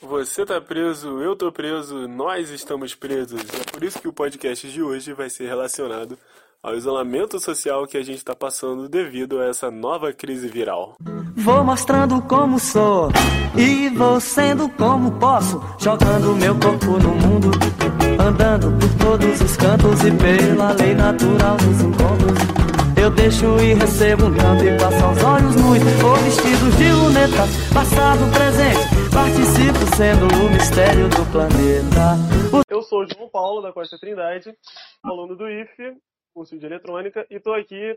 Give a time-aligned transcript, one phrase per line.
[0.00, 3.40] Você tá preso, eu tô preso, nós estamos presos.
[3.40, 6.16] É por isso que o podcast de hoje vai ser relacionado
[6.62, 10.96] ao isolamento social que a gente está passando devido a essa nova crise viral.
[11.36, 13.10] Vou mostrando como sou
[13.56, 17.50] e vou sendo como posso, jogando meu corpo no mundo,
[18.20, 22.67] andando por todos os cantos e pela lei natural dos encontros.
[23.00, 25.78] Eu deixo e recebo um canto e passo aos olhos nus.
[26.02, 28.82] Ou vestidos de lunetas, passado, presente.
[29.14, 32.18] Participo sendo o mistério do planeta.
[32.68, 34.52] Eu sou o João Paulo, da Costa Trindade
[35.02, 35.96] Aluno do IFE,
[36.34, 37.96] curso de eletrônica E estou aqui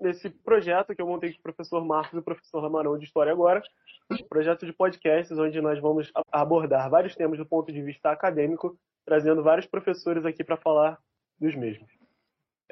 [0.00, 3.32] nesse projeto que eu montei com o professor Marcos e o professor Ramarão de História
[3.32, 3.62] Agora
[4.10, 8.76] um projeto de podcasts onde nós vamos abordar vários temas do ponto de vista acadêmico
[9.04, 10.98] Trazendo vários professores aqui para falar
[11.40, 12.01] dos mesmos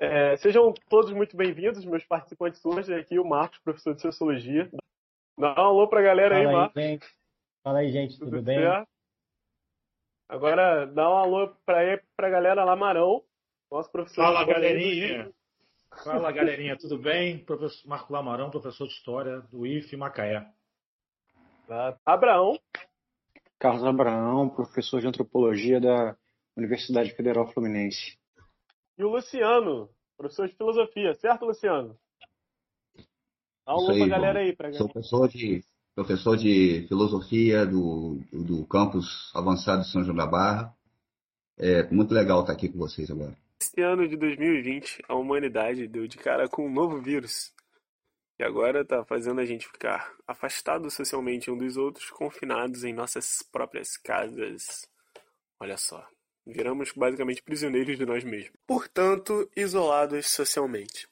[0.01, 2.95] é, sejam todos muito bem-vindos, meus participantes hoje.
[2.95, 4.71] Aqui o Marcos, professor de Sociologia.
[5.39, 6.83] Dá um alô para a galera Fala aí, Marcos.
[6.83, 7.07] Gente.
[7.63, 8.61] Fala aí, gente, tudo, tudo bem?
[8.61, 8.89] Certo?
[10.27, 13.23] Agora, dá um alô para a galera lá, Marão,
[13.71, 14.25] nosso professor.
[14.25, 15.31] Fala, galerinha.
[16.03, 17.45] Fala, galerinha, tudo bem?
[17.45, 20.51] Professor Marco Lamarão, professor de História do IFE Macaé.
[22.07, 22.59] Abraão.
[23.59, 26.17] Carlos Abraão, professor de Antropologia da
[26.57, 28.19] Universidade Federal Fluminense
[29.01, 29.89] e o Luciano,
[30.21, 31.99] professor de filosofia, certo, Luciano?
[33.67, 34.55] Dá um pra galera aí.
[34.55, 34.71] Pra...
[34.75, 40.27] Sou professor de, professor de filosofia do, do, do campus avançado de São João da
[40.27, 40.77] Barra.
[41.59, 43.35] É muito legal estar aqui com vocês agora.
[43.63, 47.53] Esse ano de 2020, a humanidade deu de cara com um novo vírus.
[48.39, 53.43] E agora está fazendo a gente ficar afastado socialmente um dos outros, confinados em nossas
[53.51, 54.87] próprias casas.
[55.59, 56.07] Olha só.
[56.47, 58.53] Viramos basicamente prisioneiros de nós mesmos.
[58.67, 61.09] Portanto, isolados socialmente.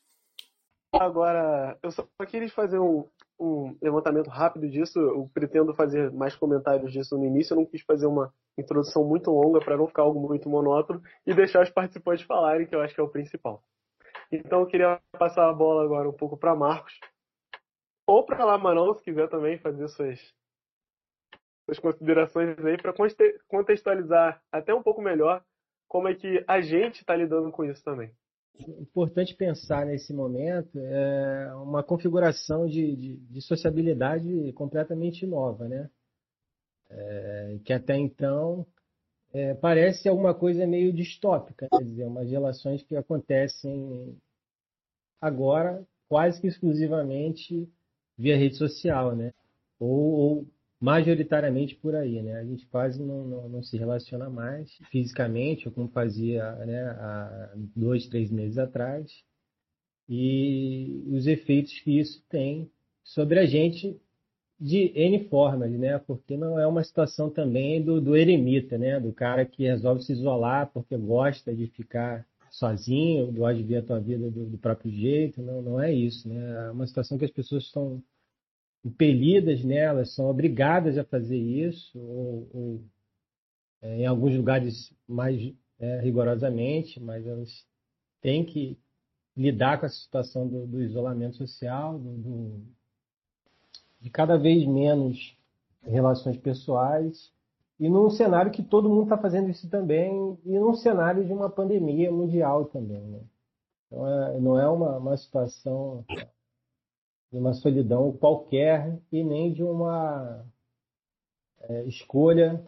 [0.92, 3.06] Agora, eu só queria fazer um,
[3.38, 4.98] um levantamento rápido disso.
[4.98, 7.52] Eu pretendo fazer mais comentários disso no início.
[7.52, 11.34] Eu não quis fazer uma introdução muito longa para não ficar algo muito monótono e
[11.34, 13.62] deixar os participantes falarem, que eu acho que é o principal.
[14.32, 16.98] Então, eu queria passar a bola agora um pouco para Marcos.
[18.06, 20.34] Ou para Lamarão, se quiser também fazer suas
[21.68, 22.94] suas considerações aí para
[23.46, 25.44] contextualizar até um pouco melhor
[25.86, 28.10] como é que a gente está lidando com isso também.
[28.80, 35.88] Importante pensar nesse momento é uma configuração de, de, de sociabilidade completamente nova, né?
[36.90, 38.66] É, que até então
[39.32, 44.16] é, parece alguma coisa meio distópica, quer dizer, umas relações que acontecem
[45.20, 47.70] agora quase que exclusivamente
[48.16, 49.32] via rede social, né?
[49.78, 50.46] Ou, ou
[50.80, 52.34] majoritariamente por aí, né?
[52.38, 58.06] A gente quase não, não, não, se relaciona mais fisicamente, como fazia né, há dois,
[58.06, 59.24] três meses atrás,
[60.08, 62.70] e os efeitos que isso tem
[63.02, 64.00] sobre a gente
[64.60, 65.98] de N formas, né?
[65.98, 68.98] Porque não é uma situação também do, do eremita, né?
[68.98, 73.82] Do cara que resolve se isolar porque gosta de ficar sozinho, gosta de ver a
[73.82, 76.66] tua vida do, do próprio jeito, não, não é isso, né?
[76.66, 78.02] É uma situação que as pessoas estão
[78.84, 82.84] impelidas nelas, são obrigadas a fazer isso, ou, ou
[83.82, 87.66] é, em alguns lugares mais é, rigorosamente, mas elas
[88.20, 88.78] têm que
[89.36, 92.62] lidar com a situação do, do isolamento social, do, do,
[94.00, 95.36] de cada vez menos
[95.82, 97.32] relações pessoais,
[97.78, 101.48] e num cenário que todo mundo está fazendo isso também, e num cenário de uma
[101.48, 103.00] pandemia mundial também.
[103.00, 103.20] Né?
[103.86, 106.04] Então, é, não é uma, uma situação
[107.30, 110.44] de uma solidão qualquer e nem de uma
[111.60, 112.64] é, escolha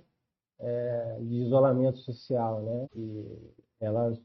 [0.58, 2.88] é, de isolamento social, né?
[2.94, 4.16] E ela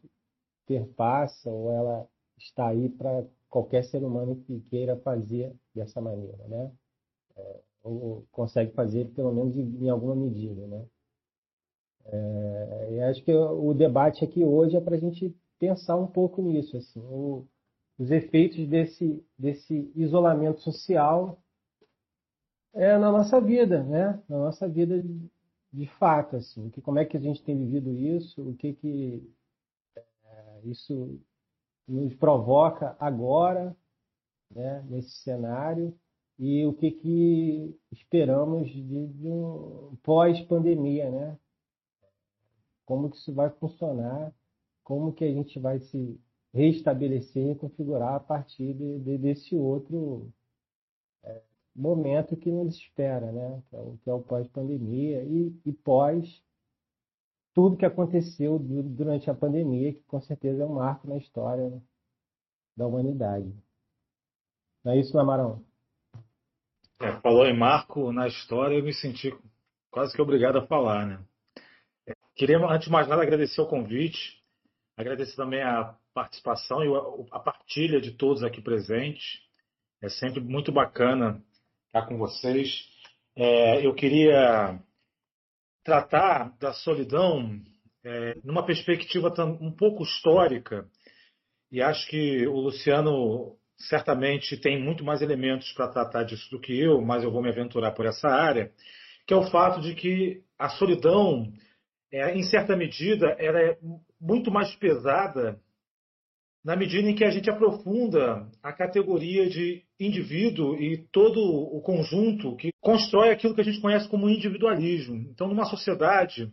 [0.65, 2.07] perpassa ou ela
[2.37, 6.71] está aí para qualquer ser humano que queira fazer dessa maneira, né?
[7.37, 10.85] É, ou consegue fazer pelo menos em, alguma medida, né?
[12.05, 16.41] É, e acho que o debate aqui hoje é para a gente pensar um pouco
[16.41, 17.45] nisso, assim, o,
[17.97, 21.39] os efeitos desse, desse isolamento social
[22.73, 24.21] é, na nossa vida, né?
[24.27, 25.29] Na nossa vida de,
[25.71, 29.33] de fato, assim, que como é que a gente tem vivido isso, o que que
[29.95, 31.19] é, isso
[31.87, 33.75] nos provoca agora,
[34.51, 34.85] né?
[34.89, 35.97] Nesse cenário
[36.37, 41.37] e o que que esperamos de, de um pós-pandemia, né?
[42.85, 44.33] Como que isso vai funcionar?
[44.83, 46.19] Como que a gente vai se
[46.55, 50.31] restabelecer e configurar a partir de, de, desse outro
[51.21, 51.41] é,
[51.75, 53.61] momento que nos espera, né?
[53.69, 56.41] que é o, é o pós-pandemia e, e, pós
[57.53, 61.81] tudo que aconteceu durante a pandemia, que com certeza é um marco na história
[62.75, 63.53] da humanidade.
[64.83, 65.61] Não é isso, Namarão?
[67.01, 69.33] É, falou em marco na história, eu me senti
[69.91, 71.25] quase que obrigado a falar, né?
[72.35, 74.41] Queria, antes de mais nada, agradecer o convite,
[74.97, 76.87] agradecer também a participação e
[77.31, 79.39] a partilha de todos aqui presentes.
[80.01, 81.41] É sempre muito bacana
[81.87, 82.87] estar com vocês.
[83.35, 84.79] É, eu queria
[85.83, 87.61] tratar da solidão
[88.03, 90.87] é, numa perspectiva um pouco histórica,
[91.71, 96.79] e acho que o Luciano certamente tem muito mais elementos para tratar disso do que
[96.79, 98.71] eu, mas eu vou me aventurar por essa área,
[99.27, 101.51] que é o fato de que a solidão,
[102.15, 103.77] é, em certa medida, ela é
[104.19, 105.59] muito mais pesada
[106.63, 112.55] na medida em que a gente aprofunda a categoria de indivíduo e todo o conjunto
[112.55, 115.15] que constrói aquilo que a gente conhece como individualismo.
[115.29, 116.51] Então, numa sociedade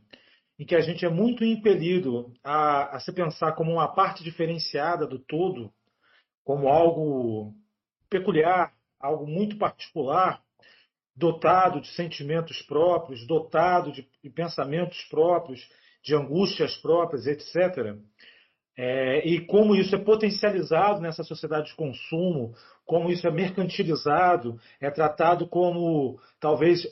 [0.59, 5.06] em que a gente é muito impelido a, a se pensar como uma parte diferenciada
[5.06, 5.73] do todo,
[6.44, 7.55] como algo
[8.11, 10.42] peculiar, algo muito particular,
[11.14, 15.69] dotado de sentimentos próprios, dotado de, pensamentos próprios,
[16.03, 17.97] de angústias próprias, etc
[18.76, 22.55] é, e como isso é potencializado nessa sociedade de consumo,
[22.87, 26.87] como isso é mercantilizado, é tratado como talvez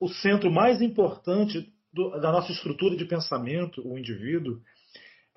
[0.00, 4.60] o centro mais importante do, da nossa estrutura de pensamento, o indivíduo,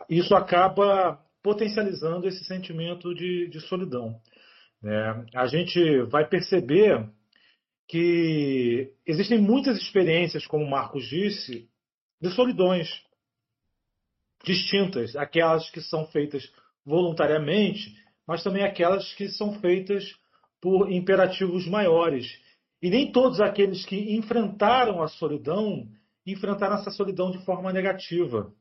[0.09, 4.19] isso acaba potencializando esse sentimento de, de solidão.
[4.83, 7.07] É, a gente vai perceber
[7.88, 11.69] que existem muitas experiências, como o Marcos disse,
[12.21, 12.89] de solidões
[14.44, 16.51] distintas, aquelas que são feitas
[16.85, 17.95] voluntariamente,
[18.27, 20.03] mas também aquelas que são feitas
[20.62, 22.27] por imperativos maiores.
[22.81, 25.88] E nem todos aqueles que enfrentaram a solidão
[26.25, 28.53] enfrentaram essa solidão de forma negativa.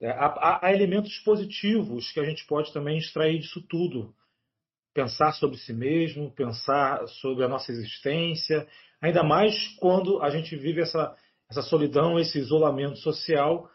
[0.00, 4.14] É, há, há, elementos positivos que a gente pode também extrair disso tudo.
[4.92, 8.66] Pensar sobre si mesmo, pensar sobre a nossa existência,
[9.00, 11.14] ainda mais quando a gente vive essa,
[11.48, 13.70] essa solidão, esse isolamento social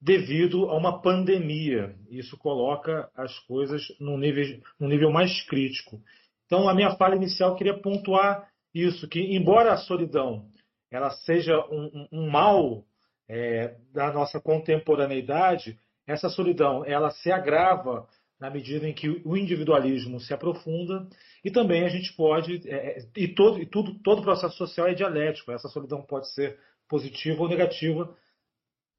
[0.00, 1.96] devido a uma pandemia.
[2.10, 6.00] Isso coloca as coisas num nível, num nível mais crítico.
[6.46, 10.46] Então, a minha fala inicial queria pontuar isso, que embora a solidão
[10.90, 12.84] ela seja um, um mal
[13.28, 18.08] é, da nossa contemporaneidade, essa solidão ela se agrava
[18.40, 21.08] na medida em que o individualismo se aprofunda
[21.44, 24.94] e também a gente pode é, é e todo e tudo todo processo social é
[24.94, 26.58] dialético essa solidão pode ser
[26.88, 28.16] positiva ou negativa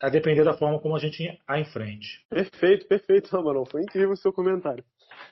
[0.01, 2.25] a depender da forma como a gente a enfrente.
[2.29, 3.65] Perfeito, perfeito, Ramalão.
[3.65, 4.83] Foi incrível o seu comentário.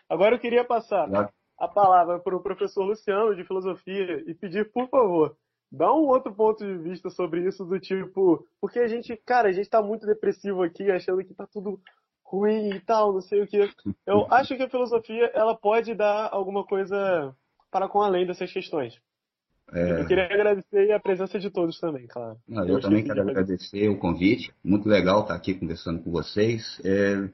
[0.10, 1.08] Agora eu queria passar
[1.58, 5.38] a palavra para o professor Luciano de Filosofia e pedir, por favor,
[5.72, 9.52] dá um outro ponto de vista sobre isso do tipo, porque a gente, cara, a
[9.52, 11.80] gente está muito depressivo aqui, achando que está tudo
[12.28, 13.70] ruim e tal, não sei o que.
[14.06, 17.34] Eu acho que a filosofia ela pode dar alguma coisa
[17.72, 19.00] para com além dessas questões.
[19.74, 20.02] É...
[20.02, 22.38] Eu queria agradecer a presença de todos também, claro.
[22.48, 24.54] Não, eu, eu também quero agradecer o convite.
[24.64, 26.80] Muito legal estar aqui conversando com vocês.
[26.84, 27.30] É...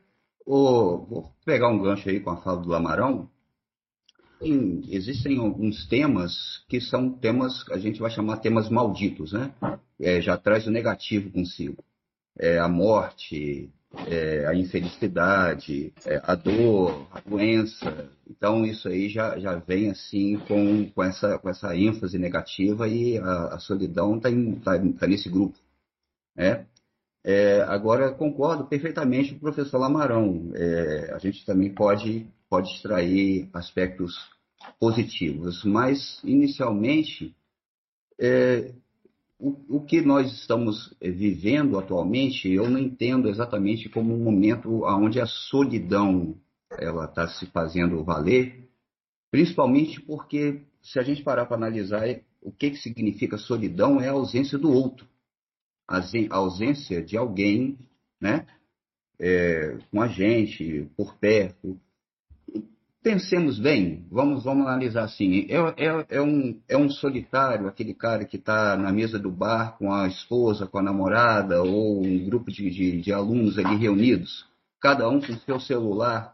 [0.45, 3.29] vou pegar um gancho aí com a fala do Amarão.
[4.41, 9.53] existem alguns temas que são temas, a gente vai chamar temas malditos, né?
[9.99, 11.83] É, já traz o negativo consigo.
[12.37, 13.71] É, a morte,
[14.07, 18.09] é, a infelicidade, é, a dor, a doença.
[18.29, 23.17] Então isso aí já, já vem assim com, com, essa, com essa ênfase negativa e
[23.17, 24.29] a, a solidão está
[24.63, 25.57] tá, tá nesse grupo.
[26.35, 26.65] Né?
[27.23, 30.51] É, agora concordo perfeitamente com o professor Lamarão.
[30.55, 34.17] É, a gente também pode, pode extrair aspectos
[34.79, 37.35] positivos, mas inicialmente
[38.19, 38.73] é,
[39.43, 44.85] o, o que nós estamos eh, vivendo atualmente, eu não entendo exatamente como um momento
[44.85, 46.37] onde a solidão
[46.79, 48.69] ela está se fazendo valer,
[49.29, 52.03] principalmente porque se a gente parar para analisar
[52.41, 55.05] o que, que significa solidão é a ausência do outro,
[55.85, 57.77] a ausência de alguém,
[58.21, 58.47] né,
[59.19, 61.77] é, com a gente, por perto,
[63.03, 65.45] Pensemos bem, vamos, vamos analisar assim.
[65.49, 69.77] É, é, é, um, é um solitário, aquele cara que está na mesa do bar
[69.77, 74.45] com a esposa, com a namorada, ou um grupo de, de, de alunos ali reunidos,
[74.79, 76.33] cada um com seu celular,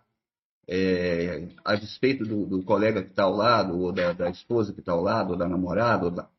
[0.68, 4.80] é, a despeito do, do colega que está ao lado, ou da, da esposa que
[4.80, 6.30] está ao lado, ou da namorada, ou da,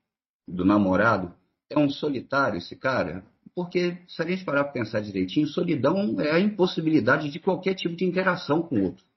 [0.46, 1.34] do namorado.
[1.68, 3.24] É um solitário esse cara?
[3.52, 7.96] Porque, se a gente parar para pensar direitinho, solidão é a impossibilidade de qualquer tipo
[7.96, 9.09] de interação com o outro.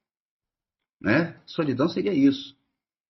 [1.03, 1.35] Né?
[1.45, 2.55] Solidão seria isso.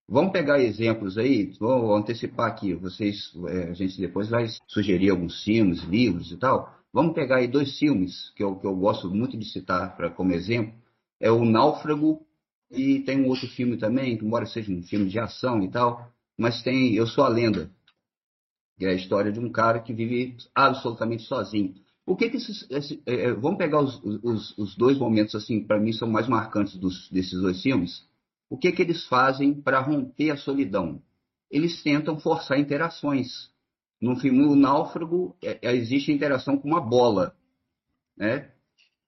[0.09, 5.43] Vamos pegar exemplos aí, vou antecipar aqui, vocês, é, a gente depois vai sugerir alguns
[5.43, 6.77] filmes, livros e tal.
[6.91, 10.33] Vamos pegar aí dois filmes que eu, que eu gosto muito de citar pra, como
[10.33, 10.73] exemplo.
[11.19, 12.25] É o Náufrago
[12.69, 16.62] e tem um outro filme também, embora seja um filme de ação e tal, mas
[16.63, 17.71] tem Eu Sou a Lenda.
[18.77, 21.75] que é a história de um cara que vive absolutamente sozinho.
[22.05, 25.63] O que que esses, esse, é, é vamos pegar os, os, os, dois momentos assim,
[25.63, 28.05] para mim são mais marcantes dos, desses dois filmes.
[28.50, 31.01] O que que eles fazem para romper a solidão?
[31.50, 33.50] Eles tentam forçar interações.
[34.01, 37.36] No filme O Náufrago é, é, existe interação com uma bola,
[38.17, 38.51] né?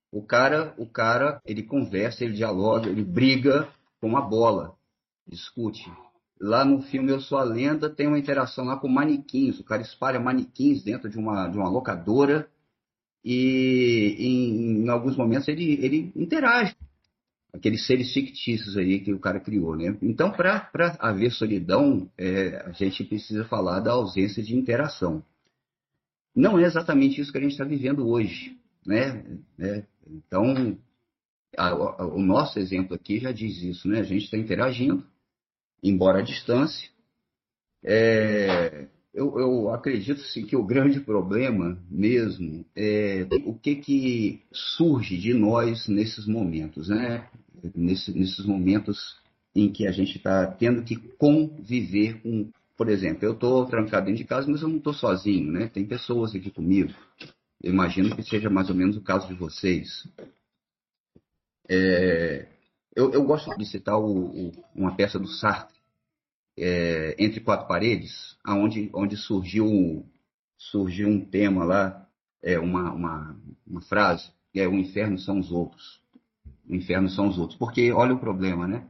[0.09, 3.67] O cara, o cara, ele conversa, ele dialoga, ele briga
[3.99, 4.73] com uma bola,
[5.27, 5.91] discute.
[6.39, 9.59] Lá no filme Eu Sou a Lenda tem uma interação lá com manequins.
[9.59, 12.49] O cara espalha manequins dentro de uma, de uma locadora
[13.25, 16.75] e em, em alguns momentos ele, ele interage
[17.51, 19.97] aqueles seres fictícios aí que o cara criou, né?
[20.01, 25.23] Então, para haver solidão, é, a gente precisa falar da ausência de interação.
[26.35, 28.55] Não é exatamente isso que a gente está vivendo hoje,
[28.85, 29.25] né?
[29.57, 30.77] É, então,
[31.57, 34.01] a, a, o nosso exemplo aqui já diz isso, né?
[34.01, 35.03] A gente está interagindo,
[35.81, 36.89] embora à distância.
[37.81, 45.17] É, eu, eu, acredito sim, que o grande problema mesmo é o que, que surge
[45.17, 47.29] de nós nesses momentos, né?
[47.73, 49.15] Nesse, nesses momentos
[49.55, 52.51] em que a gente está tendo que conviver com.
[52.75, 55.69] Por exemplo, eu estou trancado dentro de casa, mas eu não estou sozinho, né?
[55.69, 56.93] Tem pessoas aqui comigo.
[57.63, 60.05] Eu imagino que seja mais ou menos o caso de vocês.
[61.69, 62.47] É,
[62.93, 65.74] eu, eu, gosto de citar o, o, uma peça do Sartre,
[66.57, 70.05] é, Entre Quatro Paredes, aonde, onde surgiu,
[70.57, 72.07] surgiu um tema lá,
[72.41, 76.01] é, uma, uma, uma frase, é o inferno são os outros.
[76.67, 77.57] O inferno são os outros.
[77.57, 78.87] Porque olha o problema, né?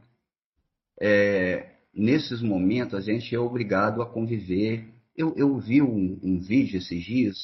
[1.00, 4.88] É, nesses momentos a gente é obrigado a conviver.
[5.16, 7.36] Eu, eu vi um, um vídeo esses dias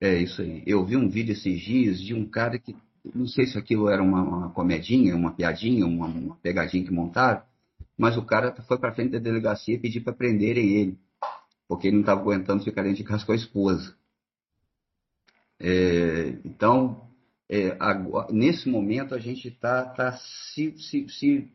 [0.00, 0.62] é isso aí.
[0.64, 2.76] Eu vi um vídeo esses dias de um cara que,
[3.14, 7.42] não sei se aquilo era uma, uma comedinha, uma piadinha, uma, uma, pegadinha que montaram,
[7.98, 10.98] mas o cara foi para frente da delegacia e pediu para prenderem ele,
[11.66, 13.96] porque ele não estava aguentando ficar dentro de casa com a esposa.
[15.58, 17.10] É, então,
[17.48, 21.52] é, agora, nesse momento a gente está tá se, se, se,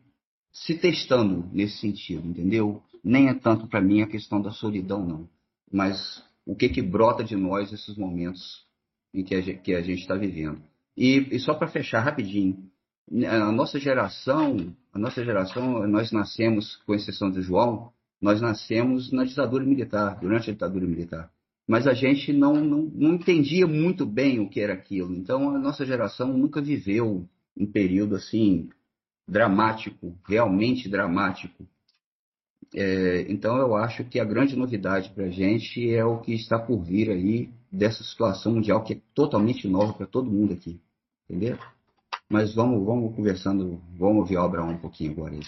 [0.52, 2.82] se testando nesse sentido, entendeu?
[3.02, 5.28] Nem é tanto para mim a questão da solidão, não.
[5.72, 8.66] Mas o que, que brota de nós nesses momentos
[9.14, 9.34] em que
[9.74, 10.60] a gente está vivendo.
[10.96, 12.70] E, e só para fechar rapidinho,
[13.10, 19.24] a nossa geração, a nossa geração, nós nascemos, com exceção de João, nós nascemos na
[19.24, 21.30] ditadura militar, durante a ditadura militar.
[21.66, 25.14] Mas a gente não, não, não entendia muito bem o que era aquilo.
[25.14, 28.68] Então a nossa geração nunca viveu um período assim
[29.26, 31.66] dramático, realmente dramático,
[32.74, 36.58] é, então eu acho que a grande novidade para a gente é o que está
[36.58, 40.80] por vir aí dessa situação mundial que é totalmente nova para todo mundo aqui,
[41.28, 41.56] entendeu?
[42.30, 45.40] Mas vamos, vamos conversando, vamos ouvir o Abraão um pouquinho agora aí.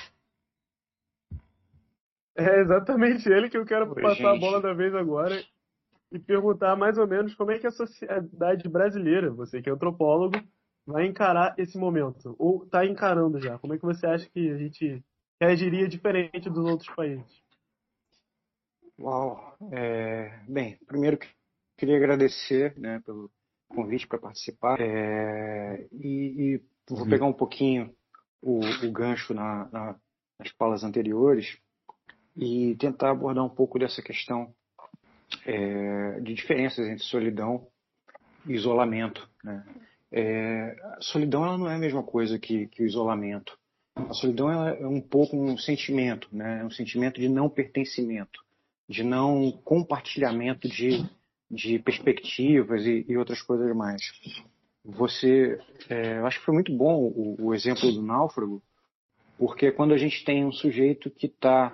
[2.37, 4.37] É exatamente ele que eu quero Oi, passar gente.
[4.37, 5.42] a bola da vez agora
[6.12, 10.37] e perguntar mais ou menos como é que a sociedade brasileira, você que é antropólogo,
[10.87, 12.37] vai encarar esse momento?
[12.38, 13.59] Ou está encarando já?
[13.59, 15.02] Como é que você acha que a gente
[15.40, 17.42] reagiria diferente dos outros países?
[18.99, 19.56] Uau!
[19.73, 21.18] É, bem, primeiro
[21.76, 23.30] queria agradecer né, pelo
[23.76, 27.09] convite para participar é, e, e, vou uhum.
[27.09, 27.95] pegar um pouquinho
[28.42, 29.97] o, o gancho na, na,
[30.38, 31.59] nas falas anteriores
[32.37, 34.54] e tentar abordar um pouco dessa questão
[35.45, 37.66] é, de diferenças entre solidão
[38.47, 39.28] e isolamento.
[39.42, 39.64] Né?
[40.12, 43.59] É, a solidão ela não é a mesma coisa que, que o isolamento.
[43.97, 46.62] A solidão é um pouco um sentimento, né?
[46.64, 48.38] um sentimento de não pertencimento,
[48.88, 51.09] de não compartilhamento de,
[51.50, 54.02] de perspectivas e, e outras coisas mais.
[54.84, 58.62] Você, é, acho que foi muito bom o, o exemplo do náufrago,
[59.38, 61.72] porque quando a gente tem um sujeito que está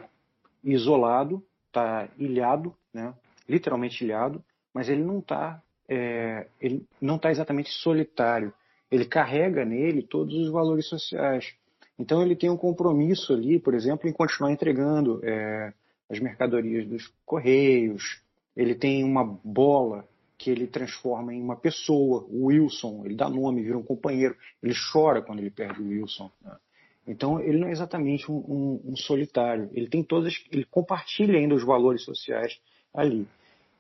[0.65, 3.15] isolado, está ilhado, né?
[3.49, 8.53] literalmente ilhado, mas ele não está é, ele não está exatamente solitário.
[8.91, 11.55] Ele carrega nele todos os valores sociais.
[11.99, 15.73] Então ele tem um compromisso ali, por exemplo, em continuar entregando é,
[16.11, 18.22] as mercadorias dos correios.
[18.57, 20.07] Ele tem uma bola
[20.37, 23.03] que ele transforma em uma pessoa, o Wilson.
[23.05, 24.37] Ele dá nome, vira um companheiro.
[24.63, 26.31] Ele chora quando ele perde o Wilson.
[26.43, 26.57] Né?
[27.07, 29.71] Então ele não é exatamente um, um, um, solitário.
[29.73, 32.61] Ele tem todas, ele compartilha ainda os valores sociais
[32.93, 33.27] ali.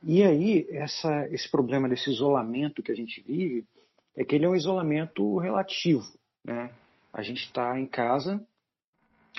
[0.02, 3.64] E aí essa, esse problema desse isolamento que a gente vive
[4.17, 6.07] é que ele é um isolamento relativo,
[6.45, 6.71] né?
[7.12, 8.45] A gente está em casa,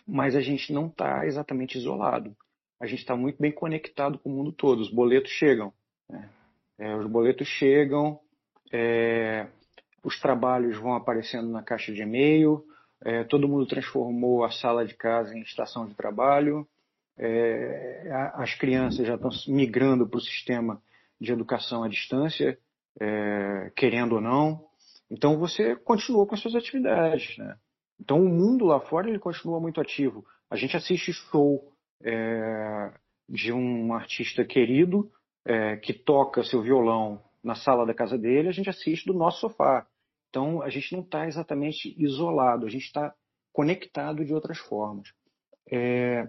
[0.08, 2.36] mas a gente não está exatamente isolado.
[2.84, 4.82] A gente está muito bem conectado com o mundo todo.
[4.82, 5.72] Os boletos chegam.
[6.10, 6.30] Né?
[6.78, 8.20] É, os boletos chegam,
[8.74, 9.48] é,
[10.04, 12.62] os trabalhos vão aparecendo na caixa de e-mail,
[13.02, 16.68] é, todo mundo transformou a sala de casa em estação de trabalho,
[17.18, 20.82] é, as crianças já estão migrando para o sistema
[21.22, 22.60] de educação à distância,
[23.00, 24.62] é, querendo ou não.
[25.10, 27.38] Então você continua com as suas atividades.
[27.38, 27.56] Né?
[27.98, 30.26] Então o mundo lá fora ele continua muito ativo.
[30.50, 31.73] A gente assiste show
[32.04, 32.94] é,
[33.28, 35.12] de um artista querido
[35.46, 39.42] é, que toca seu violão na sala da casa dele, a gente assiste do nosso
[39.42, 39.88] sofá.
[40.30, 43.14] Então a gente não está exatamente isolado, a gente está
[43.52, 45.14] conectado de outras formas.
[45.72, 46.28] É,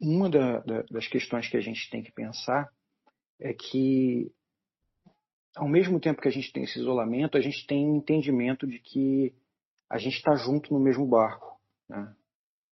[0.00, 2.70] uma da, da, das questões que a gente tem que pensar
[3.38, 4.32] é que,
[5.56, 8.78] ao mesmo tempo que a gente tem esse isolamento, a gente tem um entendimento de
[8.78, 9.34] que
[9.88, 11.58] a gente está junto no mesmo barco.
[11.88, 12.14] Né?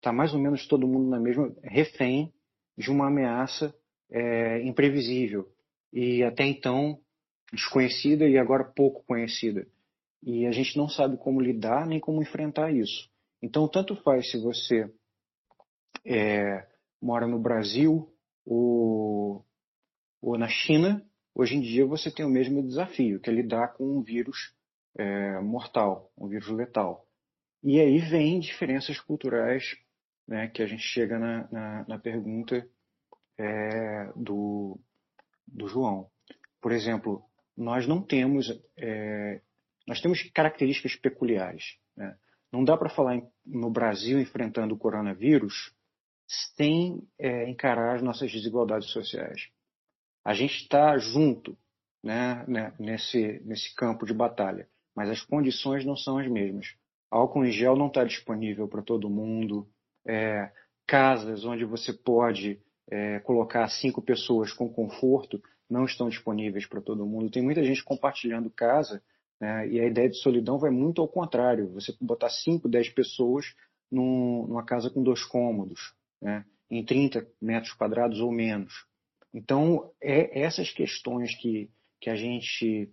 [0.00, 2.32] Tá mais ou menos todo mundo na mesma refém
[2.76, 3.74] de uma ameaça
[4.10, 5.48] é, imprevisível
[5.92, 7.00] e até então
[7.52, 9.66] desconhecida e agora pouco conhecida.
[10.22, 13.08] E a gente não sabe como lidar nem como enfrentar isso.
[13.42, 14.90] Então, tanto faz se você
[16.04, 16.66] é,
[17.00, 18.12] mora no Brasil
[18.44, 19.44] ou,
[20.20, 23.84] ou na China, hoje em dia você tem o mesmo desafio, que é lidar com
[23.84, 24.54] um vírus
[24.96, 27.06] é, mortal, um vírus letal.
[27.62, 29.76] E aí vem diferenças culturais,
[30.28, 32.68] né, que a gente chega na, na, na pergunta
[33.38, 34.78] é, do,
[35.46, 36.10] do João.
[36.60, 37.24] Por exemplo,
[37.56, 39.40] nós não temos, é,
[39.86, 41.78] nós temos características peculiares.
[41.96, 42.14] Né?
[42.52, 45.72] Não dá para falar em, no Brasil enfrentando o coronavírus
[46.56, 49.48] sem é, encarar as nossas desigualdades sociais.
[50.22, 51.56] A gente está junto
[52.02, 56.74] né, né, nesse, nesse campo de batalha, mas as condições não são as mesmas.
[57.10, 59.66] Álcool em gel não está disponível para todo mundo.
[60.08, 60.50] É,
[60.86, 62.58] casas onde você pode
[62.90, 67.30] é, colocar cinco pessoas com conforto não estão disponíveis para todo mundo.
[67.30, 69.02] Tem muita gente compartilhando casa
[69.38, 71.68] né, e a ideia de solidão vai muito ao contrário.
[71.74, 73.54] Você botar cinco, dez pessoas
[73.90, 78.86] num, numa casa com dois cômodos né, em 30 metros quadrados ou menos.
[79.32, 82.90] Então, é essas questões que, que a gente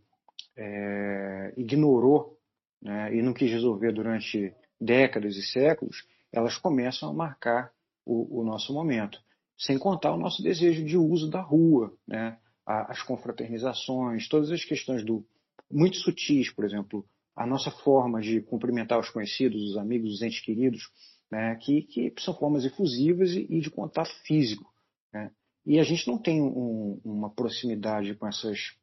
[0.57, 2.37] é, ignorou
[2.81, 7.71] né, e não quis resolver durante décadas e séculos, elas começam a marcar
[8.05, 9.19] o, o nosso momento.
[9.57, 15.03] Sem contar o nosso desejo de uso da rua, né, as confraternizações, todas as questões
[15.03, 15.25] do
[15.71, 20.41] muito sutis, por exemplo, a nossa forma de cumprimentar os conhecidos, os amigos, os entes
[20.41, 20.89] queridos,
[21.31, 24.71] né, que, que, são formas efusivas e, e de contato físico.
[25.13, 25.31] Né?
[25.65, 28.75] E a gente não tem um, uma proximidade com essas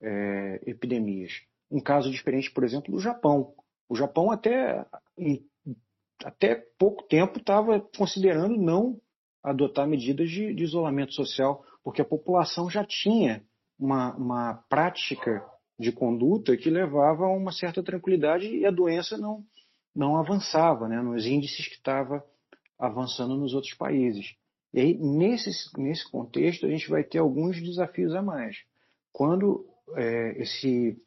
[0.00, 1.32] é, epidemias.
[1.70, 3.54] Um caso diferente, por exemplo, do Japão.
[3.88, 4.84] O Japão até,
[6.24, 9.00] até pouco tempo estava considerando não
[9.42, 13.44] adotar medidas de, de, isolamento social, porque a população já tinha
[13.78, 15.44] uma, uma prática
[15.78, 19.44] de conduta que levava a uma certa tranquilidade e a doença não,
[19.94, 22.24] não avançava né, nos índices que estava
[22.78, 24.34] avançando nos outros países.
[24.72, 28.58] E aí, nesse, nesse contexto, a gente vai ter alguns desafios a mais.
[29.12, 31.00] Quando é, esse,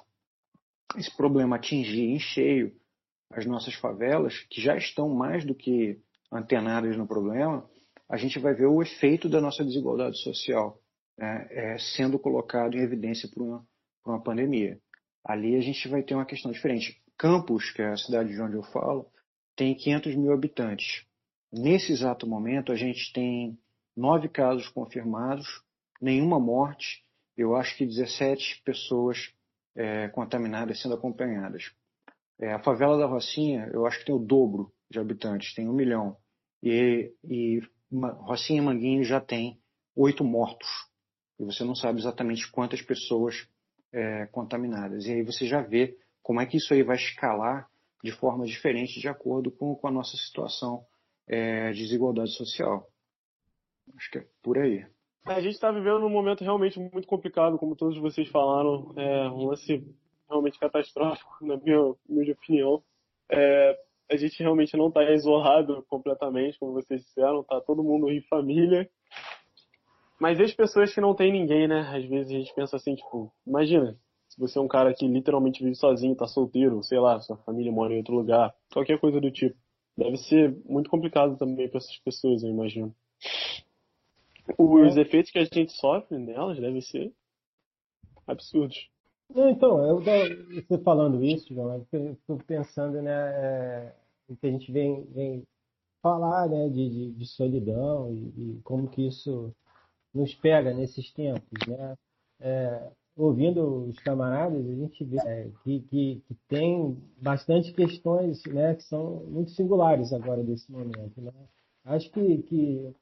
[0.97, 2.73] esse problema atingir em cheio
[3.31, 5.99] as nossas favelas, que já estão mais do que
[6.31, 7.69] antenadas no problema,
[8.09, 10.79] a gente vai ver o efeito da nossa desigualdade social
[11.17, 13.67] né, é, sendo colocado em evidência por uma,
[14.03, 14.79] por uma pandemia.
[15.23, 16.99] Ali a gente vai ter uma questão diferente.
[17.17, 19.05] Campos, que é a cidade de onde eu falo,
[19.55, 21.05] tem 500 mil habitantes.
[21.51, 23.59] Nesse exato momento, a gente tem
[23.95, 25.61] nove casos confirmados,
[26.01, 27.03] nenhuma morte,
[27.35, 29.33] eu acho que 17 pessoas
[29.75, 31.71] é, contaminadas sendo acompanhadas.
[32.39, 35.73] É, a favela da Rocinha, eu acho que tem o dobro de habitantes, tem um
[35.73, 36.15] milhão.
[36.63, 39.59] E, e Rocinha e Manguinho já tem
[39.95, 40.67] oito mortos.
[41.39, 43.47] E você não sabe exatamente quantas pessoas
[43.91, 45.05] é, contaminadas.
[45.05, 47.67] E aí você já vê como é que isso aí vai escalar
[48.03, 50.85] de forma diferente de acordo com, com a nossa situação
[51.27, 52.87] é, de desigualdade social.
[53.95, 54.85] Acho que é por aí.
[55.25, 59.47] A gente está vivendo um momento realmente muito complicado, como todos vocês falaram, é um
[59.47, 59.85] lance
[60.29, 62.83] realmente catastrófico, na minha, minha opinião.
[63.29, 63.79] É,
[64.11, 68.89] a gente realmente não está isolado completamente, como vocês disseram, tá todo mundo em família.
[70.19, 71.81] Mas e as pessoas que não têm ninguém, né?
[71.95, 75.63] Às vezes a gente pensa assim, tipo, imagina, se você é um cara que literalmente
[75.63, 79.31] vive sozinho, tá solteiro, sei lá, sua família mora em outro lugar, qualquer coisa do
[79.31, 79.55] tipo.
[79.97, 82.93] Deve ser muito complicado também para essas pessoas, eu imagino.
[84.57, 85.01] Os é.
[85.01, 87.13] efeitos que a gente sofre nelas devem ser
[88.25, 88.89] absurdos.
[89.35, 93.95] Então, eu, você falando isso, João, eu estou pensando né, é,
[94.39, 95.43] que a gente vem, vem
[96.01, 99.53] falar né, de, de, de solidão e, e, como que isso
[100.13, 101.67] nos pega nesses tempos.
[101.67, 101.95] Né?
[102.39, 108.73] É, ouvindo os camaradas, a gente vê é, que, que, que, tem bastante questões né,
[108.73, 111.21] que são muito singulares agora desse momento.
[111.21, 111.31] Né?
[111.85, 112.95] Acho que, que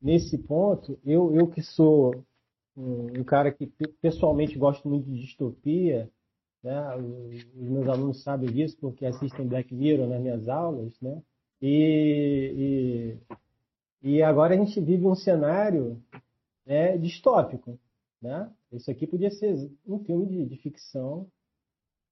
[0.00, 2.24] nesse ponto, eu, eu que sou
[2.76, 3.66] um, um cara que
[4.00, 6.10] pessoalmente gosto muito de distopia,
[6.62, 6.96] né?
[6.96, 11.22] Os, os meus alunos sabem disso porque assistem Black Mirror nas minhas aulas, né?
[11.60, 13.18] E,
[14.02, 16.02] e, e agora a gente vive um cenário
[16.66, 17.78] né, distópico,
[18.20, 18.50] né?
[18.72, 21.28] Isso aqui podia ser um filme de, de ficção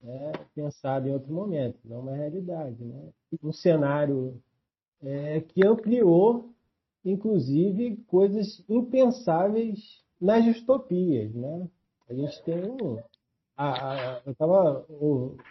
[0.02, 2.84] né, pensado em outro momento, não uma realidade.
[2.84, 3.08] Né?
[3.42, 4.40] Um cenário
[5.02, 6.52] é, que ampliou,
[7.04, 11.34] inclusive, coisas impensáveis nas distopias.
[11.34, 11.68] Né?
[12.08, 12.98] A gente tem um.
[13.54, 14.86] A, a, eu estava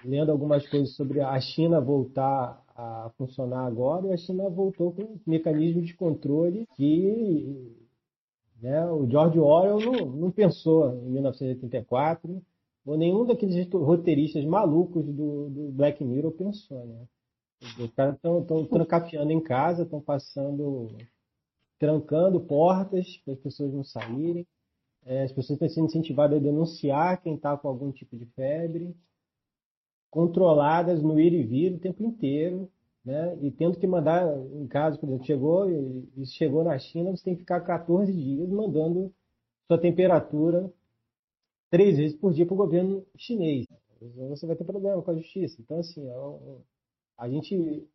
[0.04, 5.04] lendo algumas coisas sobre a China voltar a funcionar agora e a China voltou com
[5.04, 7.78] um mecanismo de controle que
[8.60, 12.42] né, o George Orwell não, não pensou em 1984
[12.86, 17.06] ou nenhum daqueles roteiristas malucos do, do Black Mirror pensou, né?
[17.80, 20.88] Os caras estão trancafiando em casa, estão passando,
[21.78, 24.48] trancando portas para as pessoas não saírem.
[25.06, 28.96] É, as pessoas estão sendo incentivadas a denunciar quem está com algum tipo de febre,
[30.10, 32.70] controladas no ir e vir o tempo inteiro,
[33.04, 33.38] né?
[33.42, 37.34] E tendo que mandar, em caso, por exemplo, chegou e chegou na China, você tem
[37.34, 39.12] que ficar 14 dias mandando
[39.68, 40.72] sua temperatura
[41.70, 43.66] três vezes por dia para o governo chinês.
[44.30, 45.62] Você vai ter problema com a justiça.
[45.62, 46.14] Então, assim, é
[47.18, 47.88] a gente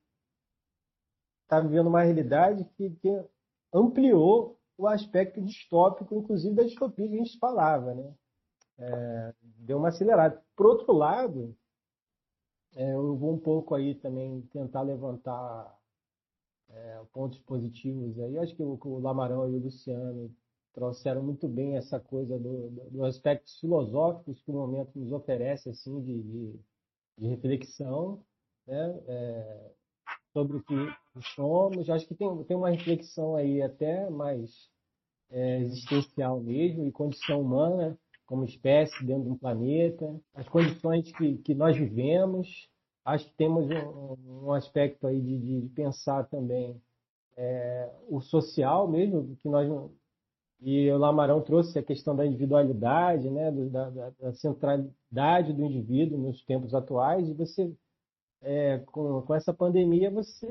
[1.43, 3.25] está vivendo uma realidade que, que,
[3.73, 8.15] ampliou o aspecto distópico, inclusive da distopia que a gente falava, né?
[8.79, 10.43] É, deu uma acelerada.
[10.55, 11.57] Por outro lado,
[12.75, 15.75] é, eu vou um pouco aí também tentar levantar
[16.69, 18.39] é, pontos positivos aí.
[18.39, 20.35] Acho que o, o Lamarão e o Luciano
[20.75, 26.03] trouxeram muito bem essa coisa do, do aspectos filosóficos que o momento nos oferece assim
[26.03, 26.61] de, de,
[27.17, 28.23] de reflexão
[28.67, 29.01] né?
[30.37, 30.75] Sobre o que
[31.35, 31.89] somos.
[31.89, 34.69] Acho que tem, tem uma reflexão aí até mais
[35.31, 41.39] é, existencial mesmo e condição humana como espécie dentro de um planeta, as condições que,
[41.39, 42.69] que nós vivemos.
[43.03, 46.79] Acho que temos um, um aspecto aí de, de pensar também
[47.35, 49.67] é, o social mesmo, que nós
[50.61, 56.19] e o Lamarão trouxe a questão da individualidade, né, da, da, da centralidade do indivíduo
[56.19, 57.71] nos tempos atuais, e você,
[58.43, 60.49] é, com, com essa pandemia, você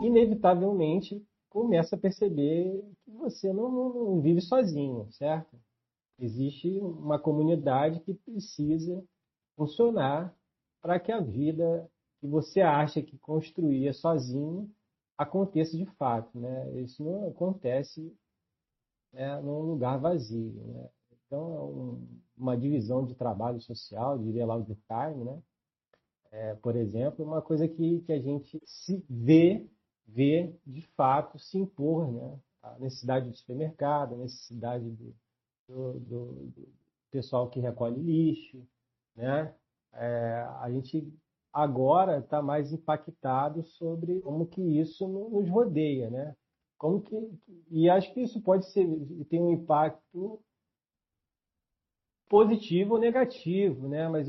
[0.00, 5.58] inevitavelmente começa a perceber que você não, não vive sozinho, certo?
[6.18, 9.04] Existe uma comunidade que precisa
[9.56, 10.34] funcionar
[10.80, 14.70] para que a vida que você acha que construía sozinho
[15.16, 16.80] aconteça de fato, né?
[16.80, 18.12] Isso não acontece
[19.12, 20.52] né, num lugar vazio.
[20.64, 20.88] Né?
[21.26, 25.42] Então, é um, uma divisão de trabalho social, diria lá o Durkheim, né?
[26.30, 29.66] É, por exemplo, uma coisa que, que a gente se vê,
[30.06, 32.38] vê de fato se impor, né?
[32.62, 35.14] A necessidade do supermercado, a necessidade do,
[35.68, 36.68] do, do,
[37.10, 38.62] pessoal que recolhe lixo,
[39.16, 39.54] né?
[39.94, 41.10] É, a gente
[41.52, 46.36] agora está mais impactado sobre como que isso nos rodeia, né?
[46.76, 47.16] Como que
[47.70, 48.86] e acho que isso pode ser
[49.30, 50.40] tem um impacto
[52.28, 54.08] positivo ou negativo, né?
[54.08, 54.28] Mas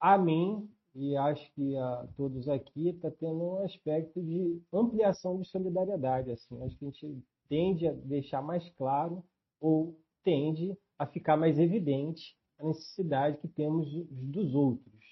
[0.00, 5.46] a mim e acho que a todos aqui está tendo um aspecto de ampliação de
[5.46, 6.62] solidariedade, assim.
[6.62, 9.22] Acho que a gente tende a deixar mais claro
[9.60, 15.04] ou tende a ficar mais evidente a necessidade que temos dos outros,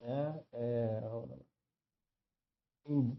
[0.00, 0.44] né?
[0.52, 1.00] É,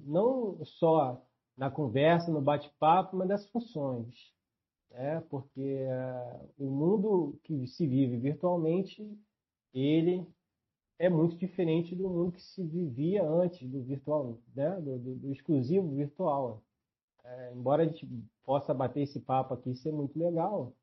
[0.05, 1.21] não só
[1.57, 4.13] na conversa, no bate-papo, mas das funções.
[4.91, 5.21] Né?
[5.29, 9.03] Porque uh, o mundo que se vive virtualmente,
[9.73, 10.25] ele
[10.99, 14.81] é muito diferente do mundo que se vivia antes do virtual, né?
[14.81, 16.63] do, do, do exclusivo virtual.
[17.23, 18.07] É, embora a gente
[18.43, 20.73] possa bater esse papo aqui ser muito legal,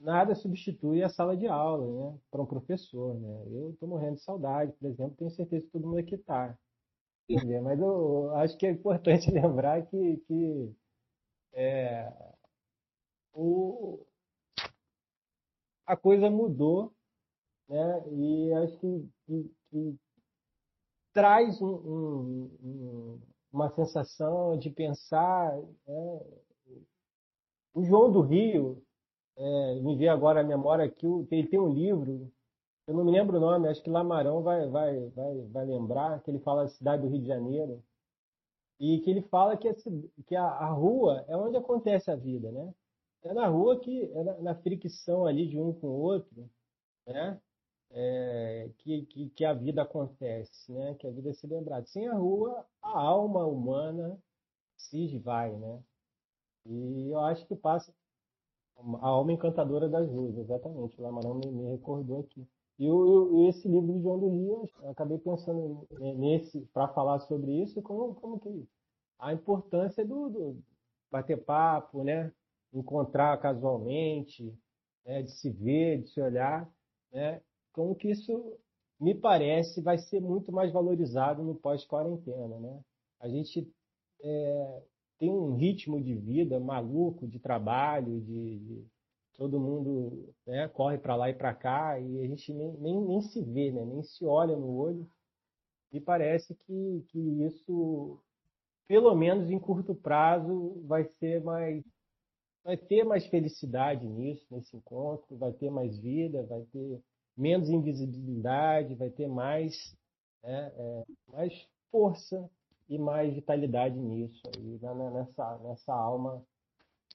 [0.00, 2.18] nada substitui a sala de aula né?
[2.30, 3.14] para um professor.
[3.14, 3.44] Né?
[3.50, 6.56] Eu estou morrendo de saudade, por exemplo, tenho certeza que todo mundo aqui está.
[7.62, 10.74] Mas eu acho que é importante lembrar que, que
[11.52, 12.12] é,
[13.32, 14.04] o,
[15.86, 16.92] a coisa mudou,
[17.68, 18.04] né?
[18.10, 19.08] E acho que,
[19.70, 19.98] que,
[21.12, 23.20] traz um, um,
[23.52, 25.56] uma sensação de pensar.
[25.86, 26.20] Né?
[27.74, 28.82] O João do Rio,
[29.36, 32.32] é, me veio agora a memória que ele tem um livro
[32.86, 36.30] eu não me lembro o nome, acho que Lamarão vai, vai, vai, vai lembrar, que
[36.30, 37.82] ele fala da cidade do Rio de Janeiro,
[38.80, 39.74] e que ele fala que, a,
[40.26, 42.74] que a, a rua é onde acontece a vida, né?
[43.22, 46.50] É na rua que, é na, na fricção ali de um com o outro,
[47.06, 47.40] né?
[47.94, 50.94] É, que, que, que, a vida acontece, né?
[50.94, 51.84] Que a vida é se lembrada.
[51.86, 54.18] Sem a rua, a alma humana
[54.76, 55.82] se esvai, né?
[56.66, 57.92] E eu acho que passa
[58.76, 60.98] a alma encantadora das ruas, exatamente.
[60.98, 62.46] O Lamarão me, me recordou aqui.
[62.78, 67.62] E o, esse livro de João do Rio, eu acabei pensando nesse para falar sobre
[67.62, 68.66] isso, como, como que
[69.18, 70.62] a importância do, do
[71.10, 72.32] bater papo, né?
[72.72, 74.52] encontrar casualmente,
[75.04, 75.22] né?
[75.22, 76.68] de se ver, de se olhar,
[77.12, 77.40] né?
[77.72, 78.58] Como que isso
[79.00, 82.58] me parece vai ser muito mais valorizado no pós-quarentena.
[82.60, 82.80] Né?
[83.20, 83.68] A gente
[84.22, 84.82] é,
[85.18, 88.86] tem um ritmo de vida maluco, de trabalho, de, de
[89.34, 93.20] todo mundo né, corre para lá e para cá e a gente nem, nem, nem
[93.22, 95.08] se vê, né, nem se olha no olho.
[95.92, 98.18] E parece que, que isso,
[98.86, 101.84] pelo menos em curto prazo, vai ser mais.
[102.64, 107.02] Vai ter mais felicidade nisso, nesse encontro, vai ter mais vida, vai ter
[107.36, 109.96] menos invisibilidade, vai ter mais,
[110.42, 112.48] né, é, mais força
[112.88, 116.44] e mais vitalidade nisso, aí, né, nessa, nessa alma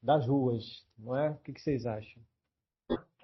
[0.02, 1.32] das ruas, não é?
[1.32, 2.22] O que, que vocês acham?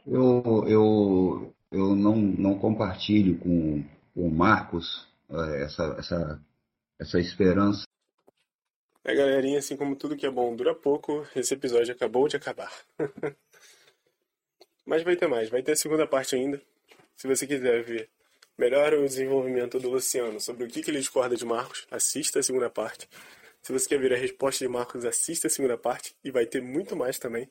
[0.05, 6.41] Eu, eu, eu não, não compartilho com, com o Marcos eh, essa, essa,
[6.99, 7.85] essa esperança.
[9.03, 12.71] É, galerinha, assim como tudo que é bom dura pouco, esse episódio acabou de acabar.
[14.85, 16.61] Mas vai ter mais, vai ter a segunda parte ainda.
[17.15, 18.09] Se você quiser ver
[18.57, 22.43] melhor o desenvolvimento do Luciano sobre o que, que ele discorda de Marcos, assista a
[22.43, 23.09] segunda parte.
[23.61, 26.61] Se você quer ver a resposta de Marcos, assista a segunda parte e vai ter
[26.61, 27.49] muito mais também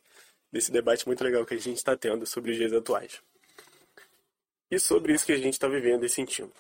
[0.53, 3.21] desse debate muito legal que a gente está tendo sobre os dias atuais.
[4.71, 6.53] E sobre isso que a gente está vivendo e sentindo.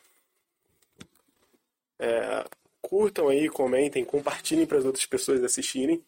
[1.99, 2.45] É,
[2.81, 6.03] curtam aí, comentem, compartilhem para as outras pessoas assistirem.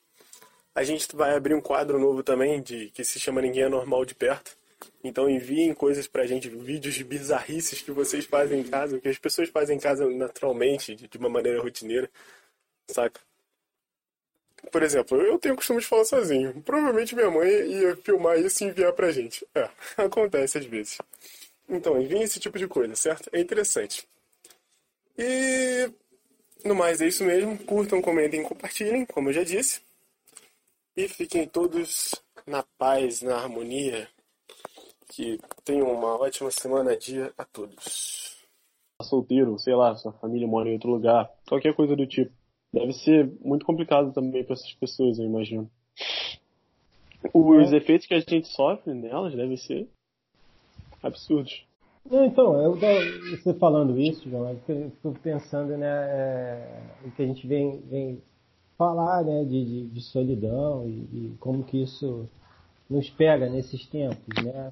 [0.75, 4.05] A gente vai abrir um quadro novo também de que se chama Ninguém é Normal
[4.05, 4.57] de Perto.
[5.03, 9.19] Então enviem coisas pra gente, vídeos de bizarrices que vocês fazem em casa, que as
[9.19, 12.11] pessoas fazem em casa naturalmente, de uma maneira rotineira,
[12.89, 13.21] saca?
[14.71, 16.63] Por exemplo, eu tenho o costume de falar sozinho.
[16.63, 19.47] Provavelmente minha mãe ia filmar isso e enviar pra gente.
[19.55, 20.99] É, acontece às vezes.
[21.69, 23.29] Então, enviem esse tipo de coisa, certo?
[23.33, 24.07] É interessante.
[25.19, 25.91] E
[26.65, 27.59] no mais é isso mesmo.
[27.59, 29.81] Curtam, comentem, compartilhem, como eu já disse.
[30.97, 32.15] E fiquem todos
[32.47, 34.09] na paz, na harmonia.
[35.09, 38.37] Que tenham uma ótima semana, dia a todos.
[39.03, 42.33] Solteiro, sei lá, sua família mora em outro lugar, qualquer coisa do tipo
[42.73, 45.71] deve ser muito complicado também para essas pessoas, eu imagino.
[47.33, 47.77] Os é.
[47.77, 49.89] efeitos que a gente sofre nelas devem ser
[51.03, 51.65] absurdos.
[52.11, 57.27] Não, então, eu, você falando isso, João, eu fico pensando né, é, o que a
[57.27, 58.23] gente vem, vem
[58.77, 62.29] falar né, de, de, de solidão e, e, como que isso
[62.91, 64.45] nos pega nesses tempos.
[64.45, 64.71] Né?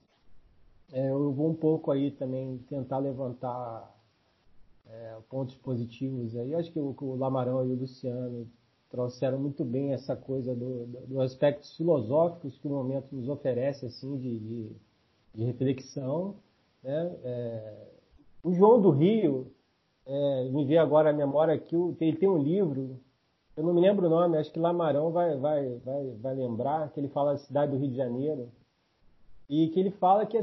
[0.92, 3.90] É, eu vou um pouco aí também tentar levantar
[4.90, 6.54] é, pontos positivos aí.
[6.54, 8.46] Acho que o, o, Lamarão e o Luciano
[8.90, 14.18] trouxeram muito bem essa coisa do, do aspectos filosóficos que o momento nos oferece assim
[14.18, 14.70] de, de,
[15.34, 16.36] de reflexão.
[16.82, 17.16] Né?
[17.24, 17.74] É,
[18.42, 19.50] o João do Rio
[20.06, 23.00] é, me veio agora a memória que ele tem um livro,
[23.56, 27.00] eu não me lembro o nome, acho que Lamarão vai, vai, vai, vai lembrar, que
[27.00, 28.48] ele fala da cidade do Rio de Janeiro,
[29.48, 30.42] e que ele fala que, a,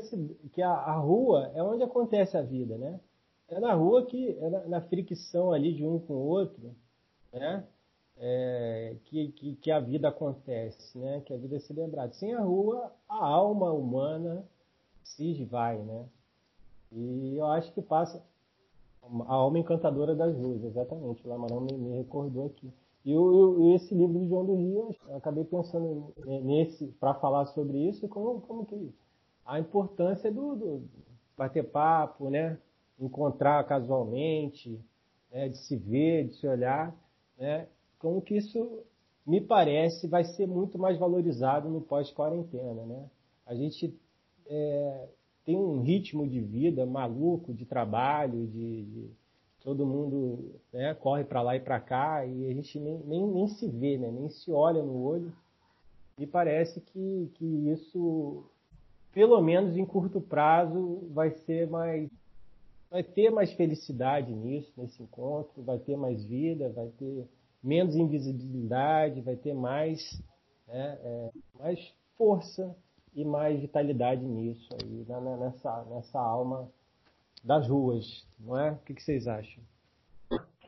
[0.54, 3.00] que a, a rua é onde acontece a vida, né?
[3.50, 6.76] é na rua que, é na, na fricção ali de um com o outro,
[7.34, 7.66] né?
[8.22, 11.22] É, que, que, que, a vida acontece, né?
[11.22, 12.12] Que a vida é celebrada.
[12.14, 14.46] Sem a rua, a alma humana
[15.04, 16.06] se esvai, né?
[16.92, 18.22] E eu acho que passa
[19.02, 21.26] a alma encantadora das ruas, exatamente.
[21.26, 22.72] O Lamarão me, me recordou aqui.
[23.06, 27.78] E o, esse livro de João do Rio, eu acabei pensando nesse para falar sobre
[27.90, 28.94] isso, como, como que
[29.46, 30.84] a importância do, do
[31.38, 32.58] bater papo, né?
[33.00, 34.80] encontrar casualmente,
[35.32, 36.94] né, de se ver, de se olhar,
[37.38, 38.84] né, como que isso
[39.26, 43.06] me parece vai ser muito mais valorizado no pós-quarentena, né?
[43.46, 43.96] A gente
[44.48, 45.08] é,
[45.46, 49.12] tem um ritmo de vida maluco, de trabalho, de, de
[49.62, 53.48] todo mundo né, corre para lá e para cá e a gente nem, nem, nem
[53.48, 55.34] se vê, né, nem se olha no olho.
[56.18, 58.44] Me parece que, que isso,
[59.14, 62.10] pelo menos em curto prazo, vai ser mais
[62.90, 67.28] vai ter mais felicidade nisso, nesse encontro, vai ter mais vida, vai ter
[67.62, 70.20] menos invisibilidade, vai ter mais,
[70.68, 72.76] né, é, mais força
[73.14, 76.68] e mais vitalidade nisso aí, né, nessa, nessa alma
[77.44, 78.72] das ruas, não é?
[78.72, 79.64] O que, vocês acham?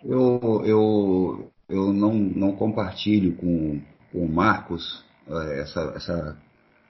[0.04, 3.82] Eu, eu, eu não, não compartilho com,
[4.12, 6.38] com o Marcos é, essa, essa,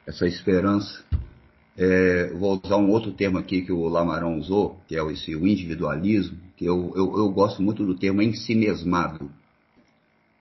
[0.07, 1.03] essa esperança
[1.77, 5.47] é, vou usar um outro termo aqui que o Lamarão usou, que é esse, o
[5.47, 9.31] individualismo, que eu, eu, eu gosto muito do termo ensimesmado.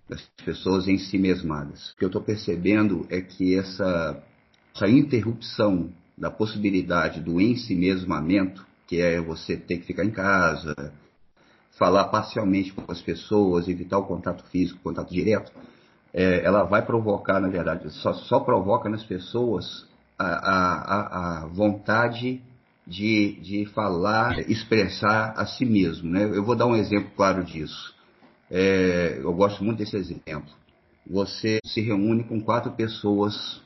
[0.08, 1.16] das pessoas em si.
[1.16, 4.22] O que eu estou percebendo é que essa,
[4.74, 10.74] essa interrupção da possibilidade do ensimesmamento, que é você ter que ficar em casa,
[11.78, 15.52] falar parcialmente com as pessoas, evitar o contato físico, contato direto,
[16.12, 19.86] é, ela vai provocar, na verdade, só, só provoca nas pessoas
[20.18, 22.42] a, a, a vontade
[22.84, 26.10] de, de falar, expressar a si mesmo.
[26.10, 26.24] Né?
[26.24, 27.94] Eu vou dar um exemplo claro disso.
[28.50, 30.52] É, eu gosto muito desse exemplo.
[31.08, 33.62] Você se reúne com quatro pessoas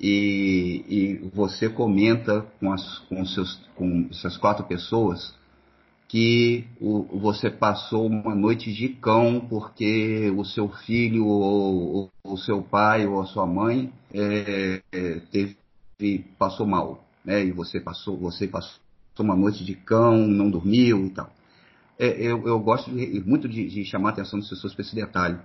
[0.00, 5.34] e, e você comenta com, as, com, seus, com essas quatro pessoas
[6.08, 12.62] que o, você passou uma noite de cão porque o seu filho ou, o seu
[12.62, 15.56] pai ou a sua mãe é, é, teve,
[16.38, 17.44] passou mal, né?
[17.44, 18.78] E você passou, você passou
[19.18, 21.32] uma noite de cão, não dormiu e tal.
[21.98, 24.94] É, eu, eu, gosto de, muito de, de, chamar a atenção das pessoas para esse
[24.94, 25.38] detalhe.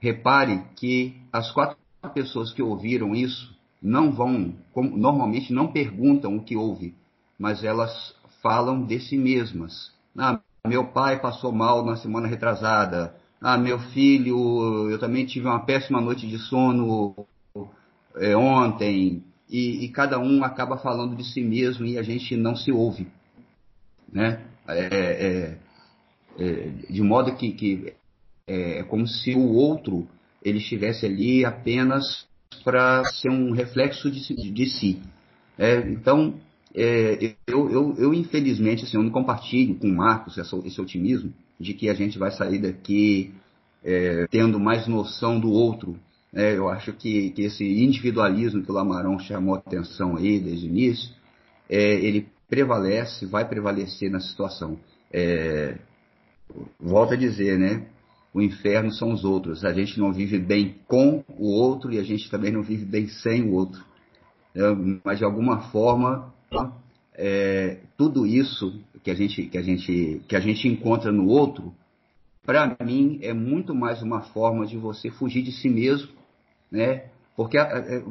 [0.00, 1.76] Repare que as quatro
[2.14, 6.94] pessoas que ouviram isso não vão, normalmente não perguntam o que houve,
[7.38, 9.92] mas elas falam de si mesmas.
[10.16, 13.16] Ah, meu pai passou mal na semana retrasada.
[13.40, 17.26] Ah, meu filho, eu também tive uma péssima noite de sono
[18.16, 19.24] é, ontem.
[19.50, 23.06] E, e, cada um acaba falando de si mesmo e a gente não se ouve.
[24.10, 24.44] Né?
[24.68, 25.58] É, é,
[26.38, 27.92] é, de modo que, que
[28.46, 30.06] é, é como se o outro
[30.42, 32.26] ele estivesse ali apenas
[32.62, 35.02] para ser um reflexo de, de, de si.
[35.58, 36.34] É, então,
[36.74, 41.32] é, eu, eu, eu, infelizmente, assim, eu não compartilho com o Marcos essa, esse otimismo
[41.60, 43.32] de que a gente vai sair daqui
[43.84, 45.96] é, tendo mais noção do outro.
[46.32, 50.70] É, eu acho que, que, esse individualismo que o Lamarão chamou atenção aí desde o
[50.70, 51.10] início,
[51.68, 54.78] é, ele prevalece, vai prevalecer na situação.
[55.12, 55.76] É,
[56.80, 57.86] volto a dizer, né?
[58.34, 59.64] O inferno são os outros.
[59.64, 63.06] A gente não vive bem com o outro e a gente também não vive bem
[63.08, 63.84] sem o outro.
[64.54, 64.60] É,
[65.04, 66.32] mas de alguma forma,
[67.14, 71.74] é, tudo isso que a gente que a gente que a gente encontra no outro,
[72.44, 76.10] para mim é muito mais uma forma de você fugir de si mesmo,
[76.70, 77.06] né?
[77.36, 77.58] Porque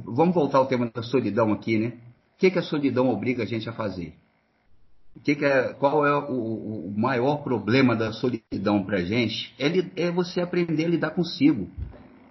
[0.05, 1.93] vamos voltar ao tema da solidão aqui, né?
[2.35, 4.13] O que, que a solidão obriga a gente a fazer?
[5.19, 9.53] Que que é, qual é o, o, maior problema da solidão para gente?
[9.59, 11.69] É, é você aprender a lidar consigo.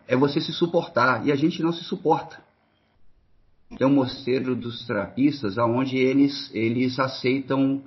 [0.08, 1.26] É você se suportar.
[1.26, 2.40] E a gente não se suporta.
[3.78, 7.82] É um mosteiro dos trapistas onde eles, eles aceitam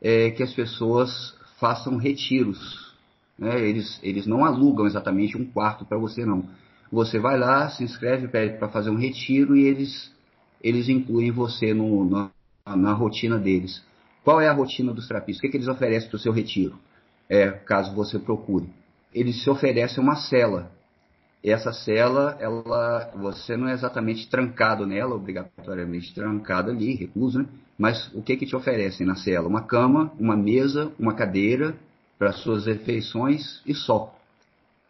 [0.00, 2.94] é, que as pessoas façam retiros.
[3.36, 3.60] Né?
[3.60, 6.48] Eles, eles não alugam exatamente um quarto para você, não.
[6.92, 10.12] Você vai lá, se inscreve para fazer um retiro e eles,
[10.62, 12.30] eles incluem você no, na,
[12.76, 13.82] na rotina deles.
[14.24, 15.38] Qual é a rotina dos trapistas?
[15.38, 16.78] O que, é que eles oferecem para o seu retiro?
[17.28, 18.68] É, caso você procure.
[19.12, 20.72] Eles se oferecem uma cela.
[21.44, 27.46] Essa cela, ela, você não é exatamente trancado nela, obrigatoriamente trancado ali, recluso, né?
[27.76, 29.46] Mas o que que te oferecem na cela?
[29.46, 31.76] Uma cama, uma mesa, uma cadeira
[32.18, 34.16] para suas refeições e só.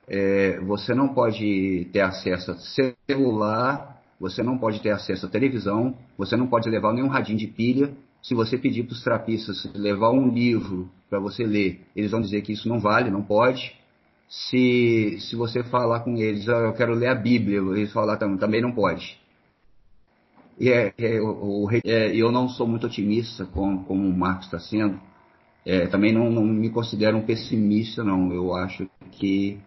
[0.07, 2.59] É, você não pode ter acesso a
[3.09, 7.47] celular, você não pode ter acesso à televisão, você não pode levar nenhum radinho de
[7.47, 7.91] pilha,
[8.25, 12.41] se você pedir para os trapistas levar um livro para você ler, eles vão dizer
[12.41, 13.77] que isso não vale, não pode.
[14.27, 18.39] Se, se você falar com eles, ah, eu quero ler a Bíblia, eles falar também,
[18.39, 19.21] também não pode.
[20.59, 24.59] E é, é, o, é, eu não sou muito otimista com, como o Marcos está
[24.59, 24.99] sendo.
[25.67, 28.33] É, também não, não, me considero um pessimista, não.
[28.33, 29.59] Eu acho que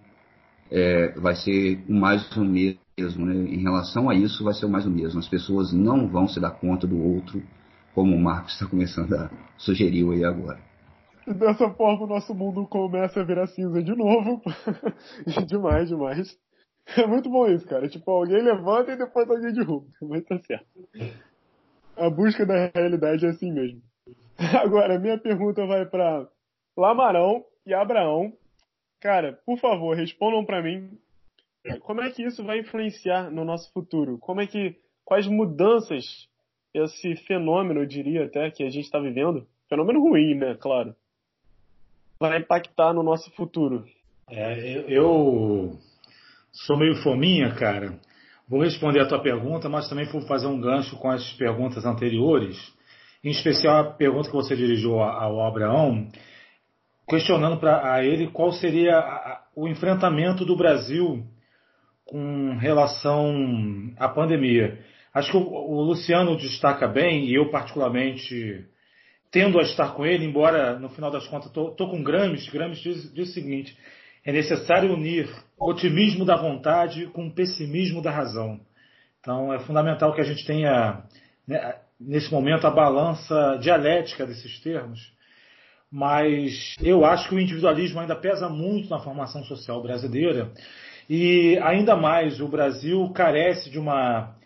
[0.71, 3.23] é, vai ser mais o mesmo.
[3.23, 3.35] Né?
[3.53, 5.19] Em relação a isso, vai ser mais o mesmo.
[5.19, 7.43] As pessoas não vão se dar conta do outro
[7.97, 10.59] como o Marcos está começando a sugerir aí agora.
[11.25, 14.39] E dessa forma o nosso mundo começa a virar cinza de novo.
[15.47, 16.39] demais, demais.
[16.95, 17.89] É muito bom isso, cara.
[17.89, 19.87] Tipo, alguém levanta e depois alguém derruba.
[20.03, 20.67] Mas tá certo.
[21.97, 23.81] A busca da realidade é assim mesmo.
[24.61, 26.29] Agora, minha pergunta vai para
[26.77, 28.31] Lamarão e Abraão.
[29.01, 30.91] Cara, por favor, respondam para mim.
[31.81, 34.19] Como é que isso vai influenciar no nosso futuro?
[34.19, 36.29] Como é que quais mudanças
[36.83, 40.95] esse fenômeno, eu diria até, que a gente está vivendo, fenômeno ruim, né, claro,
[42.19, 43.85] vai impactar no nosso futuro?
[44.29, 45.77] É, eu
[46.51, 47.97] sou meio fominha, cara.
[48.49, 52.57] Vou responder a tua pergunta, mas também vou fazer um gancho com as perguntas anteriores,
[53.23, 56.07] em especial a pergunta que você dirigiu ao Abraão,
[57.09, 61.25] questionando para ele qual seria o enfrentamento do Brasil
[62.05, 63.33] com relação
[63.97, 64.79] à pandemia.
[65.17, 68.67] Acho que o, Luciano destaca bem, e eu particularmente
[69.31, 73.11] tendo a estar com ele, embora no final das contas estou com Grames, Grames diz,
[73.11, 73.75] diz o seguinte,
[74.23, 78.59] é necessário unir o otimismo da vontade com o pessimismo da razão.
[79.19, 81.01] Então é fundamental que a gente tenha,
[81.47, 84.99] né, nesse momento, a balança dialética desses termos.
[85.91, 90.51] Mas eu acho que o individualismo ainda pesa muito na formação social brasileira
[91.09, 94.36] e ainda mais o Brasil carece de uma,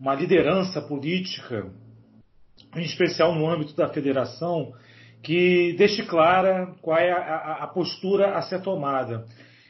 [0.00, 1.70] uma liderança política,
[2.74, 4.72] em especial no âmbito da federação,
[5.22, 9.26] que deixe clara qual é a, a postura a ser tomada.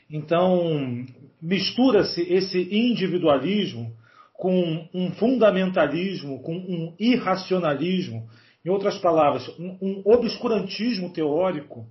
[0.08, 1.04] Então,
[1.42, 3.92] mistura-se esse individualismo
[4.34, 8.28] com um fundamentalismo, com um irracionalismo,
[8.64, 11.86] em outras palavras, um, um obscurantismo teórico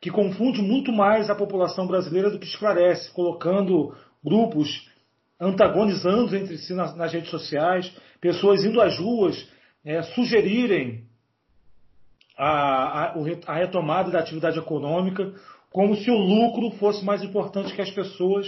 [0.00, 4.90] que confunde muito mais a população brasileira do que esclarece, colocando grupos
[5.42, 9.50] antagonizando entre si nas, nas redes sociais, pessoas indo às ruas
[9.84, 11.04] é, sugerirem
[12.38, 13.14] a, a,
[13.46, 15.34] a retomada da atividade econômica,
[15.70, 18.46] como se o lucro fosse mais importante que as pessoas,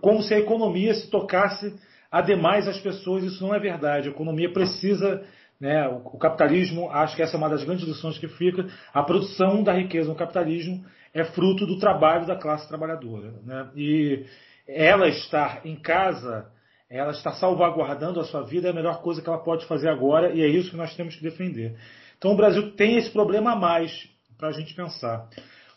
[0.00, 1.72] como se a economia se tocasse
[2.10, 3.22] ademais as pessoas.
[3.22, 4.08] Isso não é verdade.
[4.08, 5.22] A economia precisa,
[5.60, 9.62] né, o, capitalismo, acho que essa é uma das grandes lições que fica, a produção
[9.62, 13.34] da riqueza no capitalismo é fruto do trabalho da classe trabalhadora.
[13.44, 13.68] Né?
[13.76, 14.26] E
[14.66, 16.50] ela estar em casa,
[16.88, 20.32] ela estar salvaguardando a sua vida é a melhor coisa que ela pode fazer agora
[20.32, 21.76] e é isso que nós temos que defender.
[22.18, 24.08] Então o Brasil tem esse problema a mais
[24.38, 25.28] para a gente pensar.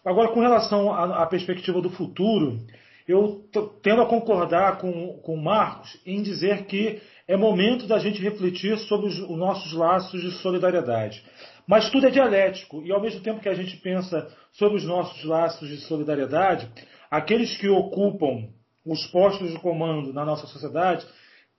[0.05, 2.59] Agora, com relação à, perspectiva do futuro,
[3.07, 3.43] eu
[3.83, 8.77] tendo a concordar com, com o Marcos em dizer que é momento da gente refletir
[8.77, 11.23] sobre os, os, nossos laços de solidariedade.
[11.67, 15.21] Mas tudo é dialético, e ao mesmo tempo que a gente pensa sobre os nossos
[15.25, 16.69] laços de solidariedade,
[17.11, 18.47] aqueles que ocupam
[18.87, 21.05] os postos de comando na nossa sociedade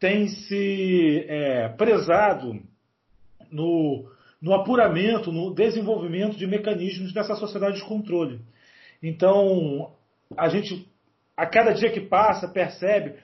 [0.00, 2.60] têm se é, prezado
[3.50, 4.10] no,
[4.40, 8.40] no apuramento, no desenvolvimento de mecanismos dessa sociedade de controle.
[9.02, 9.92] Então,
[10.36, 10.88] a gente,
[11.36, 13.14] a cada dia que passa, percebe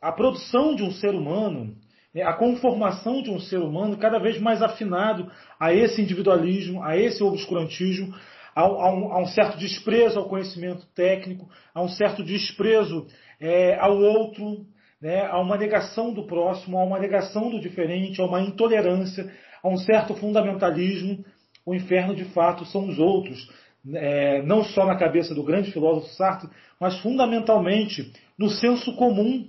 [0.00, 1.76] a produção de um ser humano,
[2.14, 6.96] né, a conformação de um ser humano cada vez mais afinado a esse individualismo, a
[6.96, 8.14] esse obscurantismo,
[8.54, 13.06] a um, a um certo desprezo ao conhecimento técnico, a um certo desprezo
[13.44, 14.64] é, ao outro,
[15.00, 19.30] né, a uma negação do próximo, a uma negação do diferente, a uma intolerância,
[19.62, 21.22] a um certo fundamentalismo.
[21.66, 23.46] O inferno, de fato, são os outros,
[23.94, 26.48] é, não só na cabeça do grande filósofo Sartre,
[26.80, 29.46] mas fundamentalmente no senso comum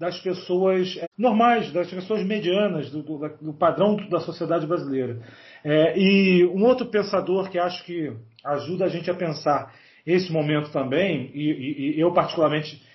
[0.00, 5.20] das pessoas é, normais, das pessoas medianas, do, do, do padrão da sociedade brasileira.
[5.62, 8.10] É, e um outro pensador que acho que
[8.42, 9.74] ajuda a gente a pensar
[10.06, 12.87] esse momento também, e, e, e eu particularmente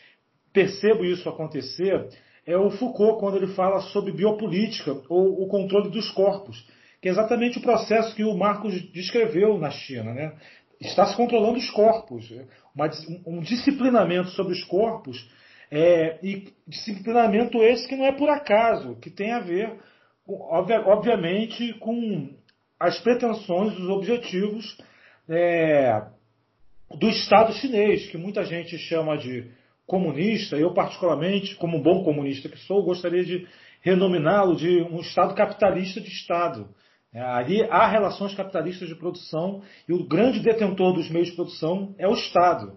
[0.54, 2.08] percebo isso acontecer
[2.46, 6.66] é o Foucault, quando ele fala sobre biopolítica, ou o controle dos corpos,
[7.02, 10.14] que é exatamente o processo que o Marcos descreveu na China.
[10.14, 10.34] Né?
[10.80, 12.30] Está se controlando os corpos,
[12.76, 12.90] uma,
[13.26, 15.28] um disciplinamento sobre os corpos,
[15.72, 19.74] é, e disciplinamento esse que não é por acaso, que tem a ver,
[20.28, 22.30] obviamente, com
[22.80, 24.78] as pretensões, os objetivos
[25.28, 26.04] é,
[26.92, 29.50] do Estado chinês, que muita gente chama de
[29.86, 33.48] comunista, eu particularmente, como bom comunista que sou, gostaria de
[33.82, 36.70] renominá-lo de um Estado capitalista de Estado.
[37.14, 41.94] É, ali há relações capitalistas de produção e o grande detentor dos meios de produção
[41.98, 42.74] é o Estado.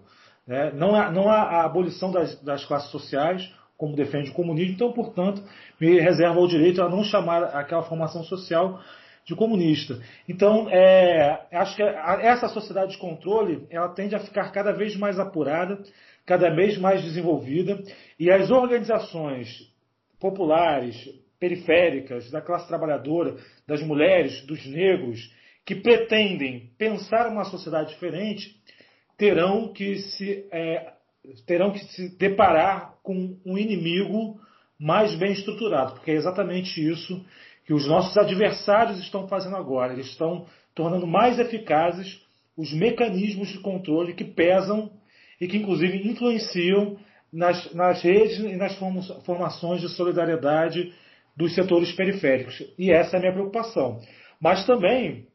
[0.47, 4.73] É, não, há, não há a abolição das, das classes sociais, como defende o comunismo,
[4.73, 5.41] então, portanto,
[5.79, 8.79] me reserva o direito a não chamar aquela formação social
[9.25, 9.99] de comunista.
[10.27, 15.19] Então, é, acho que essa sociedade de controle ela tende a ficar cada vez mais
[15.19, 15.79] apurada,
[16.27, 17.81] cada vez mais desenvolvida,
[18.19, 19.47] e as organizações
[20.19, 20.95] populares,
[21.39, 25.33] periféricas, da classe trabalhadora, das mulheres, dos negros,
[25.65, 28.55] que pretendem pensar uma sociedade diferente,
[29.17, 30.93] terão que se, é,
[31.45, 34.39] terão que se deparar com um inimigo
[34.77, 37.25] mais bem estruturado, porque é exatamente isso
[37.65, 39.93] que os nossos adversários estão fazendo agora.
[39.93, 42.21] Eles estão tornando mais eficazes
[42.55, 44.91] os mecanismos de controle que pesam
[45.39, 46.97] e que, inclusive, influenciam
[47.31, 48.75] nas, nas redes e nas
[49.25, 50.93] formações de solidariedade
[51.35, 52.63] dos setores periféricos.
[52.77, 53.99] E essa é a minha preocupação.
[54.39, 55.27] Mas também,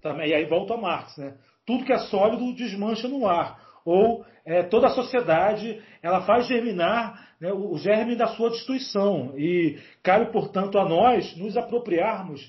[0.00, 1.34] também e aí volta a Marx, né?
[1.66, 3.60] tudo que é sólido desmancha no ar.
[3.84, 9.34] Ou é, toda a sociedade ela faz germinar né, o, germe da sua destruição.
[9.36, 12.40] E cabe, portanto, a nós nos apropriarmos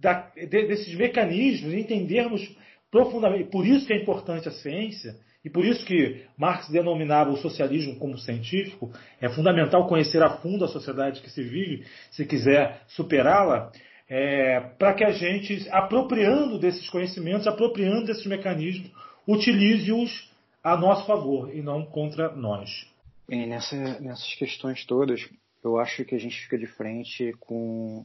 [0.00, 2.56] da, de, desses mecanismos, entendermos
[2.90, 3.50] profundamente.
[3.50, 7.96] Por isso que é importante a ciência e por isso que Marx denominava o socialismo
[7.96, 13.72] como científico, é fundamental conhecer a fundo a sociedade que se vive, se quiser superá-la,
[14.08, 18.90] é, para que a gente, apropriando desses conhecimentos, apropriando desses mecanismos,
[19.26, 20.30] utilize-os
[20.62, 22.86] a nosso favor e não contra nós.
[23.28, 25.28] Bem, nessa, nessas questões todas,
[25.64, 28.04] eu acho que a gente fica de frente com,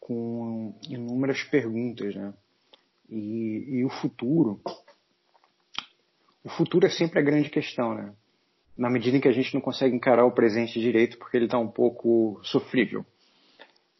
[0.00, 2.32] com inúmeras perguntas, né?
[3.08, 4.60] E, e o futuro,
[6.46, 8.14] o futuro é sempre a grande questão, né?
[8.78, 11.58] Na medida em que a gente não consegue encarar o presente direito porque ele está
[11.58, 13.04] um pouco sofrível.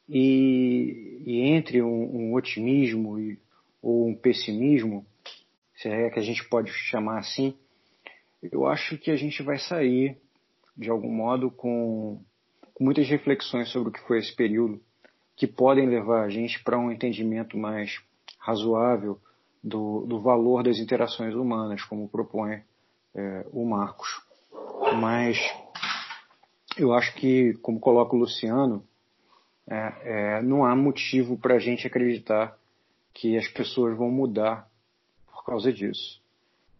[0.08, 3.36] E, e entre um, um otimismo e,
[3.82, 5.04] ou um pessimismo,
[5.74, 7.52] se é que a gente pode chamar assim,
[8.40, 10.16] eu acho que a gente vai sair,
[10.76, 12.22] de algum modo, com,
[12.72, 14.80] com muitas reflexões sobre o que foi esse período,
[15.34, 18.00] que podem levar a gente para um entendimento mais
[18.38, 19.20] razoável
[19.66, 22.62] do, do, valor das interações humanas, como propõe
[23.12, 24.08] é, o Marcos.
[25.00, 25.36] Mas
[26.78, 28.84] eu acho que, como coloca o Luciano,
[29.68, 32.56] é, é, não há motivo para a gente acreditar
[33.12, 34.68] que as pessoas vão mudar
[35.26, 36.22] por causa disso.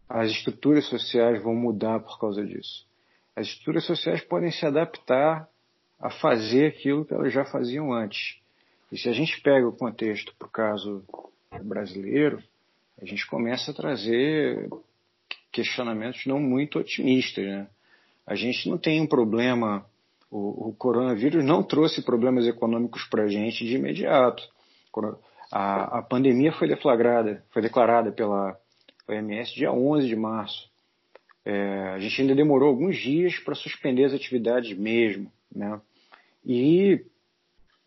[0.09, 2.87] As estruturas sociais vão mudar por causa disso.
[3.35, 5.49] As estruturas sociais podem se adaptar
[5.99, 8.39] a fazer aquilo que elas já faziam antes.
[8.93, 11.05] E se a gente pega o contexto para o caso
[11.65, 12.41] brasileiro,
[13.01, 14.69] a gente começa a trazer
[15.53, 17.45] questionamentos não muito otimistas.
[17.45, 17.67] Né?
[18.27, 19.85] A gente não tem um problema,
[20.31, 24.43] o, o coronavírus não trouxe problemas econômicos para a gente de imediato.
[25.53, 28.59] A, a pandemia foi deflagrada, foi declarada pela
[29.09, 30.69] OMS dia 11 de março.
[31.45, 35.31] É, a gente ainda demorou alguns dias para suspender as atividades mesmo.
[35.55, 35.81] Né?
[36.45, 37.05] E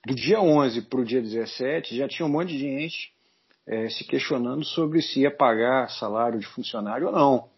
[0.05, 3.11] do dia 11 para o dia 17 já tinha um monte de gente
[3.69, 7.49] é, se questionando sobre se ia pagar salário de funcionário ou não.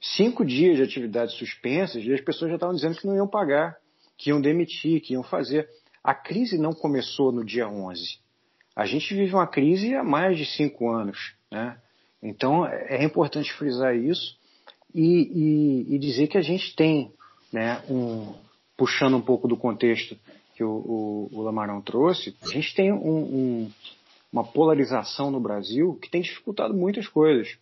[0.00, 3.76] Cinco dias de atividades suspensas e as pessoas já estavam dizendo que não iam pagar,
[4.18, 5.68] que iam demitir, que iam fazer.
[6.02, 8.18] A crise não começou no dia 11.
[8.74, 11.36] A gente vive uma crise há mais de cinco anos.
[11.48, 11.78] Né?
[12.20, 14.36] Então é importante frisar isso
[14.92, 17.12] e, e, e dizer que a gente tem,
[17.52, 18.34] né, um,
[18.76, 20.18] puxando um pouco do contexto
[20.56, 23.72] que o, o, o Lamarão trouxe, a gente tem um, um,
[24.32, 27.56] uma polarização no Brasil que tem dificultado muitas coisas.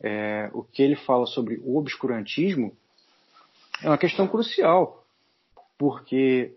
[0.00, 2.76] É, o que ele fala sobre o obscurantismo
[3.82, 5.04] é uma questão crucial,
[5.76, 6.54] porque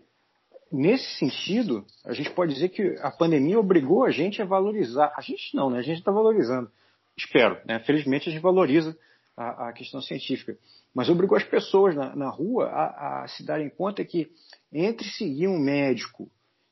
[0.70, 5.12] nesse sentido, a gente pode dizer que a pandemia obrigou a gente a valorizar.
[5.16, 5.78] A gente não, né?
[5.78, 6.70] A gente está valorizando.
[7.16, 7.78] Espero, né?
[7.80, 8.96] Felizmente a gente valoriza
[9.36, 10.56] a, a, questão científica.
[10.94, 14.30] Mas obrigou as pessoas na, na rua a, a, se darem conta que
[14.72, 16.28] entre seguir um médico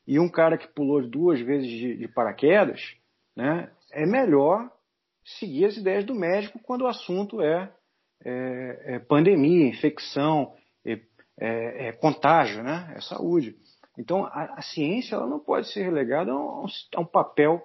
[0.07, 2.95] e um cara que pulou duas vezes de, de paraquedas,
[3.35, 4.69] né, é melhor
[5.23, 7.71] seguir as ideias do médico quando o assunto é,
[8.23, 10.53] é, é pandemia, infecção,
[10.85, 10.99] é,
[11.39, 13.55] é, é, contágio, né, é saúde.
[13.97, 17.63] Então, a, a, ciência ela não pode ser relegada a um, a um papel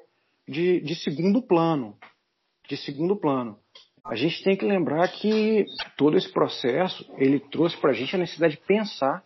[0.49, 1.97] de, de, segundo plano.
[2.69, 3.59] De segundo plano.
[4.05, 5.67] A gente tem que lembrar que
[5.97, 9.25] todo esse processo ele trouxe para a gente a necessidade de pensar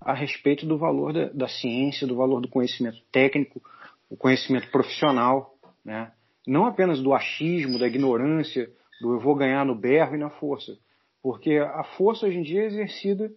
[0.00, 3.62] a respeito do valor da, da, ciência, do valor do conhecimento técnico,
[4.08, 6.12] o conhecimento profissional, né?
[6.46, 8.70] não apenas do achismo, da ignorância,
[9.00, 10.78] do eu vou ganhar no berro e na força.
[11.22, 13.30] Porque a força hoje em dia é exercida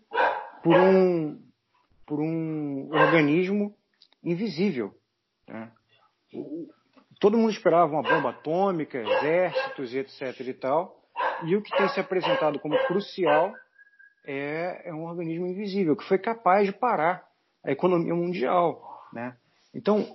[0.64, 1.42] por um,
[2.06, 3.76] por um organismo
[4.24, 4.94] invisível.
[5.48, 5.72] Né?
[7.20, 10.40] Todo mundo esperava uma bomba atômica, exércitos, etc.
[10.48, 11.02] e tal.
[11.44, 13.54] E o que tem se apresentado como crucial
[14.26, 17.26] é, é um organismo invisível que foi capaz de parar
[17.64, 19.08] a economia mundial.
[19.14, 19.36] Né?
[19.74, 20.06] Então,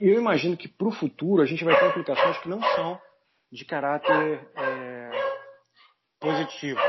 [0.00, 3.00] eu imagino que para o futuro a gente vai ter implicações que não são
[3.50, 5.10] de caráter é,
[6.20, 6.80] positivo.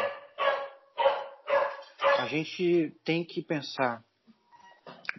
[2.20, 4.04] A gente tem que pensar,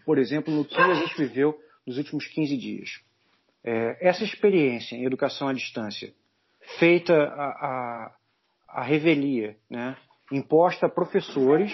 [0.04, 3.00] por exemplo, no que a gente viveu nos últimos 15 dias.
[3.64, 6.12] É, essa experiência em educação à distância,
[6.78, 8.16] feita a, a,
[8.68, 9.96] a revelia, né,
[10.30, 11.72] imposta a professores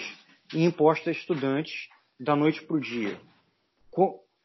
[0.53, 1.89] e imposta a estudantes
[2.19, 3.19] da noite para o dia.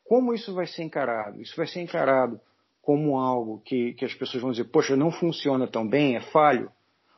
[0.04, 1.40] Como isso vai ser encarado?
[1.40, 2.40] Isso vai ser encarado
[2.82, 6.70] como algo que, que as pessoas vão dizer, poxa, não funciona tão bem, é falho?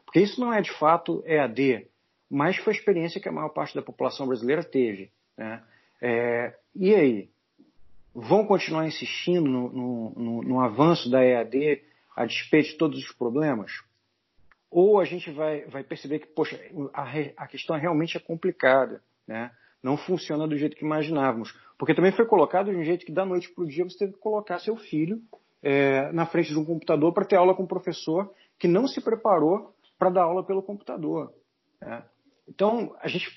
[0.04, 1.86] Porque isso não é de fato EAD,
[2.30, 5.10] mas foi a experiência que a maior parte da população brasileira teve.
[5.36, 5.62] Né?
[6.00, 7.30] É, e aí?
[8.14, 11.82] Vão continuar insistindo no, no, no, no avanço da EAD
[12.14, 13.72] a despeito de todos os problemas?
[14.72, 16.58] Ou a gente vai, vai perceber que, poxa,
[16.94, 17.04] a,
[17.36, 19.50] a questão realmente é complicada, né?
[19.82, 21.54] não funciona do jeito que imaginávamos.
[21.78, 24.12] Porque também foi colocado de um jeito que da noite para o dia você teve
[24.12, 25.20] que colocar seu filho
[25.62, 29.00] é, na frente de um computador para ter aula com um professor que não se
[29.00, 31.32] preparou para dar aula pelo computador.
[31.80, 32.02] Né?
[32.48, 33.28] Então, a gente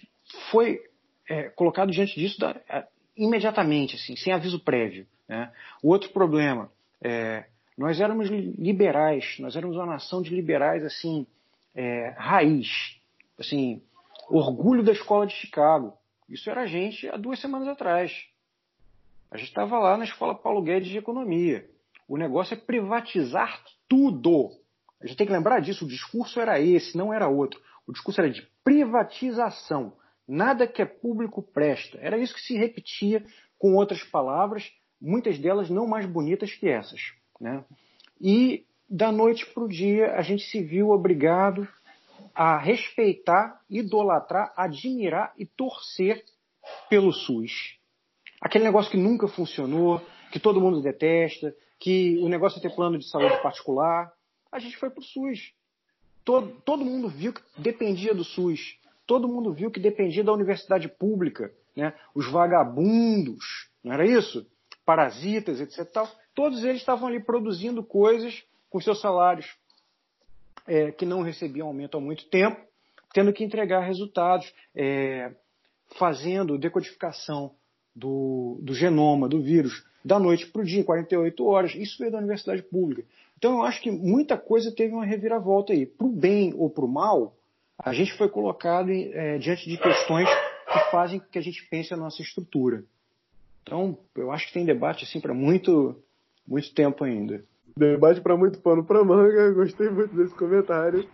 [0.52, 0.80] foi
[1.28, 5.06] é, colocado diante disso da, é, imediatamente, assim, sem aviso prévio.
[5.28, 5.52] Né?
[5.84, 6.72] O outro problema,
[7.04, 7.46] é,
[7.78, 11.28] nós éramos liberais, nós éramos uma nação de liberais assim
[11.76, 12.98] é, raiz,
[13.38, 13.82] assim,
[14.30, 15.94] orgulho da escola de Chicago.
[16.30, 18.28] Isso era a gente há duas semanas atrás.
[19.30, 21.70] A gente estava lá na escola Paulo Guedes de Economia.
[22.08, 24.52] O negócio é privatizar tudo.
[25.02, 25.86] A gente tem que lembrar disso.
[25.86, 27.62] O discurso era esse, não era outro.
[27.86, 29.94] O discurso era de privatização.
[30.28, 31.98] Nada que é público presta.
[32.02, 33.24] Era isso que se repetia
[33.60, 37.14] com outras palavras, muitas delas não mais bonitas que essas.
[37.40, 37.64] Né?
[38.22, 41.68] E da noite para o dia a gente se viu obrigado
[42.34, 46.24] a respeitar, idolatrar, admirar e torcer
[46.90, 47.78] pelo SUS.
[48.42, 52.98] Aquele negócio que nunca funcionou, que todo mundo detesta, que o negócio é ter plano
[52.98, 54.12] de saúde particular.
[54.52, 55.54] A gente foi para o SUS.
[56.24, 58.78] Todo, todo mundo viu que dependia do SUS.
[59.08, 61.52] Todo mundo viu que dependia da universidade pública.
[61.76, 61.94] Né?
[62.14, 64.46] Os vagabundos, não era isso?
[64.86, 65.92] Parasitas, etc.
[65.92, 66.10] Tal.
[66.34, 69.48] Todos eles estavam ali produzindo coisas com seus salários
[70.68, 72.60] é, que não recebiam aumento há muito tempo,
[73.14, 75.34] tendo que entregar resultados, é,
[75.98, 77.52] fazendo decodificação
[77.96, 81.74] do, do genoma do vírus da noite para o dia, 48 horas.
[81.74, 83.04] Isso veio da universidade pública.
[83.38, 85.86] Então eu acho que muita coisa teve uma reviravolta aí.
[85.86, 87.36] Para o bem ou para o mal,
[87.78, 91.98] a gente foi colocado é, diante de questões que fazem que a gente pense a
[91.98, 92.84] nossa estrutura.
[93.66, 95.96] Então, eu acho que tem debate assim para muito,
[96.48, 97.44] muito tempo ainda.
[97.76, 99.52] Debate para muito pano para manga.
[99.54, 101.10] Gostei muito desse comentário.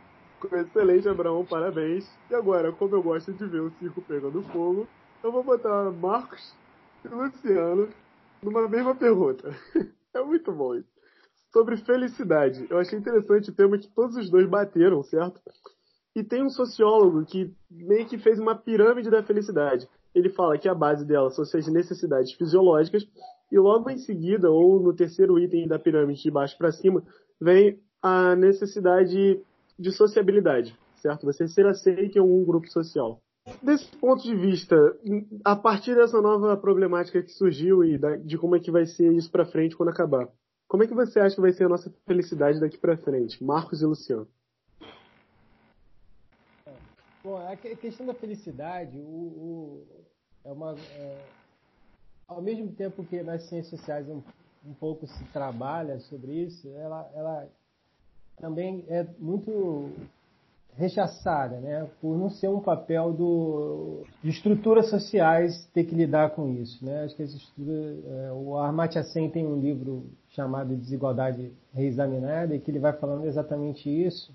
[0.51, 2.05] Excelente, Abraão, parabéns.
[2.29, 4.85] E agora, como eu gosto de ver o circo pegando fogo,
[5.23, 6.53] eu vou botar Marcos
[7.05, 7.87] e Luciano
[8.43, 9.55] numa mesma pergunta.
[10.13, 10.89] é muito bom isso.
[11.53, 12.65] Sobre felicidade.
[12.69, 15.39] Eu achei interessante o tema que todos os dois bateram, certo?
[16.15, 19.87] E tem um sociólogo que meio que fez uma pirâmide da felicidade.
[20.14, 23.07] Ele fala que a base dela são as necessidades fisiológicas
[23.51, 27.03] e logo em seguida, ou no terceiro item da pirâmide de baixo para cima,
[27.39, 29.41] vem a necessidade
[29.78, 31.26] de sociabilidade, certo?
[31.26, 33.20] Você ser aceito em algum grupo social.
[33.62, 34.76] Desse ponto de vista,
[35.43, 39.32] a partir dessa nova problemática que surgiu e de como é que vai ser isso
[39.32, 40.30] para frente quando acabar,
[40.68, 43.82] como é que você acha que vai ser a nossa felicidade daqui para frente, Marcos
[43.82, 44.28] e Luciano?
[47.24, 49.88] Bom, a questão da felicidade, o, o
[50.43, 51.17] é uma é,
[52.28, 54.24] ao mesmo tempo que nas ciências sociais um,
[54.65, 57.47] um pouco se trabalha sobre isso, ela, ela
[58.39, 59.91] também é muito
[60.74, 66.49] rechaçada, né, por não ser um papel do, de estruturas sociais ter que lidar com
[66.53, 67.03] isso, né.
[67.03, 72.72] Acho que estruturas, é, o Amartya Sen tem um livro chamado Desigualdade Reexaminada e que
[72.72, 74.34] ele vai falando exatamente isso.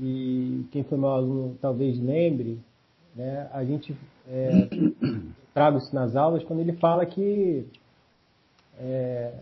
[0.00, 2.58] E quem foi meu aluno talvez lembre,
[3.14, 3.94] né, a gente
[4.28, 4.50] é,
[5.52, 7.66] trago isso nas aulas quando ele fala que
[8.78, 9.32] é,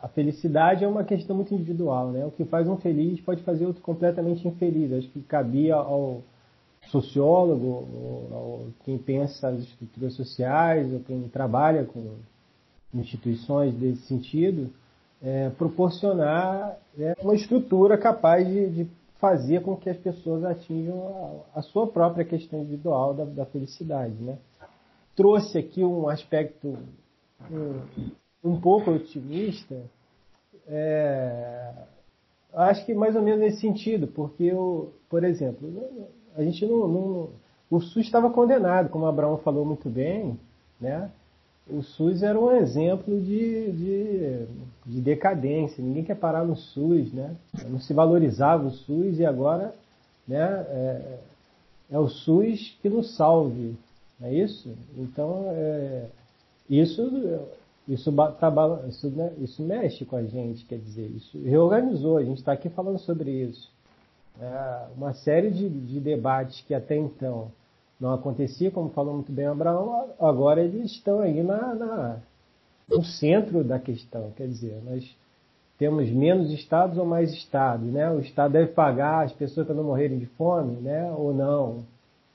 [0.00, 2.26] a felicidade é uma questão muito individual, né?
[2.26, 4.92] O que faz um feliz pode fazer outro completamente infeliz.
[4.92, 6.22] Acho que cabia ao
[6.90, 7.88] sociólogo,
[8.30, 12.16] ou quem pensa as estruturas sociais, ou quem trabalha com
[12.92, 14.70] instituições desse sentido,
[15.22, 18.90] é, proporcionar é, uma estrutura capaz de, de,
[19.20, 24.14] fazer com que as pessoas atinjam a, a sua própria questão individual da, da felicidade,
[24.22, 24.38] né?
[25.16, 26.76] trouxe aqui um aspecto
[27.50, 27.80] um,
[28.42, 29.80] um pouco otimista,
[30.66, 31.72] é,
[32.52, 35.68] acho que mais ou menos nesse sentido, porque, eu, por exemplo,
[36.36, 37.30] a gente não, não
[37.70, 40.38] o SUS estava condenado, como Abraão falou muito bem,
[40.80, 41.10] né?
[41.68, 44.46] O SUS era um exemplo de, de,
[44.84, 45.82] de, decadência.
[45.82, 47.34] Ninguém quer parar no SUS, né?
[47.68, 49.74] Não se valorizava o SUS e agora,
[50.28, 50.66] né?
[50.68, 51.18] É,
[51.92, 53.76] é o SUS que nos salve.
[54.22, 54.74] É isso?
[54.96, 56.06] Então, é,
[56.68, 57.02] isso,
[57.88, 58.52] isso, tá,
[58.88, 62.68] isso, né, isso mexe com a gente, quer dizer, isso reorganizou, a gente está aqui
[62.68, 63.70] falando sobre isso.
[64.40, 67.50] É, uma série de, de debates que até então
[68.00, 72.16] não acontecia, como falou muito bem Abraão, agora eles estão aí na, na,
[72.88, 74.32] no centro da questão.
[74.36, 75.16] Quer dizer, nós
[75.78, 78.10] temos menos estados ou mais estados, né?
[78.10, 81.12] O estado deve pagar as pessoas para não morrerem de fome, né?
[81.12, 81.84] Ou não?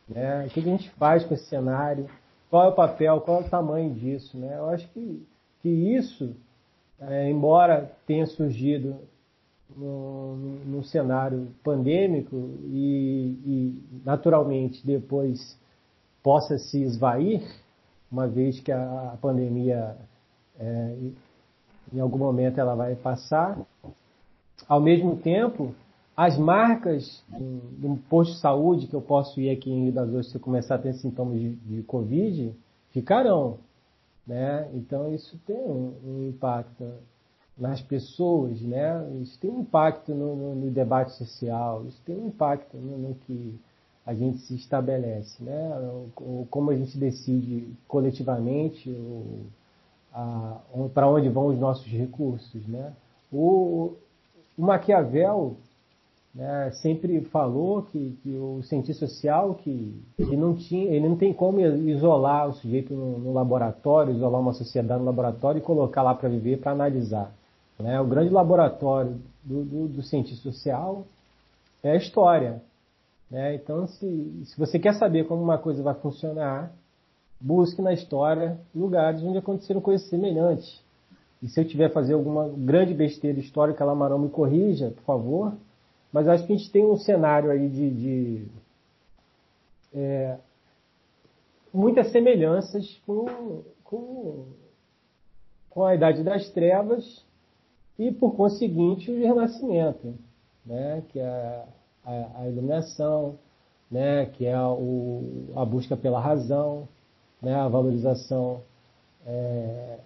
[0.07, 0.45] Né?
[0.45, 2.07] O que a gente faz com esse cenário?
[2.49, 3.21] Qual é o papel?
[3.21, 4.37] Qual é o tamanho disso?
[4.37, 4.55] Né?
[4.57, 5.25] Eu acho que,
[5.61, 6.35] que isso,
[6.99, 8.97] é, embora tenha surgido
[9.75, 15.57] no, no cenário pandêmico e, e, naturalmente depois
[16.23, 17.41] possa se esvair,
[18.11, 19.95] uma vez que a, a pandemia
[20.59, 20.95] é,
[21.93, 23.59] em algum momento ela vai passar.
[24.67, 25.73] Ao mesmo tempo,
[26.15, 30.09] as marcas de um posto de saúde que eu posso ir aqui em Rio das
[30.09, 32.53] Ostras se eu começar a ter sintomas de, de Covid
[32.91, 33.57] ficarão.
[34.27, 34.69] Né?
[34.73, 36.83] Então isso tem um, um impacto.
[37.59, 39.05] Nas pessoas, né?
[39.21, 43.15] Isso tem um impacto no, no, no debate social, isso tem um impacto no, no,
[43.15, 43.59] que
[44.05, 45.69] a gente se estabelece, né?
[46.17, 48.89] O, como a gente decide coletivamente
[50.93, 52.93] para onde vão os nossos recursos, né?
[53.31, 53.93] O,
[54.57, 55.57] o Maquiavel
[56.33, 61.33] né, sempre falou que, que, o cientista social que, que, não tinha, ele não tem
[61.33, 66.13] como isolar o sujeito no, no laboratório, isolar uma sociedade no laboratório e colocar lá
[66.15, 67.33] para viver, para analisar.
[67.79, 67.99] Né?
[67.99, 71.05] O grande laboratório do, do, do, cientista social
[71.81, 72.61] é a história.
[73.31, 73.55] Né?
[73.55, 76.71] Então, se, se você quer saber como uma coisa vai funcionar,
[77.39, 80.81] busque na história lugares onde aconteceram coisas semelhantes.
[81.41, 85.53] E se eu tiver fazer alguma grande besteira histórica, Lamarão me corrija, por favor.
[86.11, 88.47] Mas acho que a gente tem um cenário aí de, de
[89.93, 90.37] é,
[91.73, 94.47] muitas semelhanças com, com,
[95.69, 97.23] com a Idade das Trevas
[97.99, 100.15] e, por conseguinte, o Renascimento,
[100.65, 101.03] né?
[101.09, 101.65] que é
[102.05, 103.35] a, a iluminação,
[103.91, 104.25] né?
[104.25, 106.87] que é a, o, a busca pela razão,
[107.41, 107.53] né?
[107.53, 108.61] a valorização
[109.25, 109.97] é,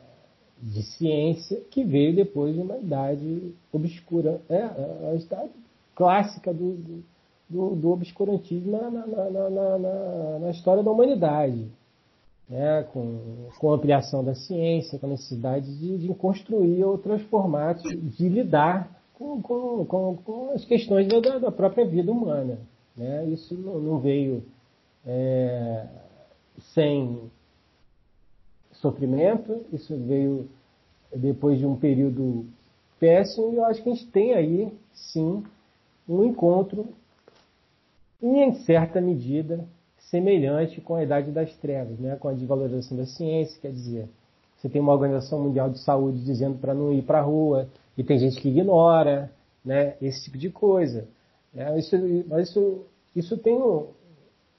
[0.60, 4.41] de ciência, que veio depois de uma idade obscura.
[4.50, 5.52] É, a idade
[5.96, 7.04] clássica do,
[7.48, 11.70] do, do obscurantismo na, na, na, na, na história da humanidade
[12.50, 17.84] né, com, com a ampliação da ciência, com a necessidade de, de construir outros formatos
[17.84, 22.60] de lidar com, com, com, com as questões da, da, própria vida humana.
[22.96, 23.26] Né?
[23.30, 24.44] Isso não, não veio
[25.06, 25.88] é,
[26.74, 27.32] sem
[28.74, 30.50] sofrimento, isso veio
[31.16, 32.46] depois de um período
[33.00, 35.44] péssimo, e eu acho que a gente tem aí, sim,
[36.08, 36.88] um encontro,
[38.22, 39.66] em certa medida,
[40.14, 42.16] semelhante com a Idade das Trevas, né?
[42.18, 44.07] com a desvalorização da ciência, quer dizer,
[44.55, 48.03] você tem uma Organização Mundial de Saúde dizendo para não ir para a rua, e
[48.03, 49.32] tem gente que ignora,
[49.66, 49.95] né?
[49.99, 51.07] esse tipo de coisa.
[51.51, 51.80] Né?
[51.80, 51.95] Isso,
[52.28, 52.86] mas isso,
[53.16, 53.88] isso tem um,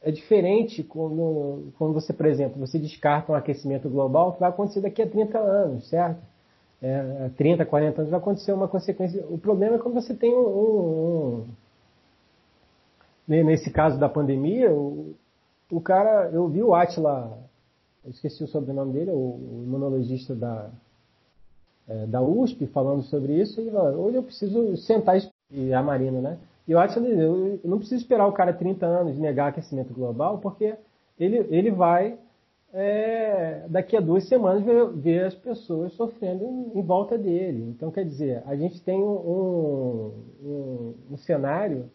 [0.02, 4.80] é diferente quando, quando você, por exemplo, você descarta um aquecimento global que vai acontecer
[4.80, 6.20] daqui a 30 anos, certo?
[6.82, 9.24] É, 30, 40 anos vai acontecer uma consequência.
[9.30, 11.46] O problema é quando você tem um, um,
[13.28, 15.14] um nesse caso da pandemia, o,
[15.70, 17.38] o cara, eu vi o Atila,
[18.04, 20.70] eu esqueci o sobrenome dele, o, o imunologista da,
[21.88, 25.16] é, da USP, falando sobre isso, e hoje eu preciso sentar
[25.50, 26.38] e a Marina, né?
[26.66, 30.74] E o Atila eu não preciso esperar o cara 30 anos negar aquecimento global, porque
[31.18, 32.18] ele, ele vai,
[32.72, 37.62] é, daqui a duas semanas, ver, ver, as pessoas sofrendo em, em, volta dele.
[37.68, 40.12] Então, quer dizer, a gente tem um,
[40.42, 41.90] um, um cenário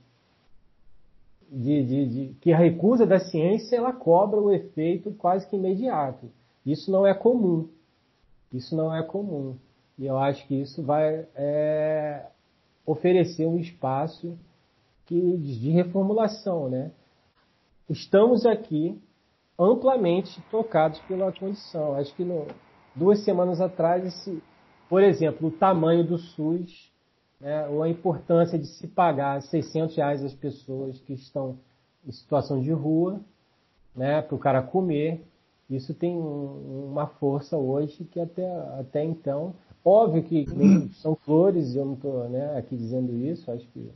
[1.52, 6.30] de, de, de, que a recusa da ciência ela cobra o efeito quase que imediato.
[6.66, 7.68] Isso não é comum.
[8.54, 9.56] Isso não é comum.
[9.98, 12.26] E eu acho que isso vai é,
[12.86, 14.38] oferecer um espaço
[15.06, 16.70] que, de reformulação.
[16.70, 16.92] Né?
[17.90, 19.00] Estamos aqui
[19.58, 21.96] amplamente tocados pela condição.
[21.96, 22.48] Acho que no,
[22.96, 24.42] duas semanas atrás, esse,
[24.88, 26.89] por exemplo, o tamanho do SUS
[27.40, 31.58] né, ou a importância de se pagar 600 reais às pessoas que estão
[32.06, 33.22] em situação de rua,
[33.96, 35.24] né, para o cara comer.
[35.70, 39.54] Isso tem uma força hoje que até, até então,
[39.86, 40.46] óbvio que
[41.02, 43.90] são flores, eu não estou né, aqui dizendo isso, acho que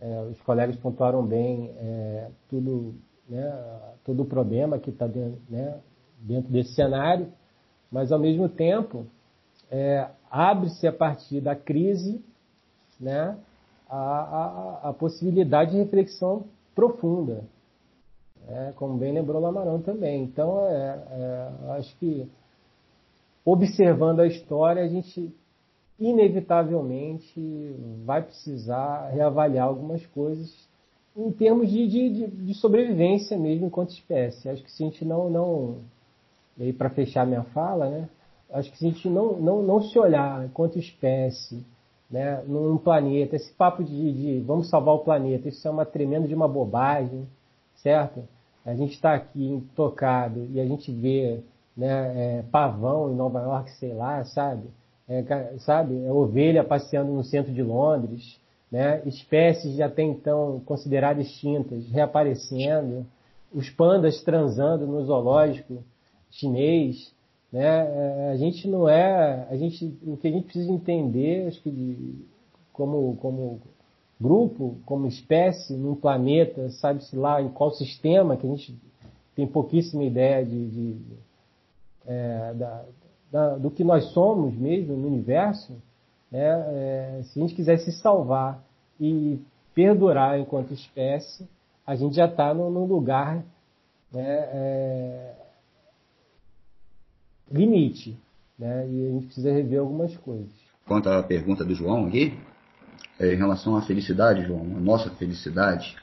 [0.00, 2.94] é, os colegas pontuaram bem é, tudo,
[3.28, 3.52] né,
[4.04, 5.78] todo o problema que está dentro, né,
[6.20, 7.28] dentro desse cenário,
[7.90, 9.06] mas ao mesmo tempo
[9.70, 12.20] é, abre-se a partir da crise
[13.04, 13.36] né,
[13.88, 16.44] a, a, a possibilidade de reflexão
[16.74, 17.44] profunda,
[18.48, 20.24] é, como bem lembrou Lamarão também.
[20.24, 22.28] Então, é, é, acho que
[23.44, 25.32] observando a história, a gente
[25.98, 30.52] inevitavelmente vai precisar reavaliar algumas coisas
[31.16, 34.48] em termos de, de, de sobrevivência mesmo enquanto espécie.
[34.48, 35.76] Acho que se a gente não, não
[36.56, 38.08] e aí para fechar minha fala, né,
[38.50, 41.64] acho que se a gente não, não, não se olhar enquanto espécie
[42.10, 43.36] né, num planeta.
[43.36, 47.26] Esse papo de, de, vamos salvar o planeta, isso é uma tremenda de uma bobagem,
[47.76, 48.22] certo?
[48.64, 51.40] A gente está aqui tocado e a gente vê
[51.76, 54.68] né, é, pavão em Nova York, sei lá, sabe?
[55.08, 55.22] É,
[55.58, 56.02] sabe?
[56.04, 58.40] É ovelha passeando no centro de Londres,
[58.72, 59.02] né?
[59.04, 63.06] espécies já até então consideradas extintas reaparecendo,
[63.52, 65.84] os pandas transando no zoológico
[66.30, 67.13] chinês,
[67.54, 67.62] né?
[67.62, 71.70] É, a gente não é, a gente, o que a gente precisa entender, acho que
[71.70, 72.16] de,
[72.72, 73.60] como, como
[74.20, 78.76] grupo, como espécie, num planeta, sabe-se lá em qual sistema, que a gente
[79.36, 81.00] tem pouquíssima ideia de, de
[82.04, 82.84] é, da,
[83.30, 85.74] da, do que nós somos mesmo no universo,
[86.32, 88.64] né, é, se a gente quiser se salvar
[88.98, 89.38] e
[89.72, 91.48] perdurar enquanto espécie,
[91.86, 93.44] a gente já está num lugar
[94.12, 95.43] né, é,
[97.50, 98.16] limite.
[98.58, 100.52] Né, e a gente precisa rever algumas coisas.
[100.86, 102.38] Quanto à pergunta do João aqui,
[103.18, 105.96] é, em relação à felicidade, João, a nossa felicidade,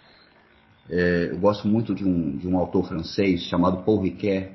[0.89, 4.49] é, eu gosto muito de um, de um autor francês chamado Paul Ricoeur.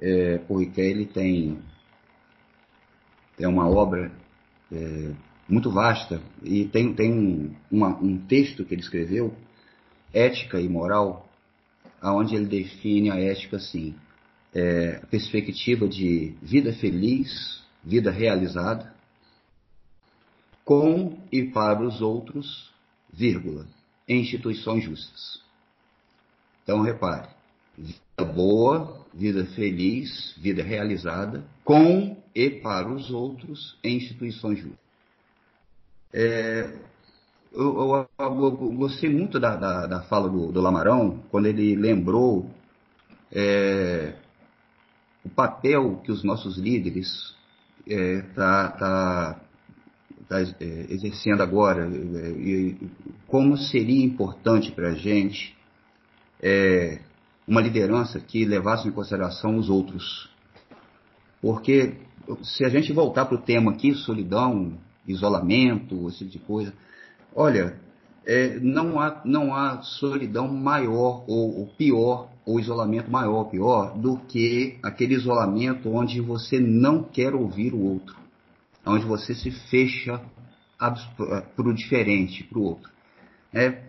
[0.00, 1.58] É, Paul Ricoeur ele tem,
[3.36, 4.12] tem uma obra
[4.70, 5.12] é,
[5.48, 9.34] muito vasta e tem, tem um, uma, um texto que ele escreveu,
[10.12, 11.28] Ética e Moral,
[12.00, 13.94] aonde ele define a ética assim,
[14.54, 18.92] é, a perspectiva de vida feliz, vida realizada,
[20.64, 22.72] com e para os outros,
[23.12, 23.66] vírgula,
[24.08, 25.40] instituições justas.
[26.62, 27.28] Então, repare,
[27.76, 34.78] vida boa, vida feliz, vida realizada, com e para os outros, instituições justas.
[36.12, 36.78] É,
[37.52, 42.48] eu, eu, eu, gostei muito da, da, da fala do, do, Lamarão, quando ele lembrou
[43.32, 44.14] é,
[45.24, 47.34] o papel que os nossos líderes
[47.86, 49.40] estão é, tá, tá,
[50.28, 52.90] tá, é, exercendo agora, é, e
[53.26, 55.56] como seria importante para a gente
[56.42, 57.00] é,
[57.46, 60.30] uma liderança que levasse em consideração os outros.
[61.40, 61.94] Porque
[62.42, 66.74] se a gente voltar para o tema aqui, solidão, isolamento, esse tipo de coisa.
[67.34, 67.78] Olha,
[68.26, 73.96] é, não, há, não há solidão maior ou, ou pior, ou isolamento maior ou pior,
[73.96, 78.16] do que aquele isolamento onde você não quer ouvir o outro,
[78.84, 80.20] onde você se fecha
[80.76, 82.90] para o diferente, para o outro.
[83.52, 83.82] É,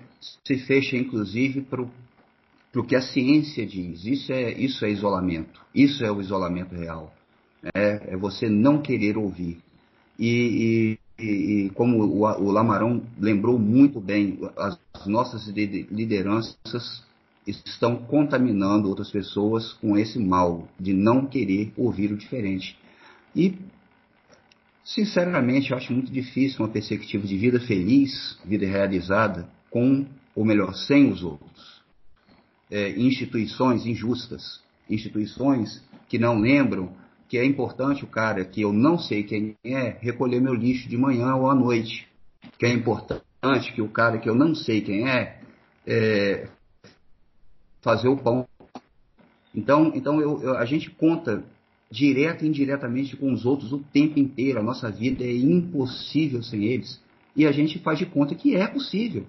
[0.45, 4.05] se fecha, inclusive, para o que a ciência diz.
[4.05, 5.59] Isso é, isso é isolamento.
[5.73, 7.13] Isso é o isolamento real.
[7.73, 9.59] É, é você não querer ouvir.
[10.19, 17.03] E, e, e como o, o, Lamarão lembrou muito bem, as nossas lideranças
[17.45, 22.77] estão contaminando outras pessoas com esse mal de não querer ouvir o diferente.
[23.35, 23.57] E,
[24.83, 30.73] sinceramente, eu acho muito difícil uma perspectiva de vida feliz, vida realizada, com, ou melhor,
[30.75, 31.81] sem os outros.
[32.69, 36.93] É, instituições injustas, instituições que não lembram
[37.27, 40.97] que é importante o cara que eu não sei quem é recolher meu lixo de
[40.97, 42.05] manhã ou à noite.
[42.59, 45.39] Que é importante que o cara que eu não sei quem é,
[45.87, 46.49] é
[47.81, 48.47] fazer o pão.
[49.53, 51.43] Então, então eu, eu, a gente conta
[51.91, 54.59] direto e indiretamente com os outros o tempo inteiro.
[54.59, 57.01] A nossa vida é impossível sem eles.
[57.35, 59.25] E a gente faz de conta que é possível.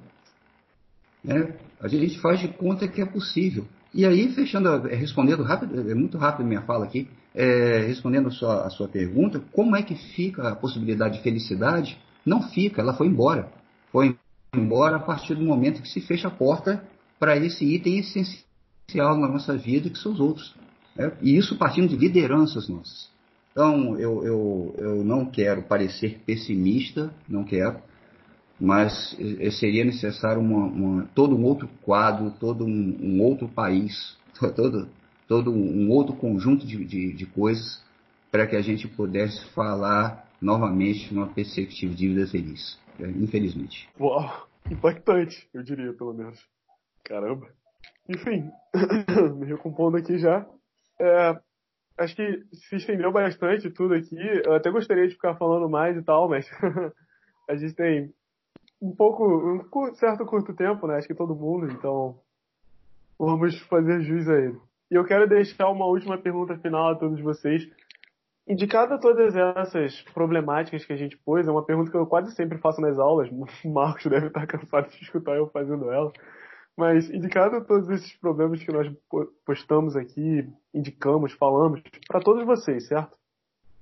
[1.22, 1.54] Né?
[1.80, 3.66] A gente faz de conta que é possível.
[3.94, 8.66] E aí, fechando, respondendo rápido, é muito rápido minha fala aqui, é, respondendo a sua,
[8.66, 11.98] a sua pergunta, como é que fica a possibilidade de felicidade?
[12.24, 13.52] Não fica, ela foi embora.
[13.90, 14.16] Foi
[14.54, 16.82] embora a partir do momento que se fecha a porta
[17.22, 20.56] para esse item essencial na nossa vida, que são os outros.
[20.96, 21.12] Né?
[21.22, 23.08] E isso partindo de lideranças nossas.
[23.52, 27.78] Então, eu, eu, eu não quero parecer pessimista, não quero,
[28.58, 29.16] mas
[29.52, 34.16] seria necessário uma, uma, todo um outro quadro, todo um, um outro país,
[34.56, 34.88] todo,
[35.28, 37.80] todo um outro conjunto de, de, de coisas
[38.32, 42.76] para que a gente pudesse falar novamente numa perspectiva de vida feliz.
[42.98, 43.88] É, infelizmente.
[44.00, 46.50] Uau, impactante, eu diria, pelo menos.
[47.04, 47.48] Caramba.
[48.08, 48.50] Enfim,
[49.36, 50.46] me recompondo aqui já.
[51.00, 51.40] É,
[51.98, 54.16] acho que se estendeu bastante tudo aqui.
[54.44, 56.48] Eu até gostaria de ficar falando mais e tal, mas
[57.48, 58.12] a gente tem
[58.80, 60.96] um pouco, um certo curto tempo, né?
[60.96, 62.18] Acho que todo mundo, então
[63.18, 64.58] vamos fazer jus a ele.
[64.90, 67.66] E eu quero deixar uma última pergunta final a todos vocês.
[68.46, 72.58] Indicada todas essas problemáticas que a gente pôs, é uma pergunta que eu quase sempre
[72.58, 73.30] faço nas aulas,
[73.64, 76.12] o Marcos deve estar cansado de escutar eu fazendo ela.
[76.76, 78.90] Mas indicado todos esses problemas que nós
[79.44, 83.16] postamos aqui, indicamos, falamos, para todos vocês, certo?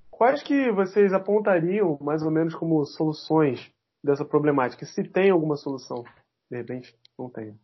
[0.09, 3.71] Quais que vocês apontariam mais ou menos como soluções
[4.03, 4.85] dessa problemática?
[4.85, 6.03] Se tem alguma solução?
[6.49, 7.55] De repente, não tem.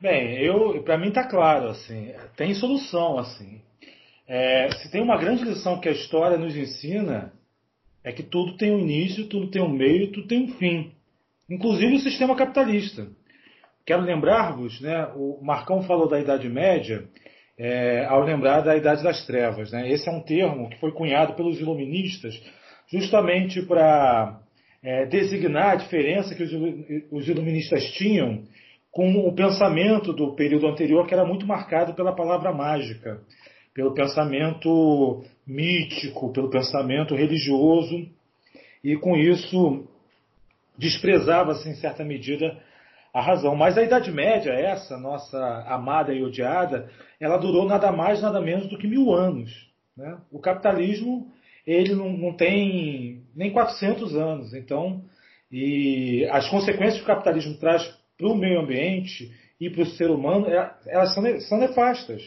[0.00, 3.60] Bem, eu para mim está claro assim, tem solução assim.
[4.28, 7.32] É, se tem uma grande lição que a história nos ensina
[8.04, 10.92] é que tudo tem um início, tudo tem um meio, tudo tem um fim,
[11.50, 13.08] inclusive o sistema capitalista.
[13.88, 17.08] Quero lembrar-vos, né, o Marcão falou da Idade Média,
[17.56, 19.72] é, ao lembrar da Idade das Trevas.
[19.72, 19.90] Né?
[19.90, 22.38] Esse é um termo que foi cunhado pelos iluministas
[22.92, 24.40] justamente para
[24.82, 26.52] é, designar a diferença que os,
[27.10, 28.42] os iluministas tinham
[28.90, 33.22] com o pensamento do período anterior, que era muito marcado pela palavra mágica,
[33.72, 38.06] pelo pensamento mítico, pelo pensamento religioso,
[38.84, 39.88] e com isso
[40.76, 42.67] desprezava-se, em certa medida,
[43.18, 43.56] a razão.
[43.56, 46.88] Mas a Idade Média, essa nossa amada e odiada,
[47.20, 49.50] ela durou nada mais, nada menos do que mil anos.
[49.96, 50.16] Né?
[50.30, 51.32] O capitalismo
[51.66, 54.54] ele não, não tem nem 400 anos.
[54.54, 55.02] Então,
[55.50, 57.84] e as consequências que o capitalismo traz
[58.16, 62.22] para o meio ambiente e para o ser humano, é, elas são, são nefastas.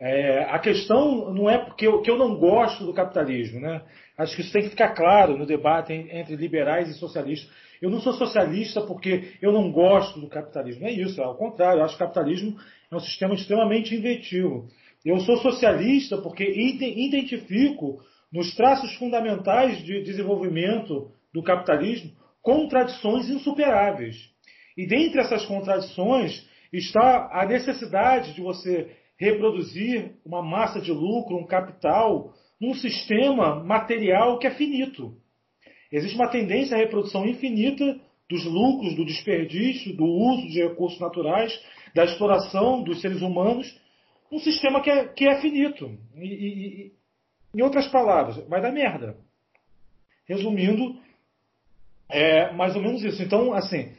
[0.00, 3.82] É, a questão não é porque eu, que eu não gosto do capitalismo, né?
[4.18, 7.48] Acho que isso tem que ficar claro no debate entre liberais e socialistas.
[7.82, 10.82] Eu não sou socialista porque eu não gosto do capitalismo.
[10.82, 11.80] Não é isso, é ao contrário.
[11.80, 12.56] Eu acho que o capitalismo
[12.88, 14.68] é um sistema extremamente inventivo.
[15.04, 18.00] Eu sou socialista porque identifico
[18.32, 24.30] nos traços fundamentais de desenvolvimento do capitalismo contradições insuperáveis.
[24.76, 31.46] E dentre essas contradições está a necessidade de você reproduzir uma massa de lucro, um
[31.46, 35.16] capital, num sistema material que é finito.
[35.92, 41.52] Existe uma tendência à reprodução infinita dos lucros, do desperdício, do uso de recursos naturais,
[41.94, 43.78] da exploração dos seres humanos,
[44.30, 45.94] um sistema que é, que é finito.
[46.16, 46.92] E, e, e,
[47.54, 49.16] em outras palavras, vai dar merda.
[50.26, 50.96] Resumindo,
[52.08, 53.22] é mais ou menos isso.
[53.22, 53.92] Então, assim,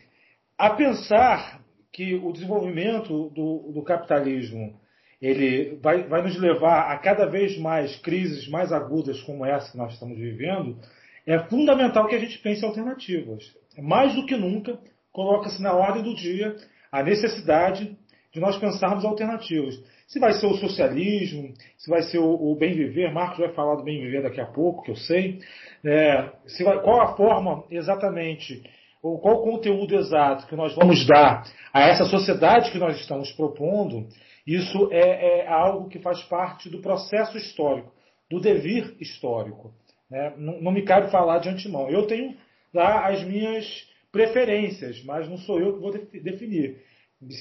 [0.58, 4.80] a pensar que o desenvolvimento do, do capitalismo
[5.22, 9.78] ele vai, vai nos levar a cada vez mais crises mais agudas como essa que
[9.78, 10.78] nós estamos vivendo,
[11.26, 13.44] é fundamental que a gente pense em alternativas.
[13.78, 14.78] Mais do que nunca,
[15.12, 16.56] coloca-se na ordem do dia
[16.92, 17.98] a necessidade
[18.32, 19.76] de nós pensarmos alternativas.
[20.08, 23.84] Se vai ser o socialismo, se vai ser o, bem viver, Marcos vai falar do
[23.84, 25.40] bem viver daqui a pouco, que eu sei.
[25.84, 26.30] É,
[26.64, 28.62] vai, qual a forma exatamente,
[29.02, 33.32] ou qual o conteúdo exato que nós vamos dar a essa sociedade que nós estamos
[33.32, 34.08] propondo,
[34.46, 37.92] isso é, é algo que faz parte do processo histórico,
[38.30, 39.74] do devir histórico.
[40.14, 40.32] Né?
[40.38, 41.89] Não, não, me cabe falar de antemão.
[41.89, 42.38] Eu tenho
[42.72, 43.66] lá as minhas
[44.11, 46.84] preferências, mas não sou eu que vou definir.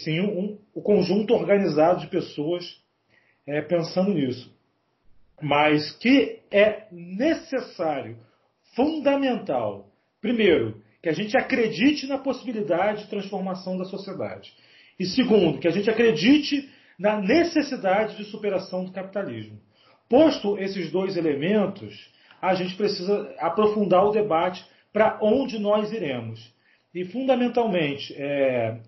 [0.02, 2.64] Sim, um, o um conjunto organizado de pessoas
[3.46, 4.50] é, pensando nisso.
[5.42, 8.16] Mas que é necessário,
[8.74, 9.90] fundamental,
[10.22, 14.50] primeiro, que a gente acredite na possibilidade de transformação da sociedade.
[14.98, 19.60] E segundo, que a gente acredite na necessidade de superação do capitalismo.
[20.08, 22.10] Posto esses dois elementos,
[22.43, 26.53] a gente precisa aprofundar o debate para onde nós iremos.
[26.93, 28.80] E, fundamentalmente, é,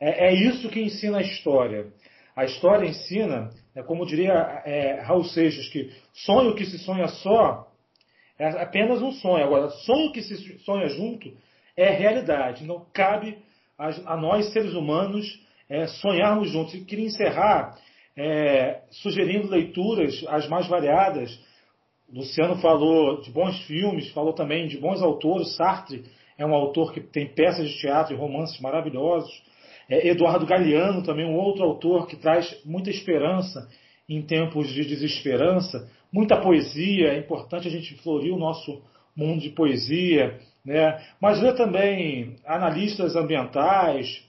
[0.00, 1.88] é, é, isso que ensina a história.
[2.34, 4.32] A história ensina, é, como diria
[4.64, 7.70] é, Raul Seixas, que sonho que se sonha só
[8.38, 9.44] é apenas um sonho.
[9.44, 11.32] Agora, sonho que se sonha junto
[11.76, 12.64] é realidade.
[12.64, 13.38] Não cabe
[13.78, 15.26] a, a nós, seres humanos,
[15.68, 16.74] é, sonharmos juntos.
[16.74, 17.78] E queria encerrar
[18.16, 21.38] é, sugerindo leituras as mais variadas
[22.12, 25.56] Luciano falou de bons filmes, falou também de bons autores.
[25.56, 26.04] Sartre
[26.38, 29.30] é um autor que tem peças de teatro e romances maravilhosos.
[29.88, 33.68] É Eduardo Galeano, também um outro autor que traz muita esperança
[34.08, 35.90] em tempos de desesperança.
[36.12, 38.82] Muita poesia, é importante a gente florir o nosso
[39.16, 40.38] mundo de poesia.
[40.64, 41.00] Né?
[41.20, 44.24] Mas ver também analistas ambientais.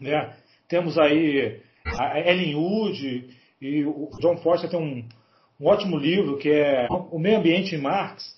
[0.00, 0.34] Né?
[0.68, 3.30] Temos aí a Ellen Wood
[3.60, 5.04] e o John Foster tem um
[5.60, 8.34] um ótimo livro que é O Meio Ambiente em Marx.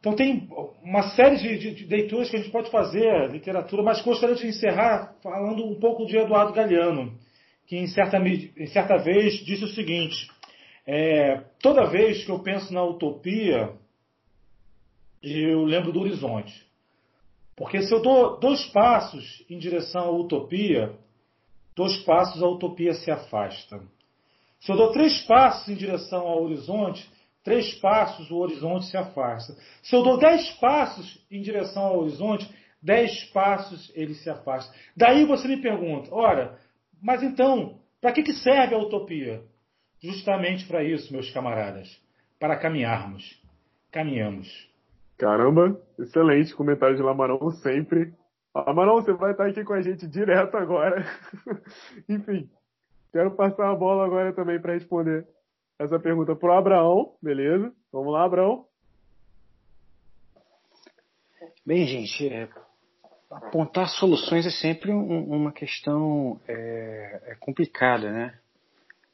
[0.00, 0.48] Então tem
[0.82, 4.46] uma série de, de, de, leituras que a gente pode fazer, literatura, mas gostaria de
[4.46, 7.18] encerrar falando um pouco de Eduardo Galeano,
[7.66, 10.28] que em certa, em certa vez disse o seguinte,
[10.86, 13.72] é, toda vez que eu penso na utopia,
[15.22, 16.66] eu lembro do horizonte.
[17.56, 20.92] Porque se eu dou dois passos em direção à utopia,
[21.74, 23.80] dois passos a utopia se afasta.
[24.64, 27.06] Se eu dou três passos em direção ao horizonte,
[27.44, 29.54] três passos o horizonte se afasta.
[29.82, 32.50] Se eu dou dez passos em direção ao horizonte,
[32.82, 34.74] dez passos ele se afasta.
[34.96, 36.58] Daí você me pergunta, ora,
[37.02, 39.42] mas então, para que, que serve a utopia?
[40.02, 41.94] Justamente para isso, meus camaradas,
[42.40, 43.38] para caminharmos.
[43.92, 44.48] Caminhamos.
[45.18, 48.14] Caramba, excelente comentário de Lamarão sempre.
[48.54, 51.04] Lamarão, você vai estar aqui com a gente direto agora.
[52.08, 52.48] Enfim,
[53.14, 55.24] Quero passar a bola agora também para responder
[55.78, 57.72] essa pergunta para o Abraão, beleza?
[57.92, 58.66] Vamos lá, Abraão.
[61.64, 62.48] Bem, gente, é,
[63.30, 68.36] apontar soluções é sempre um, uma questão é, é, complicada, né?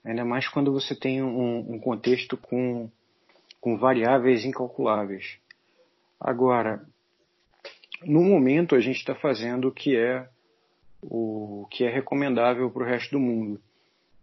[0.03, 2.91] Ainda mais quando você tem um, um contexto com,
[3.61, 5.37] com variáveis incalculáveis.
[6.19, 6.83] Agora,
[8.03, 10.27] no momento a gente está fazendo o que é
[11.03, 13.61] o que é recomendável para o resto do mundo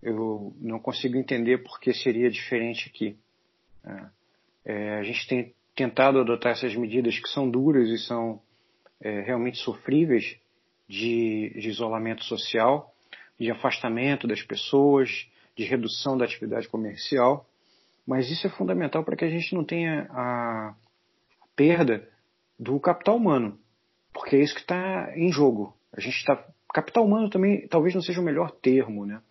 [0.01, 3.17] eu não consigo entender por que seria diferente aqui.
[3.83, 4.11] Né?
[4.65, 8.41] É, a gente tem tentado adotar essas medidas que são duras e são
[8.99, 10.37] é, realmente sofríveis
[10.87, 12.93] de, de isolamento social,
[13.39, 17.47] de afastamento das pessoas, de redução da atividade comercial,
[18.05, 20.75] mas isso é fundamental para que a gente não tenha a
[21.55, 22.07] perda
[22.59, 23.59] do capital humano,
[24.13, 25.75] porque é isso que está em jogo.
[25.91, 26.43] A gente está
[26.73, 29.21] capital humano também talvez não seja o melhor termo, né?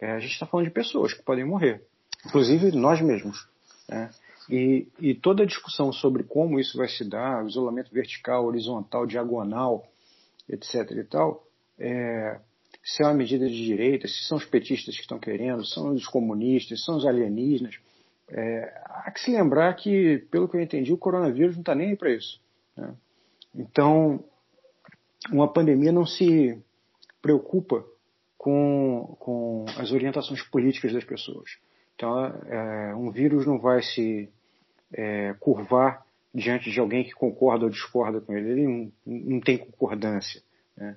[0.00, 1.82] É, a gente está falando de pessoas que podem morrer,
[2.26, 3.48] inclusive nós mesmos.
[3.88, 4.10] Né?
[4.50, 9.86] E, e, toda a discussão sobre como isso vai se dar, isolamento vertical, horizontal, diagonal,
[10.48, 10.90] etc.
[10.90, 11.46] e tal,
[11.78, 12.38] é,
[12.82, 16.06] se é uma medida de direita, se são os petistas que estão querendo, são os
[16.06, 17.78] comunistas, são os alienígenas.
[18.28, 21.90] É, há que se lembrar que, pelo que eu entendi, o coronavírus não está nem
[21.90, 22.40] aí para isso.
[22.76, 22.94] Né?
[23.54, 24.22] Então,
[25.30, 26.58] uma pandemia não se
[27.22, 27.84] preocupa
[28.44, 31.56] com, com as orientações políticas das pessoas.
[31.96, 34.28] Então, é, um vírus não vai se
[34.92, 38.50] é, curvar diante de alguém que concorda ou discorda com ele.
[38.50, 40.42] Ele não, não tem concordância.
[40.76, 40.94] Né?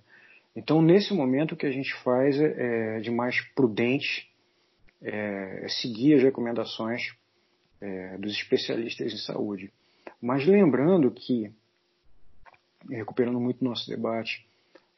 [0.57, 4.29] Então, nesse momento, o que a gente faz é, é de mais prudente
[5.01, 7.15] é, é seguir as recomendações
[7.79, 9.71] é, dos especialistas em saúde.
[10.21, 11.49] Mas lembrando que,
[12.89, 14.45] recuperando muito nosso debate,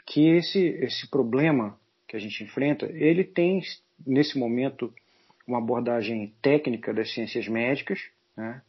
[0.08, 1.78] que esse, esse problema
[2.10, 3.62] que a gente enfrenta, ele tem,
[4.06, 4.92] nesse momento,
[5.48, 8.00] uma abordagem técnica das ciências médicas,
[8.36, 8.64] né?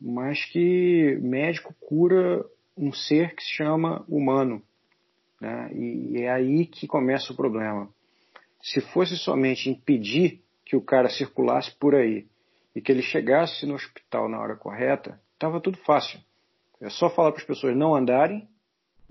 [0.00, 2.44] mas que médico cura
[2.76, 4.60] um ser que se chama humano.
[5.40, 5.70] Né?
[5.72, 7.88] E é aí que começa o problema.
[8.60, 12.26] Se fosse somente impedir que o cara circulasse por aí
[12.74, 16.18] e que ele chegasse no hospital na hora correta, estava tudo fácil.
[16.80, 18.48] É só falar para as pessoas não andarem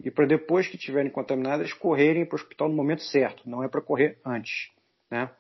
[0.04, 3.70] e para depois que estiverem contaminadas correrem para o hospital no momento certo, não é
[3.70, 4.70] para correr antes,
[5.10, 5.32] né?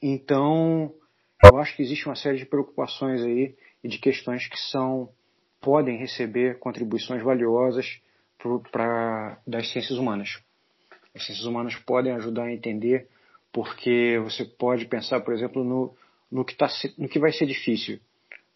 [0.00, 0.94] Então,
[1.44, 5.10] eu acho que existe uma série de preocupações aí e de questões que são
[5.60, 8.00] podem receber contribuições valiosas
[8.70, 10.40] para das ciências humanas.
[11.14, 13.08] As ciências humanas podem ajudar a entender
[13.52, 15.96] porque você pode pensar, por exemplo, no,
[16.30, 17.98] no, que, tá, no que vai ser difícil.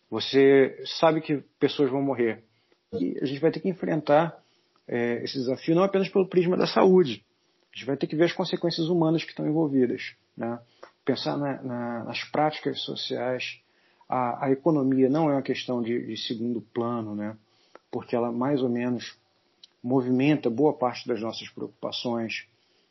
[0.09, 2.44] Você sabe que pessoas vão morrer.
[2.92, 4.41] E a gente vai ter que enfrentar
[4.87, 7.24] é, esse desafio não apenas pelo prisma da saúde.
[7.72, 10.14] A gente vai ter que ver as consequências humanas que estão envolvidas.
[10.37, 10.59] Né?
[11.05, 13.61] Pensar na, na, nas práticas sociais.
[14.09, 17.37] A, a, economia não é uma questão de, de segundo plano, né?
[17.91, 19.16] porque ela mais ou menos
[19.83, 22.47] movimenta boa parte das nossas preocupações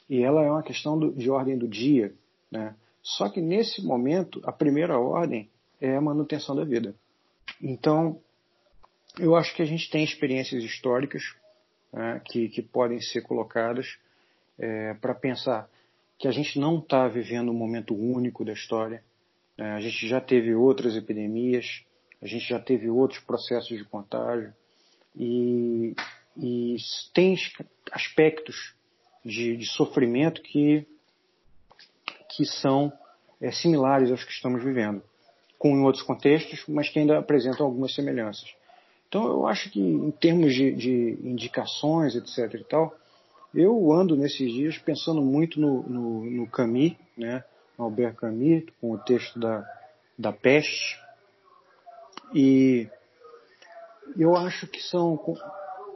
[0.10, 2.14] e ela é uma questão do, de ordem do dia.
[2.50, 2.76] Né?
[3.04, 6.96] Só que nesse momento, a primeira ordem é a manutenção da vida.
[7.62, 8.20] Então,
[9.20, 11.24] eu acho que a gente tem experiências históricas
[11.92, 13.98] né, que, que, podem ser colocadas
[14.58, 15.70] é, para pensar
[16.18, 19.04] que a gente não está vivendo um momento único da história.
[19.58, 19.72] Né?
[19.74, 21.84] A gente já teve outras epidemias,
[22.22, 24.54] a gente já teve outros processos de contágio
[25.16, 25.96] e,
[26.38, 26.76] e
[27.14, 27.36] tem
[27.92, 28.76] aspectos
[29.26, 30.86] de, de sofrimento que,
[32.30, 32.94] que são
[33.42, 35.04] é, similares aos que estamos vivendo,
[35.58, 38.54] com em outros contextos, mas que ainda apresentam algumas semelhanças.
[39.12, 42.62] Então eu acho que em termos de, de indicações, etc.
[42.62, 42.96] e tal,
[43.54, 47.44] eu ando nesses dias pensando muito no, no, no Camus, né,
[47.78, 49.70] Albert Camus, com o texto da,
[50.18, 50.98] da peste,
[52.34, 52.88] e
[54.18, 55.20] eu acho que são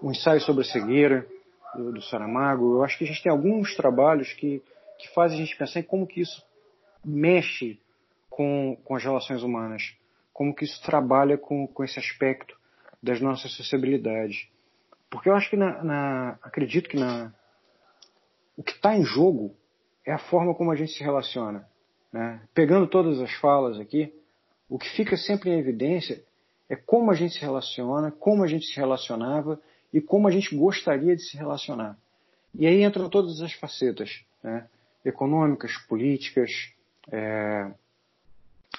[0.04, 1.26] um ensaio sobre a cegueira
[1.74, 4.62] do, do Saramago, eu acho que a gente tem alguns trabalhos que,
[5.00, 6.46] que fazem a gente pensar em como que isso
[7.02, 7.80] mexe
[8.30, 9.96] com, com as relações humanas,
[10.34, 12.58] como que isso trabalha com, com esse aspecto
[13.06, 14.48] das nossas sociabilidades.
[15.12, 17.32] Porque eu acho que, na, na acredito que na,
[18.58, 19.56] o que está em jogo
[20.04, 21.68] é a forma como a gente se relaciona.
[22.12, 22.42] Né?
[22.54, 24.12] Pegando todas as falas aqui,
[24.68, 26.24] o que fica sempre em evidência
[26.68, 29.62] é como a gente se relaciona, como a gente se relacionava
[29.94, 31.96] e como a gente gostaria de se relacionar.
[32.56, 34.68] E aí entram todas as facetas, né?
[35.06, 36.72] econômicas, políticas,
[37.12, 37.72] é,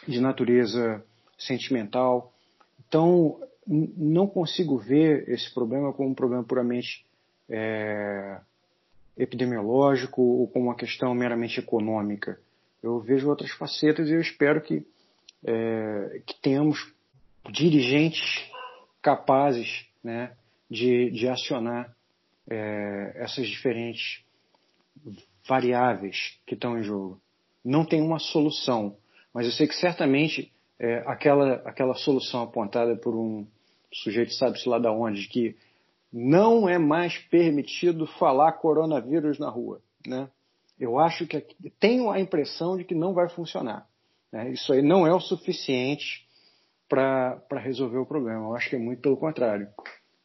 [0.08, 1.04] de natureza
[1.38, 2.32] sentimental.
[2.88, 7.04] Então, não consigo ver esse problema como um problema puramente
[7.48, 8.40] é,
[9.16, 12.38] epidemiológico ou como uma questão meramente econômica.
[12.82, 14.86] Eu vejo outras facetas e eu espero que,
[15.44, 16.92] é, que tenhamos
[17.50, 18.48] dirigentes
[19.02, 20.32] capazes né,
[20.70, 21.94] de, de acionar
[22.48, 24.24] é, essas diferentes
[25.48, 27.20] variáveis que estão em jogo.
[27.64, 28.96] Não tem uma solução,
[29.32, 33.46] mas eu sei que certamente é, aquela, aquela solução apontada por um
[34.02, 35.56] sujeito sabe-se lá da onde, de que
[36.12, 39.80] não é mais permitido falar coronavírus na rua.
[40.06, 40.28] Né?
[40.78, 41.44] Eu acho que
[41.80, 43.86] tenho a impressão de que não vai funcionar.
[44.32, 44.50] Né?
[44.52, 46.26] Isso aí não é o suficiente
[46.88, 48.46] para resolver o problema.
[48.46, 49.68] Eu acho que é muito pelo contrário.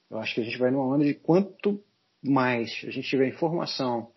[0.10, 1.82] Eu acho que a gente vai numa onda de quanto
[2.24, 4.12] mais a gente tiver informação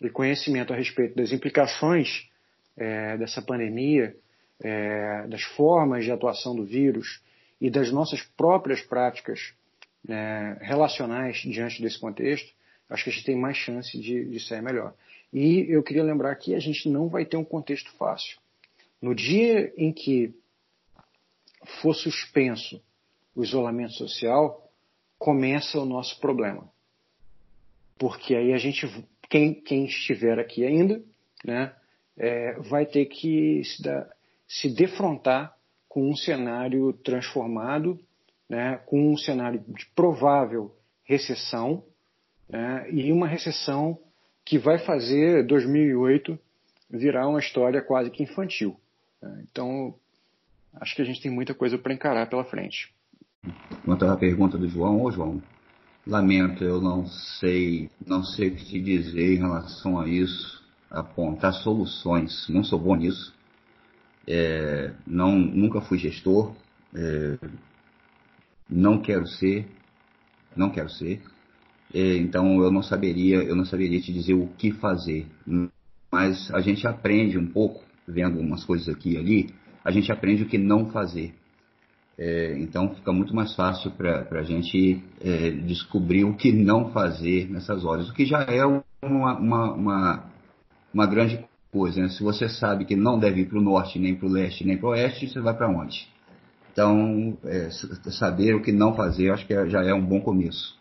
[0.00, 2.28] e conhecimento a respeito das implicações
[2.76, 4.16] é, dessa pandemia,
[4.60, 7.22] é, das formas de atuação do vírus
[7.60, 9.54] e das nossas próprias práticas
[10.08, 12.52] é, relacionais diante desse contexto,
[12.88, 14.94] acho que a gente tem mais chance de, de sair melhor.
[15.32, 18.38] E eu queria lembrar que a gente não vai ter um contexto fácil.
[19.00, 20.34] No dia em que
[21.80, 22.80] for suspenso
[23.34, 24.70] o isolamento social,
[25.18, 26.70] começa o nosso problema.
[27.98, 28.86] Porque aí a gente,
[29.28, 31.02] quem, quem estiver aqui ainda,
[31.44, 31.74] né,
[32.16, 34.08] é, vai ter que se, dar,
[34.46, 35.55] se defrontar
[35.96, 37.98] com um cenário transformado,
[38.50, 41.82] né, com um cenário de provável recessão,
[42.46, 43.98] né, e uma recessão
[44.44, 46.38] que vai fazer 2008
[46.90, 48.76] virar uma história quase que infantil.
[49.22, 49.44] Né?
[49.50, 49.94] Então,
[50.74, 52.92] acho que a gente tem muita coisa para encarar pela frente.
[53.82, 55.42] Quanto à pergunta do João, ô João,
[56.06, 61.54] lamento, eu não sei, não sei o que te dizer em relação a isso, apontar
[61.54, 63.34] soluções, não sou bom nisso,
[64.28, 66.54] é, não, nunca fui gestor,
[66.94, 67.38] é,
[68.68, 69.66] não quero ser,
[70.56, 71.22] não quero ser,
[71.94, 75.26] é, então eu não saberia, eu não saberia te dizer o que fazer.
[76.10, 79.54] Mas a gente aprende um pouco, vendo umas coisas aqui e ali,
[79.84, 81.34] a gente aprende o que não fazer.
[82.18, 87.48] É, então fica muito mais fácil para a gente é, descobrir o que não fazer
[87.50, 88.84] nessas horas, o que já é uma,
[89.38, 90.24] uma, uma,
[90.94, 91.44] uma grande
[91.96, 92.08] Né?
[92.08, 94.76] Se você sabe que não deve ir para o norte, nem para o leste, nem
[94.76, 96.08] para o oeste, você vai para onde?
[96.72, 97.70] Então, é,
[98.10, 100.78] saber o que não fazer, acho que é, já é um bom começo.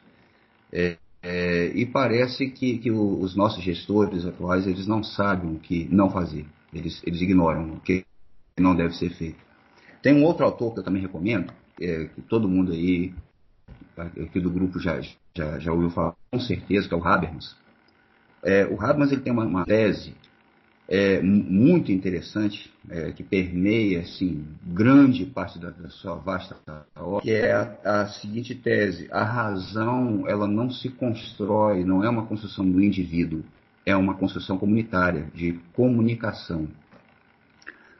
[0.72, 5.88] É, é, e parece que, que, os nossos gestores atuais eles não sabem o que
[5.90, 8.06] não fazer, eles, eles ignoram o que
[8.60, 9.40] não deve ser feito.
[10.02, 11.52] Tem um outro autor que eu também recomendo,
[11.82, 13.14] é, que todo mundo aí
[13.98, 15.00] aqui do grupo já,
[15.34, 17.56] já, já ouviu falar com certeza, que é o Habermas.
[18.44, 20.14] É, o Habermas ele tem uma, uma tese
[20.88, 26.56] é, muito interessante, é, que permeia assim, grande parte da, da sua vasta
[26.96, 32.10] obra, que é a, a, seguinte tese: a razão ela não se constrói, não é
[32.10, 33.44] uma construção do indivíduo,
[33.86, 36.68] é uma construção comunitária, de comunicação.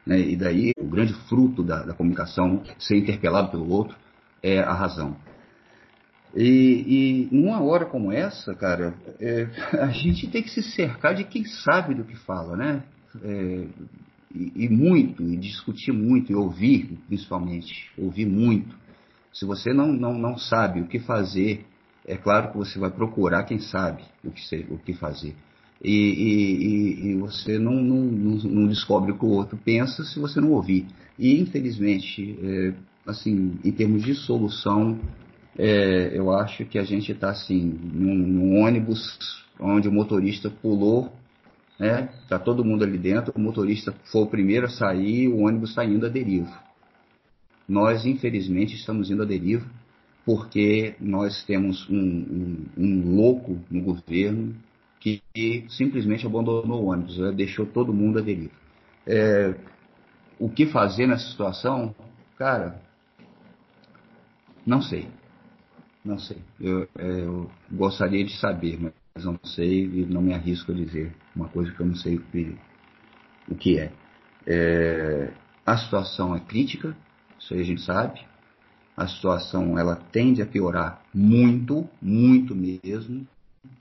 [0.06, 0.20] Né?
[0.20, 3.96] E daí o grande fruto da, da comunicação, ser interpelado pelo outro,
[4.44, 5.18] é a razão.
[6.36, 9.48] E, e numa hora como essa, cara, é,
[9.80, 12.84] a gente tem que se cercar de quem sabe do que fala, né?
[13.24, 13.68] É,
[14.36, 18.76] e, e, muito, e discutir muito, e ouvir, principalmente, ouvir muito.
[19.32, 21.66] Se você não, não, não sabe o que fazer,
[22.06, 25.34] é claro que você vai procurar quem sabe o que, ser, o que fazer.
[25.82, 30.42] E, e, e, você não, não, não, descobre o que o outro pensa se você
[30.42, 30.86] não ouvir.
[31.18, 32.74] E, infelizmente, é,
[33.06, 35.00] assim, em termos de solução,
[35.58, 41.14] é, eu acho que a gente está assim, num, num, ônibus onde o motorista pulou,
[41.80, 42.10] né?
[42.28, 45.86] Tá todo mundo ali dentro, o motorista foi o primeiro a sair, o ônibus está
[45.86, 46.52] indo a deriva.
[47.68, 49.66] Nós, infelizmente, estamos indo a deriva
[50.26, 54.56] porque nós temos um, um, um louco no governo
[55.00, 57.32] que, que, simplesmente abandonou o ônibus, né?
[57.32, 58.54] deixou todo mundo a deriva.
[59.06, 59.54] É,
[60.40, 61.94] o que fazer nessa situação?
[62.38, 62.82] Cara,
[64.66, 65.08] não sei.
[66.06, 66.38] Não sei.
[66.62, 71.12] Eu, é, eu, gostaria de saber, mas não sei e não me arrisco a dizer
[71.36, 72.56] uma coisa que eu não sei o que,
[73.50, 73.92] o que é.
[74.46, 75.34] é.
[75.66, 76.96] A situação é crítica,
[77.40, 78.22] isso aí a gente sabe.
[78.96, 83.28] A situação ela tende a piorar muito, muito mesmo.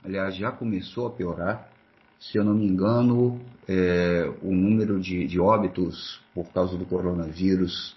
[0.03, 1.69] Aliás, já começou a piorar.
[2.19, 7.95] Se eu não me engano, é, o número de, de óbitos por causa do coronavírus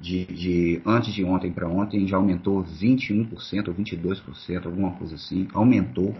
[0.00, 5.46] de, de antes de ontem para ontem já aumentou 21% ou 22%, alguma coisa assim,
[5.52, 6.14] aumentou.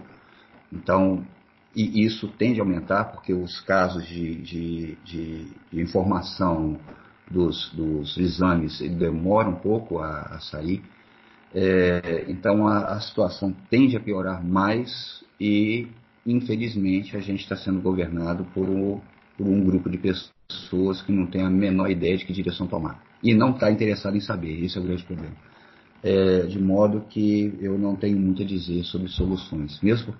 [0.71, 1.25] Então,
[1.75, 6.77] e isso tende a aumentar porque os casos de, de, de, de informação
[7.29, 10.83] dos, dos, exames demoram um pouco a, a sair.
[11.53, 15.87] É, então a, a, situação tende a piorar mais e,
[16.25, 18.67] infelizmente, a gente está sendo governado por,
[19.37, 23.10] por um grupo de pessoas que não tem a menor ideia de que direção tomar
[23.23, 24.63] e não está interessado em saber.
[24.63, 25.35] Esse é o grande problema.
[26.03, 30.15] É, de modo que eu não tenho muito a dizer sobre soluções, mesmo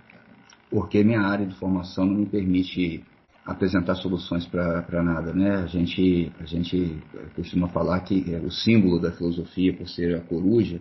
[0.69, 3.03] porque minha área de formação não me permite
[3.45, 5.34] apresentar soluções para nada.
[5.34, 5.56] Né?
[5.56, 6.98] A, gente, a gente
[7.36, 10.80] costuma falar que é, o símbolo da filosofia, por ser a coruja,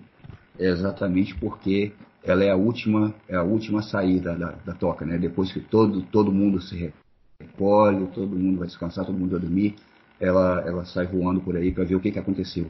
[0.59, 1.93] é exatamente porque
[2.23, 5.19] ela é a última, é a última saída da, da toca, né?
[5.19, 6.93] Depois que todo, todo mundo se
[7.41, 9.75] recolhe, todo mundo vai descansar, todo mundo vai dormir,
[10.21, 12.67] ela, ela sai voando por aí para ver o que, que aconteceu.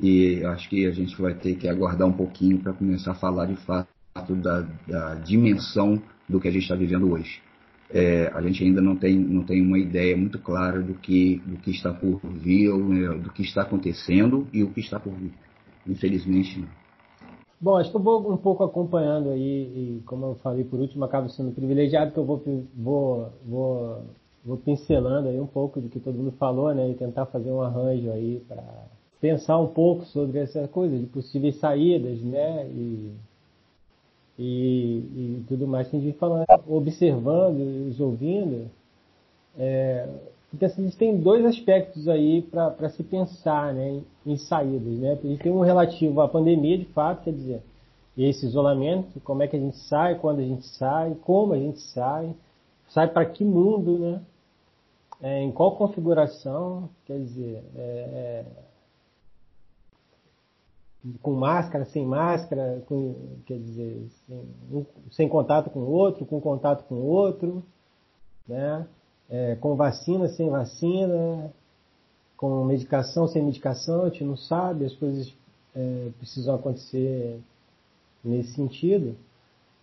[0.00, 3.46] E acho que a gente vai ter que aguardar um pouquinho para começar a falar
[3.46, 3.88] de fato
[4.36, 7.42] da, da dimensão do que a gente está vivendo hoje.
[7.90, 11.58] É, a gente ainda não tem, não tem uma ideia muito clara do que, do
[11.58, 15.32] que está por vir, né, do que está acontecendo e o que está por vir.
[15.86, 16.82] Infelizmente, não.
[17.60, 21.04] Bom, acho que eu vou um pouco acompanhando aí, e como eu falei por último,
[21.04, 22.42] acabo sendo privilegiado, que eu vou,
[22.74, 24.04] vou, vou,
[24.44, 27.62] vou pincelando aí um pouco do que todo mundo falou, né, e tentar fazer um
[27.62, 28.62] arranjo aí para
[29.20, 33.12] pensar um pouco sobre essa coisa de possíveis saídas, né, e,
[34.38, 38.68] e, e tudo mais que a gente falando, observando e os ouvindo,
[39.56, 40.08] é,
[40.50, 44.98] porque assim, a gente tem dois aspectos aí para se pensar né, em, em saídas.
[44.98, 45.12] Né?
[45.12, 47.62] A gente tem um relativo à pandemia, de fato, quer dizer,
[48.18, 51.80] esse isolamento, como é que a gente sai, quando a gente sai, como a gente
[51.80, 52.34] sai,
[52.88, 54.20] sai para que mundo, né?
[55.22, 58.44] É, em qual configuração, quer dizer, é,
[61.22, 63.14] com máscara, sem máscara, com,
[63.46, 67.62] quer dizer, sem, sem contato com o outro, com contato com o outro,
[68.48, 68.86] né?
[69.32, 71.50] é, com vacina, sem vacina,
[72.36, 75.32] com medicação, sem medicação, a gente não sabe, as coisas
[75.74, 77.40] é, precisam acontecer
[78.22, 79.16] nesse sentido.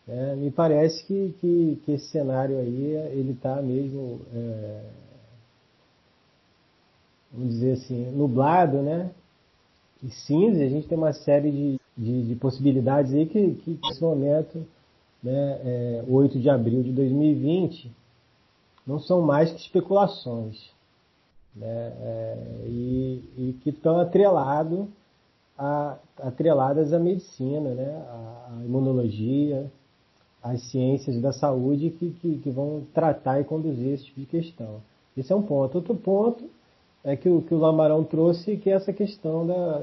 [0.08, 4.82] É, me parece que, que, que, esse cenário aí, ele está mesmo, é,
[7.32, 9.12] vamos dizer assim, nublado, né?
[10.02, 14.02] E cinza, a gente tem uma série de, de, de possibilidades aí que, que nesse
[14.02, 14.66] momento,
[15.22, 17.92] né, é, 8 de abril de 2020,
[18.88, 20.72] não são mais que especulações.
[21.56, 21.68] Né?
[21.68, 24.88] É, e, e, que estão atrelado
[25.58, 28.06] a, atreladas à medicina, né?
[28.08, 29.70] à, imunologia,
[30.42, 34.82] às ciências da saúde que, que, que, vão tratar e conduzir esse tipo de questão.
[35.18, 35.76] Esse é um ponto.
[35.76, 36.50] Outro ponto
[37.04, 39.82] é que o que o Lamarão trouxe, que é essa questão da,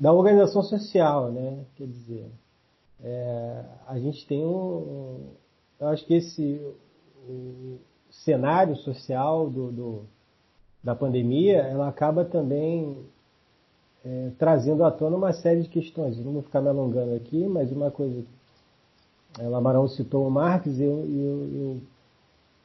[0.00, 1.64] da organização social, né?
[1.76, 2.26] Quer dizer,
[3.02, 5.30] é, a gente tem um,
[5.80, 6.60] eu acho que esse
[8.10, 10.02] cenário social do, do,
[10.82, 12.96] da pandemia, ela acaba também
[14.04, 16.18] é, trazendo à tona uma série de questões.
[16.18, 18.24] não vou ficar me alongando aqui, mas uma coisa.
[19.38, 21.80] É, Lamarão citou o Marx e, e,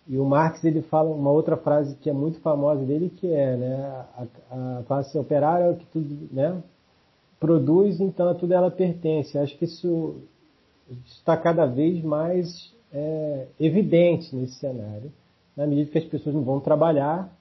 [0.08, 3.56] e, o Marx ele fala uma outra frase que é muito famosa dele, que é
[3.56, 6.62] né, a, a classe operária é que tudo né,
[7.40, 9.38] produz, então a tudo ela pertence.
[9.38, 10.16] Acho que isso
[11.06, 15.12] está cada vez mais é, evidente nesse cenário
[15.56, 17.32] na medida que as pessoas não vão trabalhar,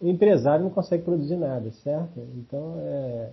[0.00, 2.20] o empresário não consegue produzir nada, certo?
[2.36, 3.30] Então, é,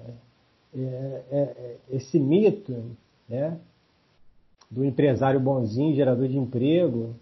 [0.75, 2.95] é, é, é esse mito
[3.27, 3.57] né,
[4.69, 7.15] do empresário bonzinho, gerador de emprego,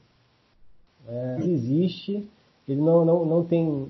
[1.08, 2.28] é, existe,
[2.68, 3.88] ele não, não, não tem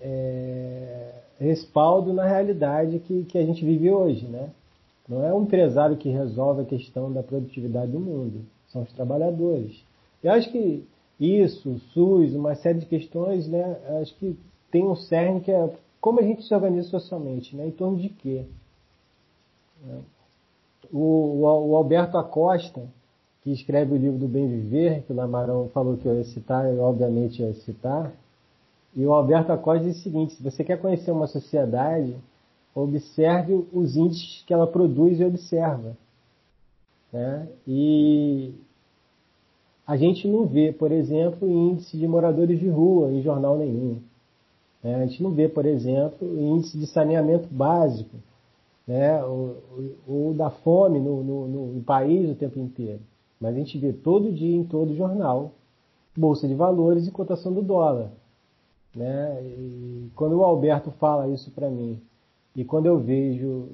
[0.00, 4.50] é, respaldo na realidade que, que a gente vive hoje, né?
[5.08, 9.84] Não é o empresário que resolve a questão da produtividade do mundo, são os trabalhadores.
[10.22, 10.84] Eu acho que
[11.18, 13.78] isso, SUS, uma série de questões, né?
[14.00, 14.36] Acho que
[14.70, 15.70] tem um cerne que é
[16.00, 17.68] como a gente se organiza socialmente, né?
[17.68, 18.44] Em torno de quê?
[19.84, 20.00] Né?
[20.92, 22.82] O, o, Alberto Acosta,
[23.42, 26.66] que escreve o livro do Bem Viver, que o Lamarão falou que eu ia citar,
[26.66, 28.12] eu obviamente ia citar,
[28.94, 32.14] e o Alberto Acosta diz o seguinte, se você quer conhecer uma sociedade,
[32.74, 35.96] observe os índices que ela produz e observa.
[37.12, 37.48] Né?
[37.66, 38.54] E
[39.86, 43.98] a gente não vê, por exemplo, índice de moradores de rua em jornal nenhum.
[44.82, 44.94] Né?
[44.94, 48.16] A gente não vê, por exemplo, índice de saneamento básico,
[48.86, 49.22] né?
[49.24, 49.56] ou,
[50.06, 53.00] ou da fome no, no, no, país o tempo inteiro.
[53.42, 55.50] Mas a gente vê todo dia em todo jornal
[56.16, 58.10] bolsa de valores e cotação do dólar.
[58.94, 59.42] Né?
[59.42, 62.00] E quando o Alberto fala isso para mim,
[62.54, 63.70] e quando eu vejo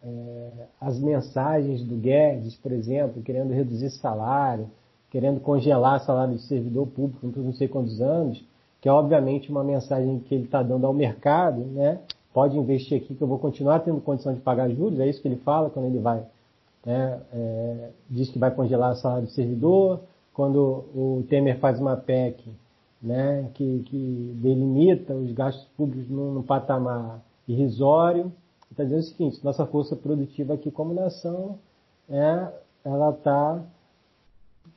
[0.00, 4.70] é, as mensagens do Guedes, por exemplo, querendo reduzir salário,
[5.10, 8.44] querendo congelar salário de servidor público por não sei quantos anos,
[8.80, 11.98] que é obviamente uma mensagem que ele está dando ao mercado, né?
[12.32, 15.28] Pode investir aqui que eu vou continuar tendo condição de pagar juros, é isso que
[15.28, 16.22] ele fala quando ele vai,
[16.84, 17.20] né?
[17.32, 20.00] É, diz que vai congelar salário de servidor,
[20.32, 22.44] quando o Temer faz uma PEC,
[23.02, 23.50] né?
[23.54, 28.32] Que, que delimita os gastos públicos num, num patamar irrisório,
[28.70, 31.58] está dizendo o seguinte: nossa força produtiva aqui como nação,
[32.08, 32.48] é,
[32.84, 33.62] ela está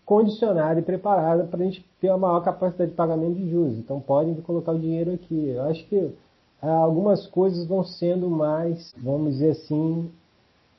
[0.06, 3.78] condicionada e preparada para a gente ter uma maior capacidade de pagamento de juros.
[3.78, 5.50] Então podem colocar o dinheiro aqui.
[5.50, 6.14] Eu acho que
[6.62, 10.10] é, algumas coisas vão sendo mais, vamos dizer assim,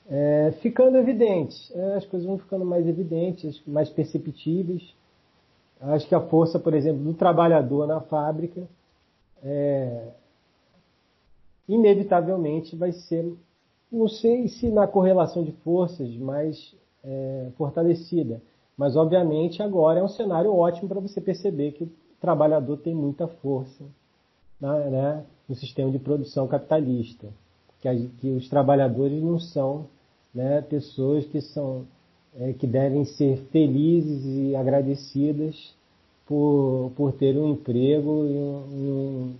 [0.08, 1.70] é, ficando evidentes.
[1.74, 4.94] É, as coisas vão ficando mais evidentes, mais perceptíveis.
[5.80, 8.66] Acho que a força, por exemplo, do trabalhador na fábrica,
[9.42, 10.08] é,
[11.68, 13.30] inevitavelmente vai ser,
[13.92, 16.74] não sei se na correlação de forças, mais
[17.04, 18.40] é, fortalecida.
[18.76, 21.90] Mas, obviamente, agora é um cenário ótimo para você perceber que o
[22.20, 23.84] trabalhador tem muita força
[24.60, 27.28] né, no sistema de produção capitalista.
[27.80, 29.86] Que, que os trabalhadores não são
[30.34, 31.86] né, pessoas que são
[32.36, 35.74] é, que devem ser felizes e agradecidas
[36.26, 39.34] por, por ter um emprego e um, um,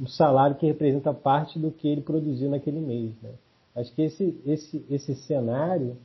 [0.00, 3.12] um, salário que representa parte do que ele produziu naquele mês.
[3.22, 3.30] Né?
[3.74, 5.96] Acho que esse, esse, esse cenário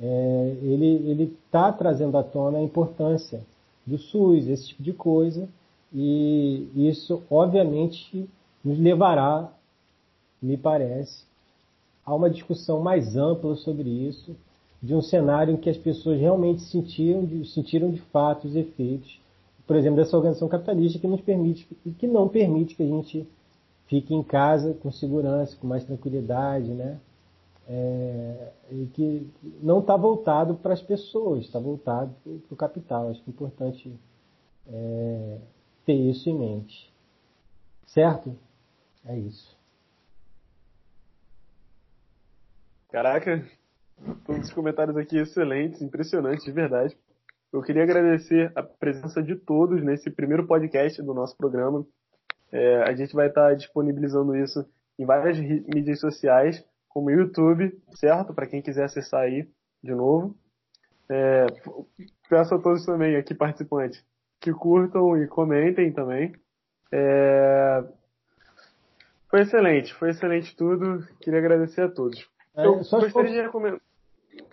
[0.00, 3.40] é, ele está trazendo à tona a importância
[3.86, 5.48] do SUS, esse tipo de coisa,
[5.92, 8.28] e isso obviamente
[8.64, 9.52] nos levará,
[10.42, 11.24] me parece,
[12.04, 14.36] há uma discussão mais ampla sobre isso,
[14.82, 19.20] de um cenário em que as pessoas realmente sentiram de, sentiram de fato os efeitos,
[19.66, 23.26] por exemplo, dessa organização capitalista que nos permite e que não permite que a gente
[23.86, 26.98] fique em casa com segurança, com mais tranquilidade, né?
[27.66, 29.26] É, e que
[29.62, 33.08] não está voltado para as pessoas, está voltado para o capital.
[33.08, 33.92] Acho que é importante
[34.68, 35.38] é,
[35.86, 36.92] ter isso em mente.
[37.86, 38.36] Certo?
[39.06, 39.56] É isso.
[42.94, 43.44] Caraca,
[44.24, 46.96] todos os comentários aqui excelentes, impressionantes, de verdade.
[47.52, 51.84] Eu queria agradecer a presença de todos nesse primeiro podcast do nosso programa.
[52.52, 54.64] É, a gente vai estar disponibilizando isso
[54.96, 58.32] em várias mídias sociais, como YouTube, certo?
[58.32, 59.48] Para quem quiser acessar aí
[59.82, 60.36] de novo.
[61.10, 61.46] É,
[62.30, 64.04] peço a todos também aqui participantes
[64.40, 66.32] que curtam e comentem também.
[66.92, 67.82] É,
[69.28, 71.04] foi excelente, foi excelente tudo.
[71.20, 72.32] Queria agradecer a todos.
[72.56, 73.80] É, eu gostaria de recomendar.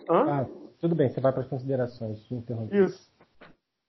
[0.08, 0.46] Ah,
[0.80, 2.18] tudo bem, você vai para as considerações.
[2.72, 3.10] Isso.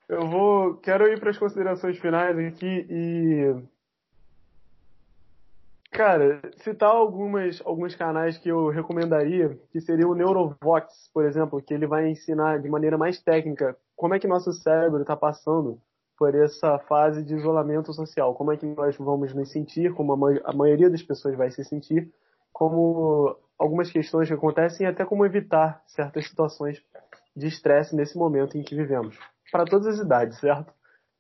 [0.07, 0.75] Eu vou.
[0.75, 3.55] Quero ir para as considerações finais aqui e.
[5.91, 11.71] Cara, citar algumas, alguns canais que eu recomendaria, que seria o Neurovox, por exemplo, que
[11.71, 15.79] ele vai ensinar de maneira mais técnica como é que nosso cérebro está passando
[16.17, 20.31] por essa fase de isolamento social, como é que nós vamos nos sentir, como a,
[20.45, 22.11] a maioria das pessoas vai se sentir,
[22.51, 26.83] como algumas questões que acontecem e até como evitar certas situações
[27.33, 29.17] de estresse nesse momento em que vivemos.
[29.51, 30.73] Para todas as idades, certo?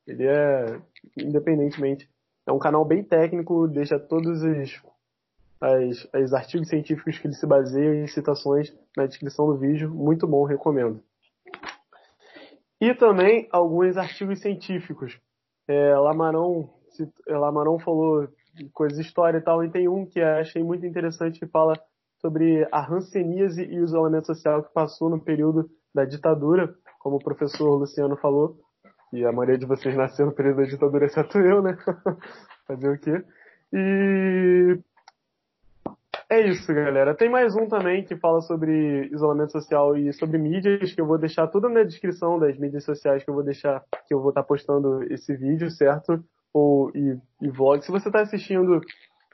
[0.05, 0.81] Ele é,
[1.17, 2.09] independentemente,
[2.45, 4.81] é um canal bem técnico, deixa todos os
[5.61, 9.89] as, as artigos científicos que ele se baseia em citações na descrição do vídeo.
[9.89, 11.01] Muito bom, recomendo.
[12.81, 15.17] E também alguns artigos científicos.
[15.65, 16.69] É, Lamarão,
[17.25, 18.27] Lamarão falou
[18.73, 21.79] coisas de história e tal, e tem um que achei muito interessante que fala
[22.23, 27.23] sobre a hanseníase e o isolamento social que passou no período da ditadura, como o
[27.23, 28.57] professor Luciano falou,
[29.11, 31.77] e a maioria de vocês nasceu no período da ditadura, exceto eu, né?
[32.65, 33.21] Fazer o quê?
[33.73, 34.79] E
[36.29, 37.13] é isso, galera.
[37.13, 41.17] Tem mais um também que fala sobre isolamento social e sobre mídias, que eu vou
[41.17, 44.43] deixar tudo na descrição das mídias sociais que eu vou deixar, que eu vou estar
[44.43, 46.23] postando esse vídeo, certo?
[46.53, 47.83] Ou e, e vlog.
[47.83, 48.79] Se você está assistindo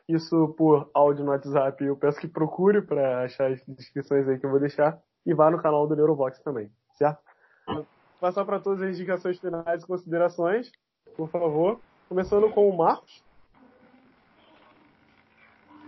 [0.09, 4.45] isso por áudio no WhatsApp, eu peço que procure para achar as descrições aí que
[4.45, 7.19] eu vou deixar e vá no canal do Neurovox também, certo?
[7.67, 7.85] Vou
[8.19, 10.71] passar para todas as indicações finais e considerações,
[11.15, 11.79] por favor.
[12.07, 13.23] Começando com o Marcos.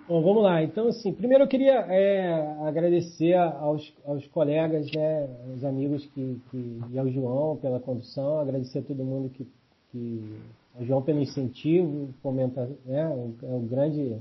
[0.07, 0.61] Bom, vamos lá.
[0.61, 6.81] Então, assim, primeiro eu queria é, agradecer aos, aos colegas, né, aos amigos que, que,
[6.91, 9.47] e ao João pela condução, agradecer a todo mundo que,
[9.91, 10.41] que
[10.79, 13.01] o João pelo incentivo, fomenta, né,
[13.43, 14.17] é um grande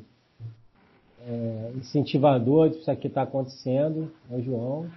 [1.27, 4.90] é, incentivador disso aqui está acontecendo, é o João.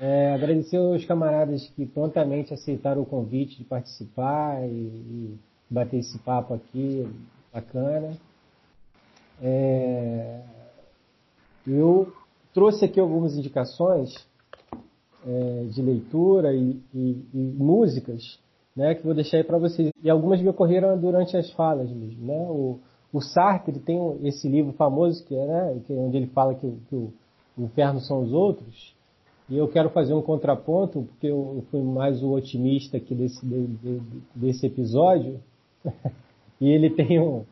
[0.00, 5.38] É, agradecer aos camaradas que prontamente aceitaram o convite de participar e, e
[5.68, 7.06] bater esse papo aqui,
[7.52, 8.16] bacana.
[9.42, 10.40] É,
[11.66, 12.12] eu
[12.54, 14.14] trouxe aqui algumas indicações
[15.26, 18.38] é, de leitura e, e, e músicas
[18.78, 19.90] né, que vou deixar aí para vocês.
[20.00, 22.24] E algumas me ocorreram durante as falas mesmo.
[22.24, 22.46] Né?
[22.48, 22.78] O,
[23.12, 26.70] o Sartre tem esse livro famoso que é, né, que é onde ele fala que,
[26.88, 27.12] que o,
[27.58, 28.94] inferno são os outros.
[29.50, 33.66] E eu quero fazer um contraponto, porque eu, fui mais o otimista aqui desse, de,
[33.66, 34.00] de,
[34.32, 35.40] desse episódio.
[36.60, 37.44] e ele tem um,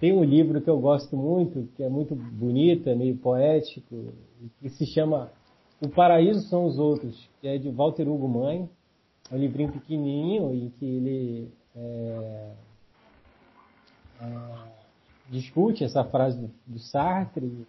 [0.00, 4.14] tem um livro que eu gosto muito, que é muito bonito, é meio poético,
[4.62, 5.30] que se chama
[5.82, 8.66] O Paraíso São os Outros, que é de Walter Hugo Mãe
[9.32, 12.50] um livrinho pequenininho em que ele é,
[14.20, 14.26] é,
[15.30, 17.66] discute essa frase do, do, Sartre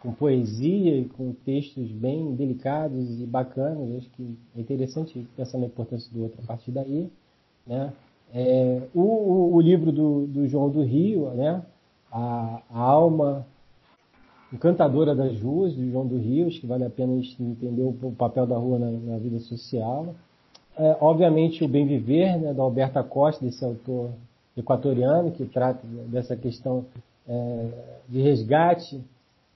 [0.00, 3.98] com poesia e com textos bem delicados e bacanas.
[3.98, 7.10] Acho que é interessante pensar na importância do outro a partir daí.
[7.66, 7.92] Né?
[8.32, 11.62] É, o, o, o, livro do, do, João do Rio, né?
[12.10, 13.46] a, a alma
[14.52, 17.82] encantadora das ruas, do João do Rio, acho que vale a pena a gente entender
[17.82, 20.14] o papel da rua na, na vida social.
[20.78, 24.10] É, obviamente o Bem Viver, né, da Alberta Costa, desse autor
[24.54, 26.84] equatoriano, que trata dessa questão
[27.26, 27.68] é,
[28.06, 29.02] de resgate,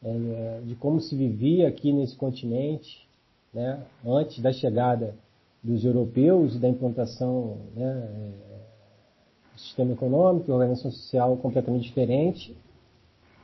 [0.03, 3.07] é, de como se vivia aqui nesse continente,
[3.53, 5.15] né, antes da chegada
[5.63, 12.57] dos europeus e da implantação né, é, do sistema econômico, organização social completamente diferente,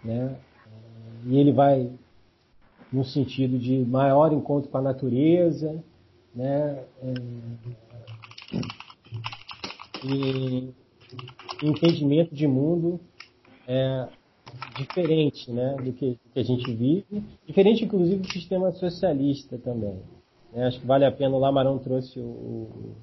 [0.02, 0.34] né,
[1.26, 1.90] e ele vai
[2.90, 5.82] no sentido de maior encontro com a natureza,
[6.36, 7.14] né, é,
[10.04, 10.68] e
[11.62, 13.00] entendimento de mundo
[13.66, 14.06] é,
[14.76, 19.96] diferente né, do que, que, a gente vive, diferente inclusive do sistema socialista também.
[20.52, 20.66] Né?
[20.66, 22.94] Acho que vale a pena, o Lamarão trouxe o, o,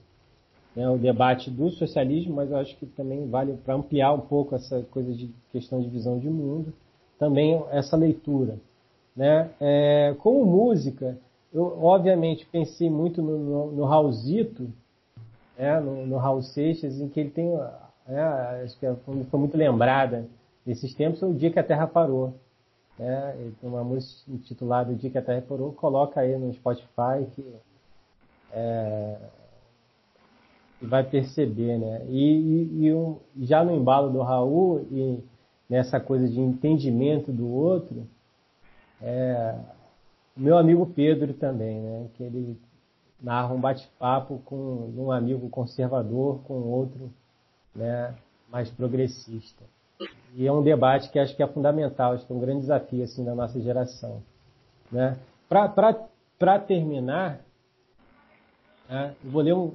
[0.75, 4.55] né, o debate do socialismo, mas eu acho que também vale para ampliar um pouco
[4.55, 6.71] essa coisa de questão de visão de mundo,
[7.17, 8.59] também essa leitura.
[9.15, 9.49] Né?
[9.59, 11.17] É, como música,
[11.53, 14.69] eu obviamente pensei muito no, no, no Raulzito,
[15.57, 17.53] é, no, no Raul Seixas, em que ele tem,
[18.07, 18.87] é, acho que
[19.29, 20.27] foi muito lembrada
[20.65, 22.33] desses tempos, é o dia que a Terra parou.
[22.99, 27.25] É, tem uma música intitulada O Dia que a Terra Parou, coloca aí no Spotify
[27.33, 27.43] que
[28.51, 29.17] é,
[30.79, 32.05] vai perceber, né?
[32.07, 35.23] E, e, e um, já no embalo do Raul e
[35.67, 38.07] nessa coisa de entendimento do outro,
[39.01, 39.55] é,
[40.35, 42.07] meu amigo Pedro também, né?
[42.15, 42.59] Que ele
[43.21, 47.11] narra um bate-papo com um amigo conservador com outro,
[47.75, 48.15] né?
[48.49, 49.63] Mais progressista.
[50.35, 53.03] E é um debate que acho que é fundamental, acho que é um grande desafio
[53.03, 54.21] assim da nossa geração,
[54.91, 55.17] né?
[55.47, 57.39] Para terminar,
[58.89, 59.15] né?
[59.23, 59.73] eu vou ler um,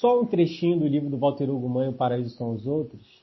[0.00, 3.22] só um trechinho do livro do Walter Hugo Mãe, O Paraíso São os Outros,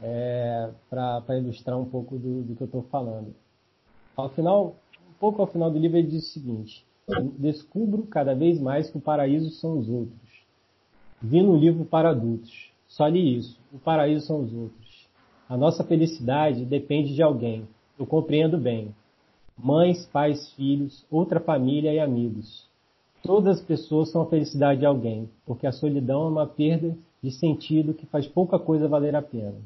[0.00, 3.34] é, para ilustrar um pouco do, do que eu estou falando.
[4.16, 4.76] Ao final,
[5.24, 6.84] pouco ao final do livro, ele diz o seguinte:
[7.38, 10.44] Descubro cada vez mais que o paraíso são os outros.
[11.22, 12.70] Vi no livro para adultos.
[12.86, 13.58] Só li isso.
[13.72, 15.08] O paraíso são os outros.
[15.48, 17.66] A nossa felicidade depende de alguém.
[17.98, 18.94] Eu compreendo bem.
[19.56, 22.68] Mães, pais, filhos, outra família e amigos.
[23.22, 27.30] Todas as pessoas são a felicidade de alguém, porque a solidão é uma perda de
[27.30, 29.56] sentido que faz pouca coisa valer a pena.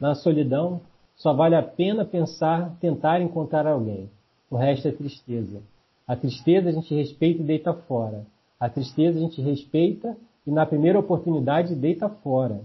[0.00, 0.80] Na solidão,
[1.16, 4.08] só vale a pena pensar, tentar encontrar alguém.
[4.52, 5.62] O resto é tristeza.
[6.06, 8.26] A tristeza a gente respeita e deita fora.
[8.60, 10.14] A tristeza a gente respeita
[10.46, 12.62] e na primeira oportunidade deita fora.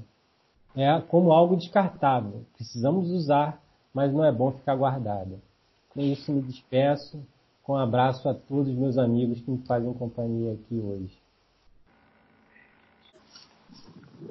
[0.76, 2.44] É como algo descartável.
[2.58, 5.40] Precisamos usar, mas não é bom ficar guardada.
[5.92, 7.26] Com isso me despeço.
[7.64, 11.18] Com um abraço a todos os meus amigos que me fazem companhia aqui hoje.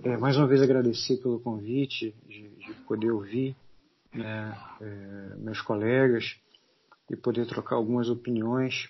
[0.05, 3.57] É, mais uma vez agradecer pelo convite de, de poder ouvir
[4.13, 6.37] né, é, meus colegas
[7.11, 8.89] e poder trocar algumas opiniões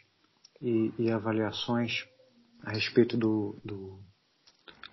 [0.61, 2.07] e, e avaliações
[2.63, 3.99] a respeito do, do,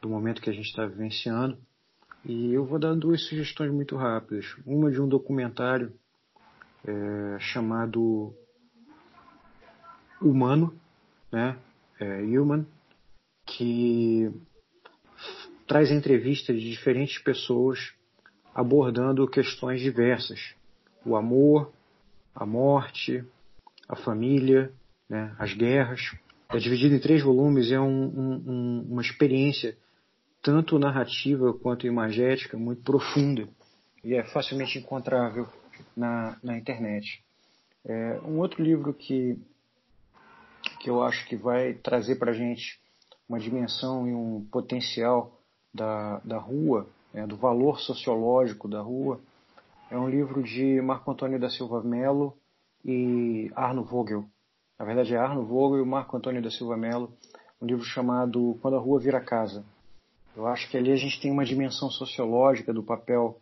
[0.01, 1.57] do momento que a gente está vivenciando.
[2.25, 4.45] E eu vou dar duas sugestões muito rápidas.
[4.65, 5.93] Uma de um documentário
[6.85, 8.33] é, chamado
[10.21, 10.73] Humano,
[11.31, 11.57] né?
[11.99, 12.65] É, Human,
[13.45, 14.31] que
[15.67, 17.93] traz entrevistas de diferentes pessoas
[18.53, 20.55] abordando questões diversas:
[21.05, 21.73] o amor,
[22.35, 23.23] a morte,
[23.87, 24.71] a família,
[25.09, 26.01] né, as guerras.
[26.49, 29.75] É dividido em três volumes é um, um, uma experiência
[30.41, 33.47] tanto narrativa quanto imagética muito profunda
[34.03, 35.47] e é facilmente encontrável
[35.95, 37.23] na, na internet.
[37.85, 39.37] É, um outro livro que,
[40.79, 42.79] que eu acho que vai trazer para a gente
[43.27, 45.39] uma dimensão e um potencial
[45.73, 49.19] da, da rua, né, do valor sociológico da rua,
[49.93, 52.35] é um livro de Marco Antônio da Silva Melo
[52.83, 54.25] e Arno Vogel,
[54.79, 57.13] na verdade é Arno Vogel e Marco Antônio da Silva Mello,
[57.61, 59.63] um livro chamado Quando a Rua Vira Casa.
[60.35, 63.39] Eu acho que ali a gente tem uma dimensão sociológica do papel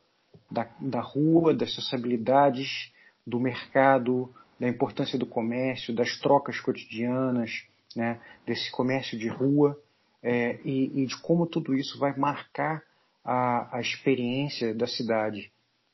[0.51, 2.91] da, da rua, das sociabilidades,
[3.25, 4.29] do mercado,
[4.59, 7.65] da importância do comércio, das trocas cotidianas,
[7.95, 9.81] né, desse comércio de rua,
[10.21, 12.83] é, e, e, de como tudo isso vai marcar
[13.23, 15.49] a, a experiência da cidade.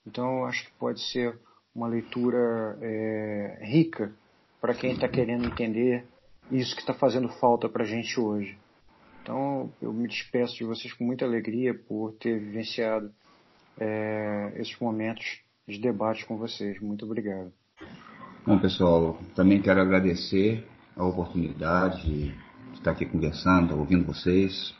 [0.07, 1.37] Então, eu acho que pode ser
[1.75, 4.13] uma leitura é, rica
[4.61, 6.05] para quem está querendo entender
[6.49, 8.57] isso que está fazendo falta para a gente hoje.
[9.21, 13.11] Então, eu me despeço de vocês com muita alegria por ter vivenciado
[13.77, 16.79] é, esses momentos de debate com vocês.
[16.79, 17.51] Muito obrigado.
[18.45, 20.65] Bom, pessoal, também quero agradecer
[20.95, 22.33] a oportunidade de
[22.73, 24.73] estar aqui conversando, ouvindo vocês.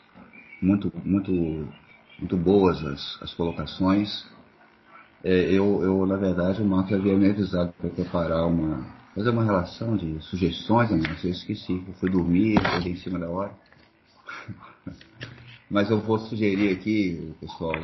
[0.62, 1.30] Muito, muito,
[2.18, 4.26] muito boas as, as colocações.
[5.24, 9.44] É, eu, eu, na verdade, o Marco havia me avisado para preparar uma, fazer uma
[9.44, 11.00] relação de sugestões, né?
[11.08, 11.82] mas eu esqueci.
[11.86, 13.52] Eu fui dormir, acordei em cima da hora.
[15.68, 17.74] mas eu vou sugerir aqui, pessoal,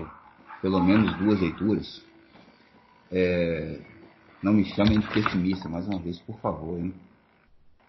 [0.62, 2.02] pelo menos duas leituras.
[3.10, 3.80] É,
[4.40, 6.78] não me chamem de pessimista, mais uma vez, por favor.
[6.78, 6.94] Hein?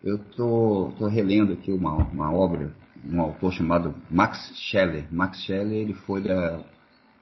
[0.04, 2.74] Eu tô, tô relendo aqui uma, uma obra,
[3.08, 5.06] um autor chamado Max Scheller.
[5.12, 6.64] Max Scheller ele foi, da,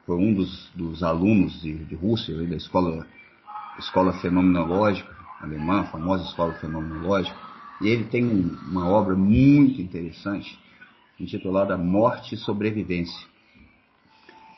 [0.06, 3.08] foi um dos, dos alunos de, de Rússia, da escola,
[3.80, 5.14] escola fenomenológica
[5.44, 7.36] alemã, a famosa escola fenomenológica,
[7.82, 10.58] e ele tem um, uma obra muito interessante
[11.20, 13.28] intitulada Morte e Sobrevivência,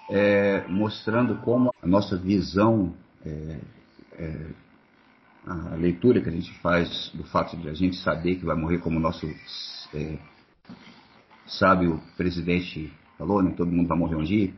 [0.10, 2.94] é, mostrando como a nossa visão,
[3.26, 3.60] é,
[4.14, 4.48] é,
[5.46, 8.80] a leitura que a gente faz do fato de a gente saber que vai morrer
[8.80, 9.28] como o nosso
[9.94, 10.18] é,
[11.46, 14.54] sábio presidente falou, né, todo mundo vai morrer um dia,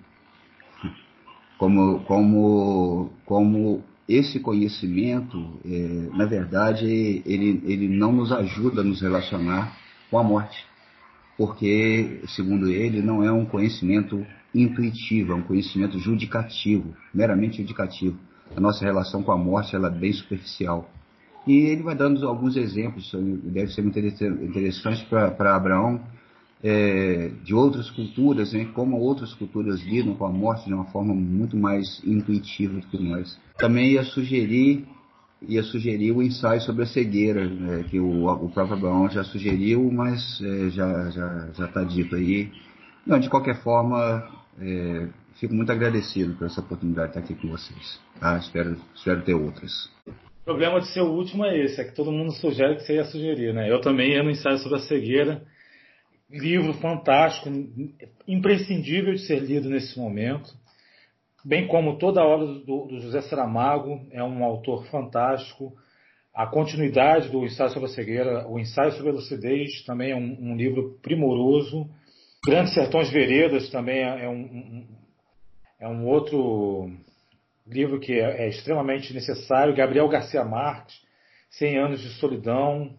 [1.58, 6.86] como, como, como esse conhecimento, é, na verdade,
[7.26, 9.76] ele, ele não nos ajuda a nos relacionar
[10.10, 10.66] com a morte,
[11.38, 18.18] porque, segundo ele, não é um conhecimento intuitivo, é um conhecimento judicativo, meramente judicativo.
[18.56, 20.90] A nossa relação com a morte ela é bem superficial.
[21.46, 23.12] E ele vai dando alguns exemplos,
[23.44, 26.02] deve ser muito interessante para Abraão,
[26.64, 31.14] é, de outras culturas, né, como outras culturas lidam com a morte de uma forma
[31.14, 33.40] muito mais intuitiva do que nós.
[33.58, 34.86] Também ia sugerir,
[35.48, 39.92] ia sugerir o ensaio sobre a cegueira, né, que o, o próprio Abraão já sugeriu,
[39.92, 42.52] mas é, já está já, já dito aí.
[43.06, 44.28] Não, de qualquer forma,
[44.60, 45.08] é,
[45.40, 48.00] fico muito agradecido por essa oportunidade de estar aqui com vocês.
[48.20, 48.38] Tá?
[48.38, 49.90] Espero, espero ter outras.
[50.08, 52.96] O problema de ser o último é esse, é que todo mundo sugere que você
[52.96, 53.70] ia sugerir, né?
[53.70, 55.44] Eu também ia no ensaio sobre a cegueira
[56.30, 57.49] livro fantástico,
[58.28, 60.54] imprescindível de ser lido nesse momento.
[61.44, 65.74] Bem como toda a obra do, do José Saramago, é um autor fantástico.
[66.34, 70.52] A continuidade do Ensaio sobre a Cegueira, o Ensaio sobre a Lucidez, também é um,
[70.52, 71.90] um livro primoroso.
[72.45, 74.88] Grandes Sertões Veredas também é, é um,
[75.80, 76.91] é um outro
[77.66, 79.76] livro que é, é extremamente necessário.
[79.76, 80.95] Gabriel Garcia Marques,
[81.49, 82.94] Cem Anos de Solidão.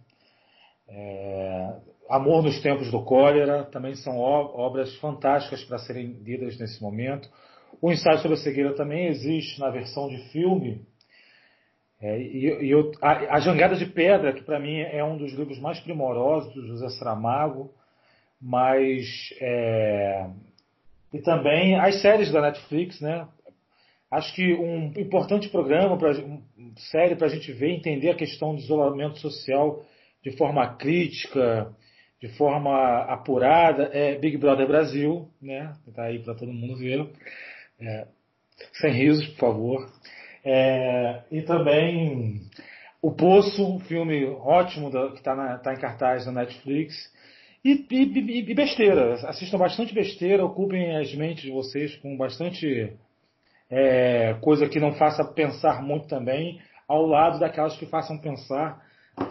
[0.89, 1.77] É,
[2.09, 7.29] Amor nos Tempos do Cólera, também são obras fantásticas para serem lidas nesse momento.
[7.83, 10.81] O ensaio sobre a cegueira também existe na versão de filme.
[12.01, 15.33] É, e, e eu, a, a, Jangada de Pedra, que para mim é um dos
[15.33, 17.73] livros mais primorosos do José Saramago,
[18.41, 20.31] mas é,
[21.13, 23.27] e também as séries da Netflix, né?
[24.11, 26.13] Acho que um importante programa, pra,
[26.91, 29.83] série para a gente ver entender a questão do isolamento social
[30.23, 31.75] de forma crítica,
[32.21, 35.73] de forma apurada é Big Brother Brasil, né?
[35.95, 37.09] Tá aí para todo mundo ver.
[37.81, 38.07] É,
[38.75, 39.93] sem risos, por favor.
[40.45, 42.41] É, e também
[43.01, 46.95] O Poço, um filme ótimo da, que está tá em cartaz na Netflix.
[47.65, 49.15] E, e, e, besteira.
[49.29, 52.97] Assistam bastante besteira, ocupem as mentes de vocês com bastante
[53.71, 58.83] é, coisa que não faça pensar muito também, ao lado daquelas que façam pensar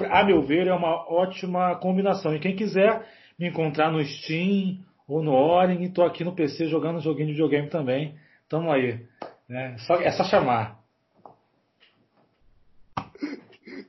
[0.09, 2.35] a meu ver, é uma ótima combinação.
[2.35, 3.05] E quem quiser
[3.37, 7.69] me encontrar no Steam ou no Oring, estou aqui no PC jogando joguinho de videogame
[7.69, 8.17] também.
[8.49, 9.05] Tamo aí.
[9.47, 9.73] Né?
[9.73, 10.77] É, só, é só chamar.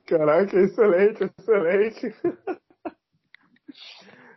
[0.06, 2.14] Caraca, excelente, excelente.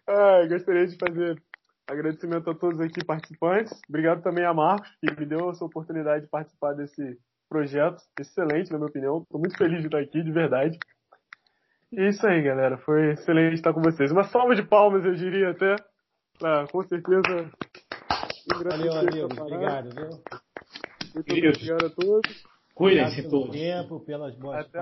[0.08, 1.42] ah, gostaria de fazer
[1.88, 3.80] agradecimento a todos aqui participantes.
[3.88, 7.18] Obrigado também a Marcos, que me deu essa oportunidade de participar desse
[7.50, 8.02] projeto.
[8.20, 9.22] Excelente, na minha opinião.
[9.22, 10.78] Estou muito feliz de estar aqui, de verdade.
[11.92, 12.78] E é isso aí, galera.
[12.78, 14.12] Foi excelente estar com vocês.
[14.12, 15.76] Uma salva de palmas, eu diria até.
[16.42, 17.52] Ah, com certeza.
[18.64, 19.38] Valeu, amigos.
[19.38, 20.10] Obrigado, viu?
[21.14, 22.44] Muito obrigado a todos.
[22.74, 23.52] Cuidem-se todos.
[23.52, 24.80] tempo, pelas boas Até.